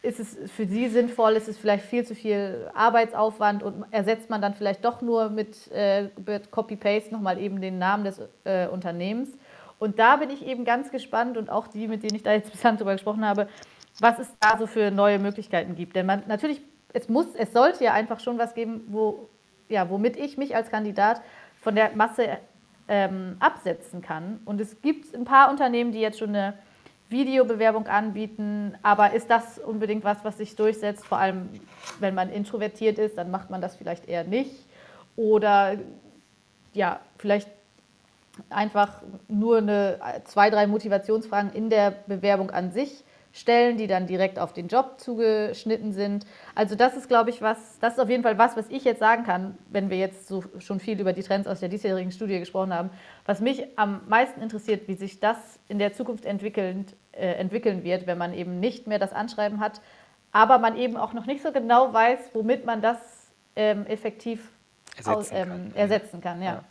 Ist 0.02 0.18
es 0.18 0.36
für 0.50 0.66
sie 0.66 0.88
sinnvoll? 0.88 1.32
Ist 1.32 1.48
es 1.48 1.56
vielleicht 1.56 1.84
viel 1.84 2.04
zu 2.04 2.14
viel 2.14 2.70
Arbeitsaufwand 2.74 3.62
und 3.62 3.84
ersetzt 3.92 4.30
man 4.30 4.42
dann 4.42 4.54
vielleicht 4.54 4.84
doch 4.84 5.00
nur 5.00 5.30
mit, 5.30 5.70
äh, 5.72 6.08
mit 6.26 6.50
Copy-Paste 6.50 7.12
nochmal 7.12 7.38
eben 7.38 7.60
den 7.60 7.78
Namen 7.78 8.04
des 8.04 8.20
äh, 8.44 8.66
Unternehmens? 8.66 9.30
Und 9.78 9.98
da 9.98 10.16
bin 10.16 10.30
ich 10.30 10.46
eben 10.46 10.64
ganz 10.64 10.90
gespannt 10.90 11.36
und 11.36 11.50
auch 11.50 11.66
die, 11.66 11.88
mit 11.88 12.02
denen 12.02 12.16
ich 12.16 12.22
da 12.22 12.32
jetzt 12.32 12.50
bislang 12.52 12.76
drüber 12.76 12.92
gesprochen 12.92 13.24
habe, 13.24 13.48
was 14.00 14.18
es 14.18 14.28
da 14.40 14.58
so 14.58 14.66
für 14.66 14.90
neue 14.90 15.18
Möglichkeiten 15.18 15.76
gibt. 15.76 15.94
Denn 15.94 16.06
man 16.06 16.24
natürlich, 16.26 16.60
es 16.92 17.08
muss, 17.08 17.26
es 17.34 17.52
sollte 17.52 17.84
ja 17.84 17.92
einfach 17.92 18.18
schon 18.20 18.38
was 18.38 18.54
geben, 18.54 18.82
wo, 18.88 19.28
ja, 19.68 19.88
womit 19.88 20.16
ich 20.16 20.36
mich 20.36 20.56
als 20.56 20.70
Kandidat 20.70 21.22
von 21.60 21.76
der 21.76 21.92
Masse 21.94 22.38
ähm, 22.88 23.36
absetzen 23.40 24.02
kann. 24.02 24.40
Und 24.44 24.60
es 24.60 24.80
gibt 24.82 25.14
ein 25.14 25.24
paar 25.24 25.50
Unternehmen, 25.50 25.92
die 25.92 26.00
jetzt 26.00 26.18
schon 26.18 26.30
eine 26.30 26.54
Videobewerbung 27.08 27.86
anbieten, 27.86 28.74
aber 28.82 29.12
ist 29.12 29.30
das 29.30 29.58
unbedingt 29.58 30.02
was, 30.02 30.24
was 30.24 30.38
sich 30.38 30.56
durchsetzt? 30.56 31.04
Vor 31.04 31.18
allem, 31.18 31.48
wenn 32.00 32.14
man 32.14 32.30
introvertiert 32.30 32.98
ist, 32.98 33.18
dann 33.18 33.30
macht 33.30 33.50
man 33.50 33.60
das 33.60 33.76
vielleicht 33.76 34.08
eher 34.08 34.24
nicht. 34.24 34.66
Oder 35.14 35.76
ja, 36.72 37.00
vielleicht 37.18 37.48
einfach 38.48 39.02
nur 39.28 39.58
eine, 39.58 39.98
zwei, 40.24 40.48
drei 40.48 40.66
Motivationsfragen 40.66 41.52
in 41.52 41.68
der 41.68 41.90
Bewerbung 42.06 42.50
an 42.50 42.72
sich 42.72 43.04
Stellen, 43.32 43.78
die 43.78 43.86
dann 43.86 44.06
direkt 44.06 44.38
auf 44.38 44.52
den 44.52 44.68
Job 44.68 45.00
zugeschnitten 45.00 45.92
sind. 45.92 46.26
Also 46.54 46.74
das 46.74 46.96
ist, 46.96 47.08
glaube 47.08 47.30
ich, 47.30 47.40
was, 47.40 47.78
das 47.80 47.94
ist 47.94 47.98
auf 47.98 48.10
jeden 48.10 48.22
Fall 48.22 48.36
was, 48.36 48.56
was 48.56 48.68
ich 48.68 48.84
jetzt 48.84 48.98
sagen 48.98 49.24
kann, 49.24 49.56
wenn 49.70 49.88
wir 49.88 49.96
jetzt 49.96 50.28
so 50.28 50.44
schon 50.58 50.80
viel 50.80 51.00
über 51.00 51.14
die 51.14 51.22
Trends 51.22 51.48
aus 51.48 51.60
der 51.60 51.70
diesjährigen 51.70 52.12
Studie 52.12 52.38
gesprochen 52.38 52.74
haben, 52.74 52.90
was 53.24 53.40
mich 53.40 53.64
am 53.76 54.02
meisten 54.06 54.42
interessiert, 54.42 54.86
wie 54.86 54.94
sich 54.94 55.18
das 55.18 55.36
in 55.68 55.78
der 55.78 55.94
Zukunft 55.94 56.26
entwickeln, 56.26 56.86
äh, 57.12 57.32
entwickeln 57.32 57.84
wird, 57.84 58.06
wenn 58.06 58.18
man 58.18 58.34
eben 58.34 58.60
nicht 58.60 58.86
mehr 58.86 58.98
das 58.98 59.14
Anschreiben 59.14 59.60
hat, 59.60 59.80
aber 60.30 60.58
man 60.58 60.76
eben 60.76 60.98
auch 60.98 61.14
noch 61.14 61.24
nicht 61.24 61.42
so 61.42 61.52
genau 61.52 61.92
weiß, 61.92 62.18
womit 62.34 62.66
man 62.66 62.82
das 62.82 62.98
ähm, 63.56 63.86
effektiv 63.86 64.50
ersetzen, 64.96 65.14
aus, 65.14 65.30
ähm, 65.32 65.48
kann. 65.48 65.72
ersetzen 65.74 66.20
kann. 66.20 66.42
Ja. 66.42 66.52
ja. 66.52 66.64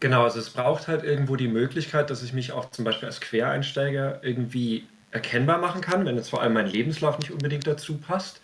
Genau, 0.00 0.22
also 0.22 0.38
es 0.38 0.50
braucht 0.50 0.88
halt 0.88 1.02
irgendwo 1.02 1.36
die 1.36 1.48
Möglichkeit, 1.48 2.08
dass 2.10 2.22
ich 2.22 2.32
mich 2.32 2.52
auch 2.52 2.70
zum 2.70 2.84
Beispiel 2.84 3.08
als 3.08 3.20
Quereinsteiger 3.20 4.20
irgendwie 4.22 4.86
erkennbar 5.10 5.58
machen 5.58 5.80
kann, 5.80 6.04
wenn 6.04 6.16
jetzt 6.16 6.30
vor 6.30 6.42
allem 6.42 6.52
mein 6.52 6.66
Lebenslauf 6.66 7.18
nicht 7.18 7.30
unbedingt 7.30 7.66
dazu 7.66 7.98
passt. 7.98 8.40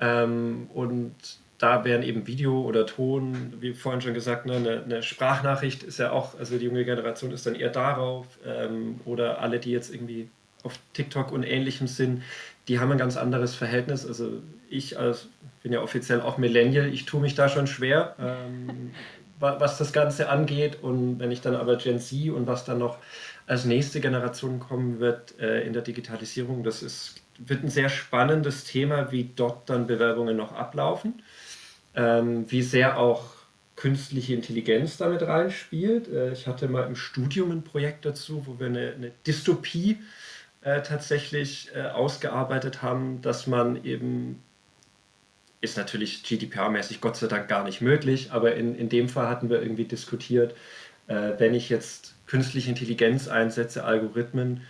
Ähm, 0.00 0.68
und 0.72 1.14
da 1.58 1.84
wären 1.84 2.02
eben 2.02 2.26
Video 2.26 2.60
oder 2.62 2.86
Ton, 2.86 3.54
wie 3.60 3.72
vorhin 3.72 4.02
schon 4.02 4.14
gesagt, 4.14 4.46
ne, 4.46 4.56
eine, 4.56 4.82
eine, 4.84 5.02
Sprachnachricht 5.02 5.82
ist 5.82 5.98
ja 5.98 6.12
auch, 6.12 6.38
also 6.38 6.58
die 6.58 6.66
junge 6.66 6.84
Generation 6.84 7.32
ist 7.32 7.46
dann 7.46 7.54
eher 7.54 7.70
darauf. 7.70 8.26
Ähm, 8.46 9.00
oder 9.04 9.40
alle, 9.40 9.58
die 9.58 9.70
jetzt 9.70 9.92
irgendwie 9.92 10.28
auf 10.62 10.78
TikTok 10.92 11.32
und 11.32 11.44
ähnlichem 11.44 11.86
sind, 11.86 12.22
die 12.68 12.78
haben 12.78 12.92
ein 12.92 12.98
ganz 12.98 13.16
anderes 13.16 13.54
Verhältnis. 13.54 14.06
Also 14.06 14.42
ich 14.68 14.98
als, 14.98 15.28
bin 15.62 15.72
ja 15.72 15.80
offiziell 15.80 16.20
auch 16.20 16.38
Millennial, 16.38 16.88
ich 16.88 17.06
tue 17.06 17.20
mich 17.20 17.34
da 17.34 17.48
schon 17.48 17.66
schwer, 17.66 18.16
ähm, 18.20 18.92
was 19.38 19.78
das 19.78 19.92
Ganze 19.92 20.28
angeht. 20.28 20.82
Und 20.82 21.18
wenn 21.18 21.30
ich 21.30 21.40
dann 21.40 21.54
aber 21.54 21.76
Gen 21.76 22.00
Z 22.00 22.30
und 22.30 22.46
was 22.46 22.64
dann 22.64 22.78
noch 22.78 22.98
als 23.46 23.64
nächste 23.64 24.00
Generation 24.00 24.58
kommen 24.58 25.00
wird 25.00 25.38
äh, 25.38 25.62
in 25.62 25.72
der 25.72 25.82
Digitalisierung. 25.82 26.64
Das 26.64 26.82
ist, 26.82 27.22
wird 27.38 27.62
ein 27.62 27.70
sehr 27.70 27.88
spannendes 27.88 28.64
Thema, 28.64 29.12
wie 29.12 29.30
dort 29.36 29.70
dann 29.70 29.86
Bewerbungen 29.86 30.36
noch 30.36 30.52
ablaufen, 30.52 31.22
ähm, 31.94 32.50
wie 32.50 32.62
sehr 32.62 32.98
auch 32.98 33.36
künstliche 33.76 34.34
Intelligenz 34.34 34.96
damit 34.96 35.22
reinspielt. 35.22 36.08
Äh, 36.08 36.32
ich 36.32 36.46
hatte 36.46 36.66
mal 36.68 36.86
im 36.86 36.96
Studium 36.96 37.52
ein 37.52 37.62
Projekt 37.62 38.04
dazu, 38.04 38.46
wo 38.46 38.58
wir 38.58 38.66
eine, 38.66 38.92
eine 38.92 39.12
Dystopie 39.26 39.98
äh, 40.62 40.82
tatsächlich 40.82 41.70
äh, 41.74 41.82
ausgearbeitet 41.82 42.82
haben, 42.82 43.22
dass 43.22 43.46
man 43.46 43.84
eben 43.84 44.42
ist 45.60 45.76
natürlich 45.76 46.22
GDPR-mäßig 46.22 47.00
Gott 47.00 47.16
sei 47.16 47.28
Dank 47.28 47.48
gar 47.48 47.64
nicht 47.64 47.80
möglich, 47.80 48.30
aber 48.32 48.54
in, 48.56 48.74
in 48.76 48.88
dem 48.88 49.08
Fall 49.08 49.28
hatten 49.28 49.48
wir 49.48 49.62
irgendwie 49.62 49.84
diskutiert, 49.84 50.54
äh, 51.06 51.32
wenn 51.38 51.54
ich 51.54 51.68
jetzt 51.68 52.15
künstliche 52.26 52.70
Intelligenz 52.70 53.28
einsetze, 53.28 53.84
Algorithmen, 53.84 54.62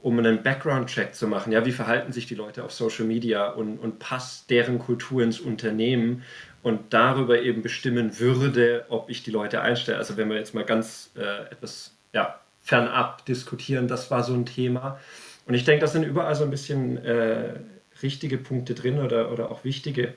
um 0.00 0.18
einen 0.18 0.42
Background-Check 0.42 1.14
zu 1.14 1.26
machen. 1.26 1.52
Ja, 1.52 1.66
wie 1.66 1.72
verhalten 1.72 2.12
sich 2.12 2.26
die 2.26 2.34
Leute 2.34 2.64
auf 2.64 2.72
Social 2.72 3.04
Media 3.04 3.48
und, 3.48 3.78
und 3.78 3.98
passt 3.98 4.50
deren 4.50 4.78
Kultur 4.78 5.22
ins 5.22 5.40
Unternehmen 5.40 6.22
und 6.62 6.92
darüber 6.92 7.40
eben 7.40 7.62
bestimmen 7.62 8.18
würde, 8.18 8.86
ob 8.88 9.10
ich 9.10 9.22
die 9.22 9.30
Leute 9.30 9.60
einstelle. 9.60 9.98
Also 9.98 10.16
wenn 10.16 10.28
wir 10.28 10.36
jetzt 10.36 10.54
mal 10.54 10.64
ganz 10.64 11.10
äh, 11.16 11.50
etwas 11.50 11.96
ja, 12.12 12.38
fernab 12.60 13.24
diskutieren, 13.26 13.88
das 13.88 14.10
war 14.10 14.22
so 14.22 14.34
ein 14.34 14.46
Thema. 14.46 15.00
Und 15.46 15.54
ich 15.54 15.64
denke, 15.64 15.80
das 15.80 15.92
sind 15.92 16.04
überall 16.04 16.34
so 16.34 16.44
ein 16.44 16.50
bisschen 16.50 16.98
äh, 16.98 17.60
richtige 18.02 18.38
Punkte 18.38 18.74
drin 18.74 18.98
oder, 18.98 19.32
oder 19.32 19.50
auch 19.50 19.64
wichtige 19.64 20.02
äh, 20.08 20.12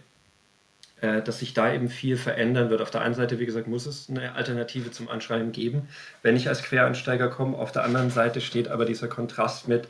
dass 1.02 1.40
sich 1.40 1.56
da 1.56 1.74
eben 1.74 1.90
viel 1.90 2.16
verändern 2.16 2.70
wird. 2.70 2.82
Auf 2.82 2.92
der 2.92 3.02
einen 3.02 3.16
Seite, 3.16 3.40
wie 3.40 3.48
gesagt, 3.48 3.68
muss 3.68 3.88
es 3.88 4.08
eine 4.08 4.36
Alternative 4.36 4.92
zum 4.92 5.10
Anschreiben 5.10 5.52
geben, 5.52 5.88
wenn 6.22 6.36
ich 6.36 6.48
als 6.48 6.62
Quereinsteiger 6.62 7.28
komme. 7.28 7.58
Auf 7.58 7.72
der 7.72 7.84
anderen 7.84 8.12
Seite 8.12 8.40
steht 8.40 8.68
aber 8.68 8.86
dieser 8.86 9.08
Kontrast 9.08 9.68
mit, 9.68 9.88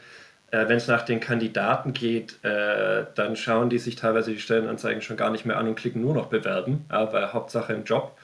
äh, 0.52 0.68
wenn 0.68 0.78
es 0.78 0.88
nach 0.88 1.02
den 1.04 1.20
Kandidaten 1.20 1.94
geht, 1.94 2.44
äh, 2.44 3.06
dann 3.16 3.36
schauen 3.36 3.70
die 3.70 3.80
sich 3.80 3.96
teilweise 3.96 4.32
die 4.32 4.40
Stellenanzeigen 4.40 5.02
schon 5.02 5.18
gar 5.18 5.32
nicht 5.32 5.46
mehr 5.46 5.58
an 5.58 5.68
und 5.68 5.76
klicken 5.76 6.02
nur 6.02 6.14
noch 6.14 6.28
bewerben, 6.28 6.86
aber 6.90 7.34
Hauptsache 7.34 7.74
im 7.74 7.84
Job. 7.86 8.18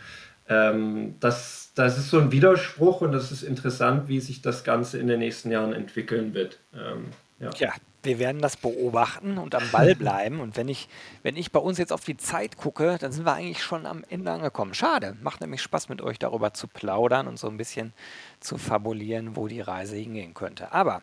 Ähm, 0.49 1.15
das, 1.19 1.71
das 1.75 1.97
ist 1.97 2.09
so 2.09 2.19
ein 2.19 2.31
Widerspruch 2.31 3.01
und 3.01 3.11
das 3.11 3.31
ist 3.31 3.43
interessant, 3.43 4.07
wie 4.07 4.19
sich 4.19 4.41
das 4.41 4.63
Ganze 4.63 4.97
in 4.97 5.07
den 5.07 5.19
nächsten 5.19 5.51
Jahren 5.51 5.73
entwickeln 5.73 6.33
wird. 6.33 6.59
Ähm, 6.73 7.05
ja. 7.39 7.51
ja, 7.57 7.73
wir 8.03 8.19
werden 8.19 8.41
das 8.41 8.57
beobachten 8.57 9.37
und 9.37 9.53
am 9.53 9.69
Ball 9.71 9.93
bleiben. 9.99 10.39
Und 10.39 10.57
wenn 10.57 10.67
ich, 10.67 10.87
wenn 11.23 11.35
ich 11.35 11.51
bei 11.51 11.59
uns 11.59 11.77
jetzt 11.77 11.93
auf 11.93 12.03
die 12.03 12.17
Zeit 12.17 12.57
gucke, 12.57 12.97
dann 12.99 13.11
sind 13.11 13.25
wir 13.25 13.33
eigentlich 13.33 13.61
schon 13.61 13.85
am 13.85 14.03
Ende 14.09 14.31
angekommen. 14.31 14.73
Schade, 14.73 15.15
macht 15.21 15.41
nämlich 15.41 15.61
Spaß 15.61 15.89
mit 15.89 16.01
euch 16.01 16.17
darüber 16.17 16.53
zu 16.53 16.67
plaudern 16.67 17.27
und 17.27 17.37
so 17.37 17.47
ein 17.47 17.57
bisschen 17.57 17.93
zu 18.39 18.57
fabulieren, 18.57 19.35
wo 19.35 19.47
die 19.47 19.61
Reise 19.61 19.97
hingehen 19.97 20.33
könnte. 20.33 20.71
Aber 20.71 21.01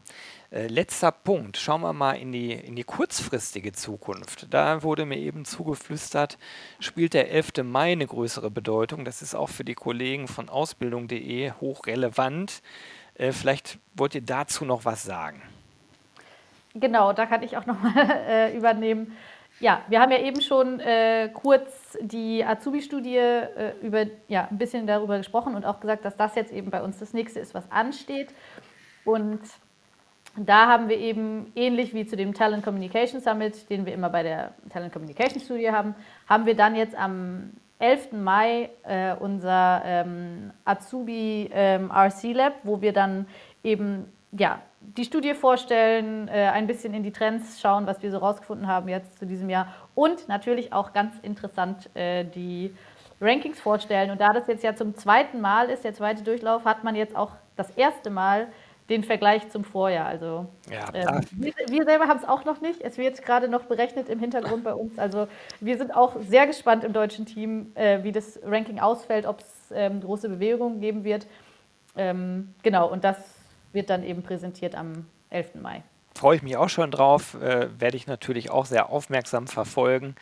äh, 0.50 0.66
letzter 0.66 1.12
Punkt, 1.12 1.56
schauen 1.56 1.82
wir 1.82 1.92
mal 1.92 2.14
in 2.14 2.32
die, 2.32 2.52
in 2.52 2.74
die 2.74 2.84
kurzfristige 2.84 3.72
Zukunft. 3.72 4.46
Da 4.50 4.82
wurde 4.82 5.04
mir 5.04 5.18
eben 5.18 5.44
zugeflüstert, 5.44 6.38
spielt 6.80 7.14
der 7.14 7.30
11. 7.30 7.64
Mai 7.64 7.92
eine 7.92 8.06
größere 8.06 8.50
Bedeutung. 8.50 9.04
Das 9.04 9.22
ist 9.22 9.34
auch 9.34 9.50
für 9.50 9.64
die 9.64 9.74
Kollegen 9.74 10.26
von 10.26 10.48
ausbildung.de 10.48 11.52
hochrelevant. 11.60 12.62
Äh, 13.14 13.32
vielleicht 13.32 13.78
wollt 13.94 14.14
ihr 14.14 14.22
dazu 14.22 14.64
noch 14.64 14.84
was 14.84 15.02
sagen. 15.02 15.42
Genau, 16.74 17.12
da 17.12 17.26
kann 17.26 17.42
ich 17.42 17.56
auch 17.56 17.66
nochmal 17.66 17.92
äh, 18.28 18.56
übernehmen. 18.56 19.16
Ja, 19.60 19.82
wir 19.88 20.00
haben 20.00 20.10
ja 20.10 20.18
eben 20.18 20.40
schon 20.40 20.80
äh, 20.80 21.30
kurz 21.32 21.96
die 22.00 22.44
Azubi-Studie 22.44 23.16
äh, 23.16 23.74
über, 23.80 24.06
ja, 24.26 24.48
ein 24.50 24.58
bisschen 24.58 24.86
darüber 24.86 25.16
gesprochen 25.16 25.54
und 25.54 25.64
auch 25.64 25.78
gesagt, 25.78 26.04
dass 26.04 26.16
das 26.16 26.34
jetzt 26.34 26.52
eben 26.52 26.70
bei 26.70 26.82
uns 26.82 26.98
das 26.98 27.12
nächste 27.12 27.38
ist, 27.38 27.54
was 27.54 27.70
ansteht. 27.70 28.34
Und 29.04 29.40
da 30.36 30.66
haben 30.66 30.88
wir 30.88 30.98
eben 30.98 31.52
ähnlich 31.54 31.94
wie 31.94 32.04
zu 32.04 32.16
dem 32.16 32.34
Talent 32.34 32.64
Communication 32.64 33.20
Summit, 33.20 33.70
den 33.70 33.86
wir 33.86 33.94
immer 33.94 34.10
bei 34.10 34.24
der 34.24 34.54
Talent 34.70 34.92
Communication 34.92 35.40
Studie 35.40 35.70
haben, 35.70 35.94
haben 36.28 36.46
wir 36.46 36.56
dann 36.56 36.74
jetzt 36.74 36.96
am 36.96 37.52
11. 37.78 38.12
Mai 38.12 38.70
äh, 38.82 39.14
unser 39.14 39.82
ähm, 39.84 40.50
Azubi 40.64 41.48
ähm, 41.52 41.92
RC 41.92 42.32
Lab, 42.32 42.54
wo 42.64 42.80
wir 42.80 42.92
dann 42.92 43.26
eben 43.62 44.12
ja, 44.36 44.60
die 44.80 45.04
Studie 45.04 45.34
vorstellen, 45.34 46.28
äh, 46.28 46.48
ein 46.52 46.66
bisschen 46.66 46.94
in 46.94 47.02
die 47.02 47.12
Trends 47.12 47.60
schauen, 47.60 47.86
was 47.86 48.02
wir 48.02 48.10
so 48.10 48.18
rausgefunden 48.18 48.66
haben 48.66 48.88
jetzt 48.88 49.18
zu 49.18 49.26
diesem 49.26 49.48
Jahr 49.48 49.68
und 49.94 50.28
natürlich 50.28 50.72
auch 50.72 50.92
ganz 50.92 51.14
interessant 51.22 51.88
äh, 51.94 52.24
die 52.24 52.74
Rankings 53.20 53.60
vorstellen. 53.60 54.10
Und 54.10 54.20
da 54.20 54.32
das 54.32 54.46
jetzt 54.46 54.64
ja 54.64 54.74
zum 54.74 54.94
zweiten 54.96 55.40
Mal 55.40 55.70
ist, 55.70 55.84
der 55.84 55.94
zweite 55.94 56.22
Durchlauf, 56.22 56.64
hat 56.64 56.84
man 56.84 56.94
jetzt 56.94 57.16
auch 57.16 57.32
das 57.56 57.70
erste 57.70 58.10
Mal 58.10 58.48
den 58.90 59.02
Vergleich 59.02 59.48
zum 59.48 59.64
Vorjahr. 59.64 60.06
Also 60.06 60.46
ja, 60.70 60.88
ähm, 60.92 61.20
wir, 61.32 61.54
wir, 61.68 61.84
selber 61.84 62.06
haben 62.06 62.18
es 62.18 62.28
auch 62.28 62.44
noch 62.44 62.60
nicht. 62.60 62.82
Es 62.82 62.98
wird 62.98 63.22
gerade 63.22 63.48
noch 63.48 63.64
berechnet 63.64 64.10
im 64.10 64.18
Hintergrund 64.18 64.62
bei 64.64 64.74
uns. 64.74 64.98
Also 64.98 65.26
wir 65.60 65.78
sind 65.78 65.96
auch 65.96 66.16
sehr 66.20 66.46
gespannt 66.46 66.84
im 66.84 66.92
deutschen 66.92 67.24
Team, 67.24 67.72
äh, 67.76 68.02
wie 68.02 68.12
das 68.12 68.38
Ranking 68.44 68.80
ausfällt, 68.80 69.24
ob 69.24 69.40
es 69.40 69.72
ähm, 69.74 70.02
große 70.02 70.28
Bewegung 70.28 70.80
geben 70.80 71.04
wird. 71.04 71.26
Ähm, 71.96 72.52
genau, 72.62 72.90
und 72.90 73.04
das 73.04 73.33
wird 73.74 73.90
dann 73.90 74.02
eben 74.04 74.22
präsentiert 74.22 74.74
am 74.74 75.06
11. 75.30 75.56
Mai. 75.56 75.82
Freue 76.14 76.36
ich 76.36 76.42
mich 76.42 76.56
auch 76.56 76.68
schon 76.68 76.90
drauf, 76.90 77.34
äh, 77.34 77.68
werde 77.78 77.96
ich 77.96 78.06
natürlich 78.06 78.50
auch 78.50 78.66
sehr 78.66 78.88
aufmerksam 78.88 79.48
verfolgen, 79.48 80.14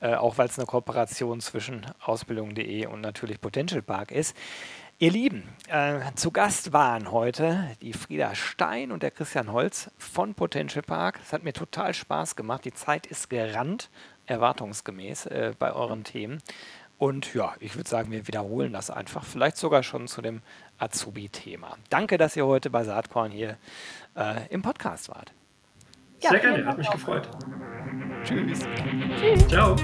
äh, 0.00 0.14
auch 0.14 0.38
weil 0.38 0.48
es 0.48 0.58
eine 0.58 0.66
Kooperation 0.66 1.40
zwischen 1.40 1.84
Ausbildung.de 2.00 2.86
und 2.86 3.00
natürlich 3.00 3.40
Potential 3.40 3.82
Park 3.82 4.12
ist. 4.12 4.36
Ihr 5.02 5.10
Lieben, 5.10 5.48
äh, 5.68 5.98
zu 6.14 6.30
Gast 6.30 6.74
waren 6.74 7.10
heute 7.10 7.70
die 7.80 7.94
Frieda 7.94 8.34
Stein 8.34 8.92
und 8.92 9.02
der 9.02 9.10
Christian 9.10 9.50
Holz 9.50 9.90
von 9.96 10.34
Potential 10.34 10.82
Park. 10.82 11.18
Es 11.22 11.32
hat 11.32 11.42
mir 11.42 11.54
total 11.54 11.94
Spaß 11.94 12.36
gemacht. 12.36 12.66
Die 12.66 12.74
Zeit 12.74 13.06
ist 13.06 13.30
gerannt, 13.30 13.88
erwartungsgemäß 14.26 15.24
äh, 15.26 15.54
bei 15.58 15.72
euren 15.72 16.04
Themen. 16.04 16.42
Und 16.98 17.32
ja, 17.32 17.54
ich 17.60 17.76
würde 17.76 17.88
sagen, 17.88 18.12
wir 18.12 18.28
wiederholen 18.28 18.74
das 18.74 18.90
einfach, 18.90 19.24
vielleicht 19.24 19.56
sogar 19.56 19.82
schon 19.82 20.06
zu 20.06 20.20
dem 20.20 20.42
Azubi-Thema. 20.80 21.76
Danke, 21.90 22.18
dass 22.18 22.36
ihr 22.36 22.46
heute 22.46 22.70
bei 22.70 22.84
Saatkorn 22.84 23.30
hier 23.30 23.56
äh, 24.16 24.46
im 24.50 24.62
Podcast 24.62 25.08
wart. 25.08 25.32
Ja, 26.20 26.30
Sehr 26.30 26.40
gerne, 26.40 26.66
hat 26.66 26.78
mich 26.78 26.88
auch. 26.88 26.92
gefreut. 26.92 27.28
Tschüss. 28.24 28.60
Tschüss. 29.18 29.48
Ciao. 29.48 29.76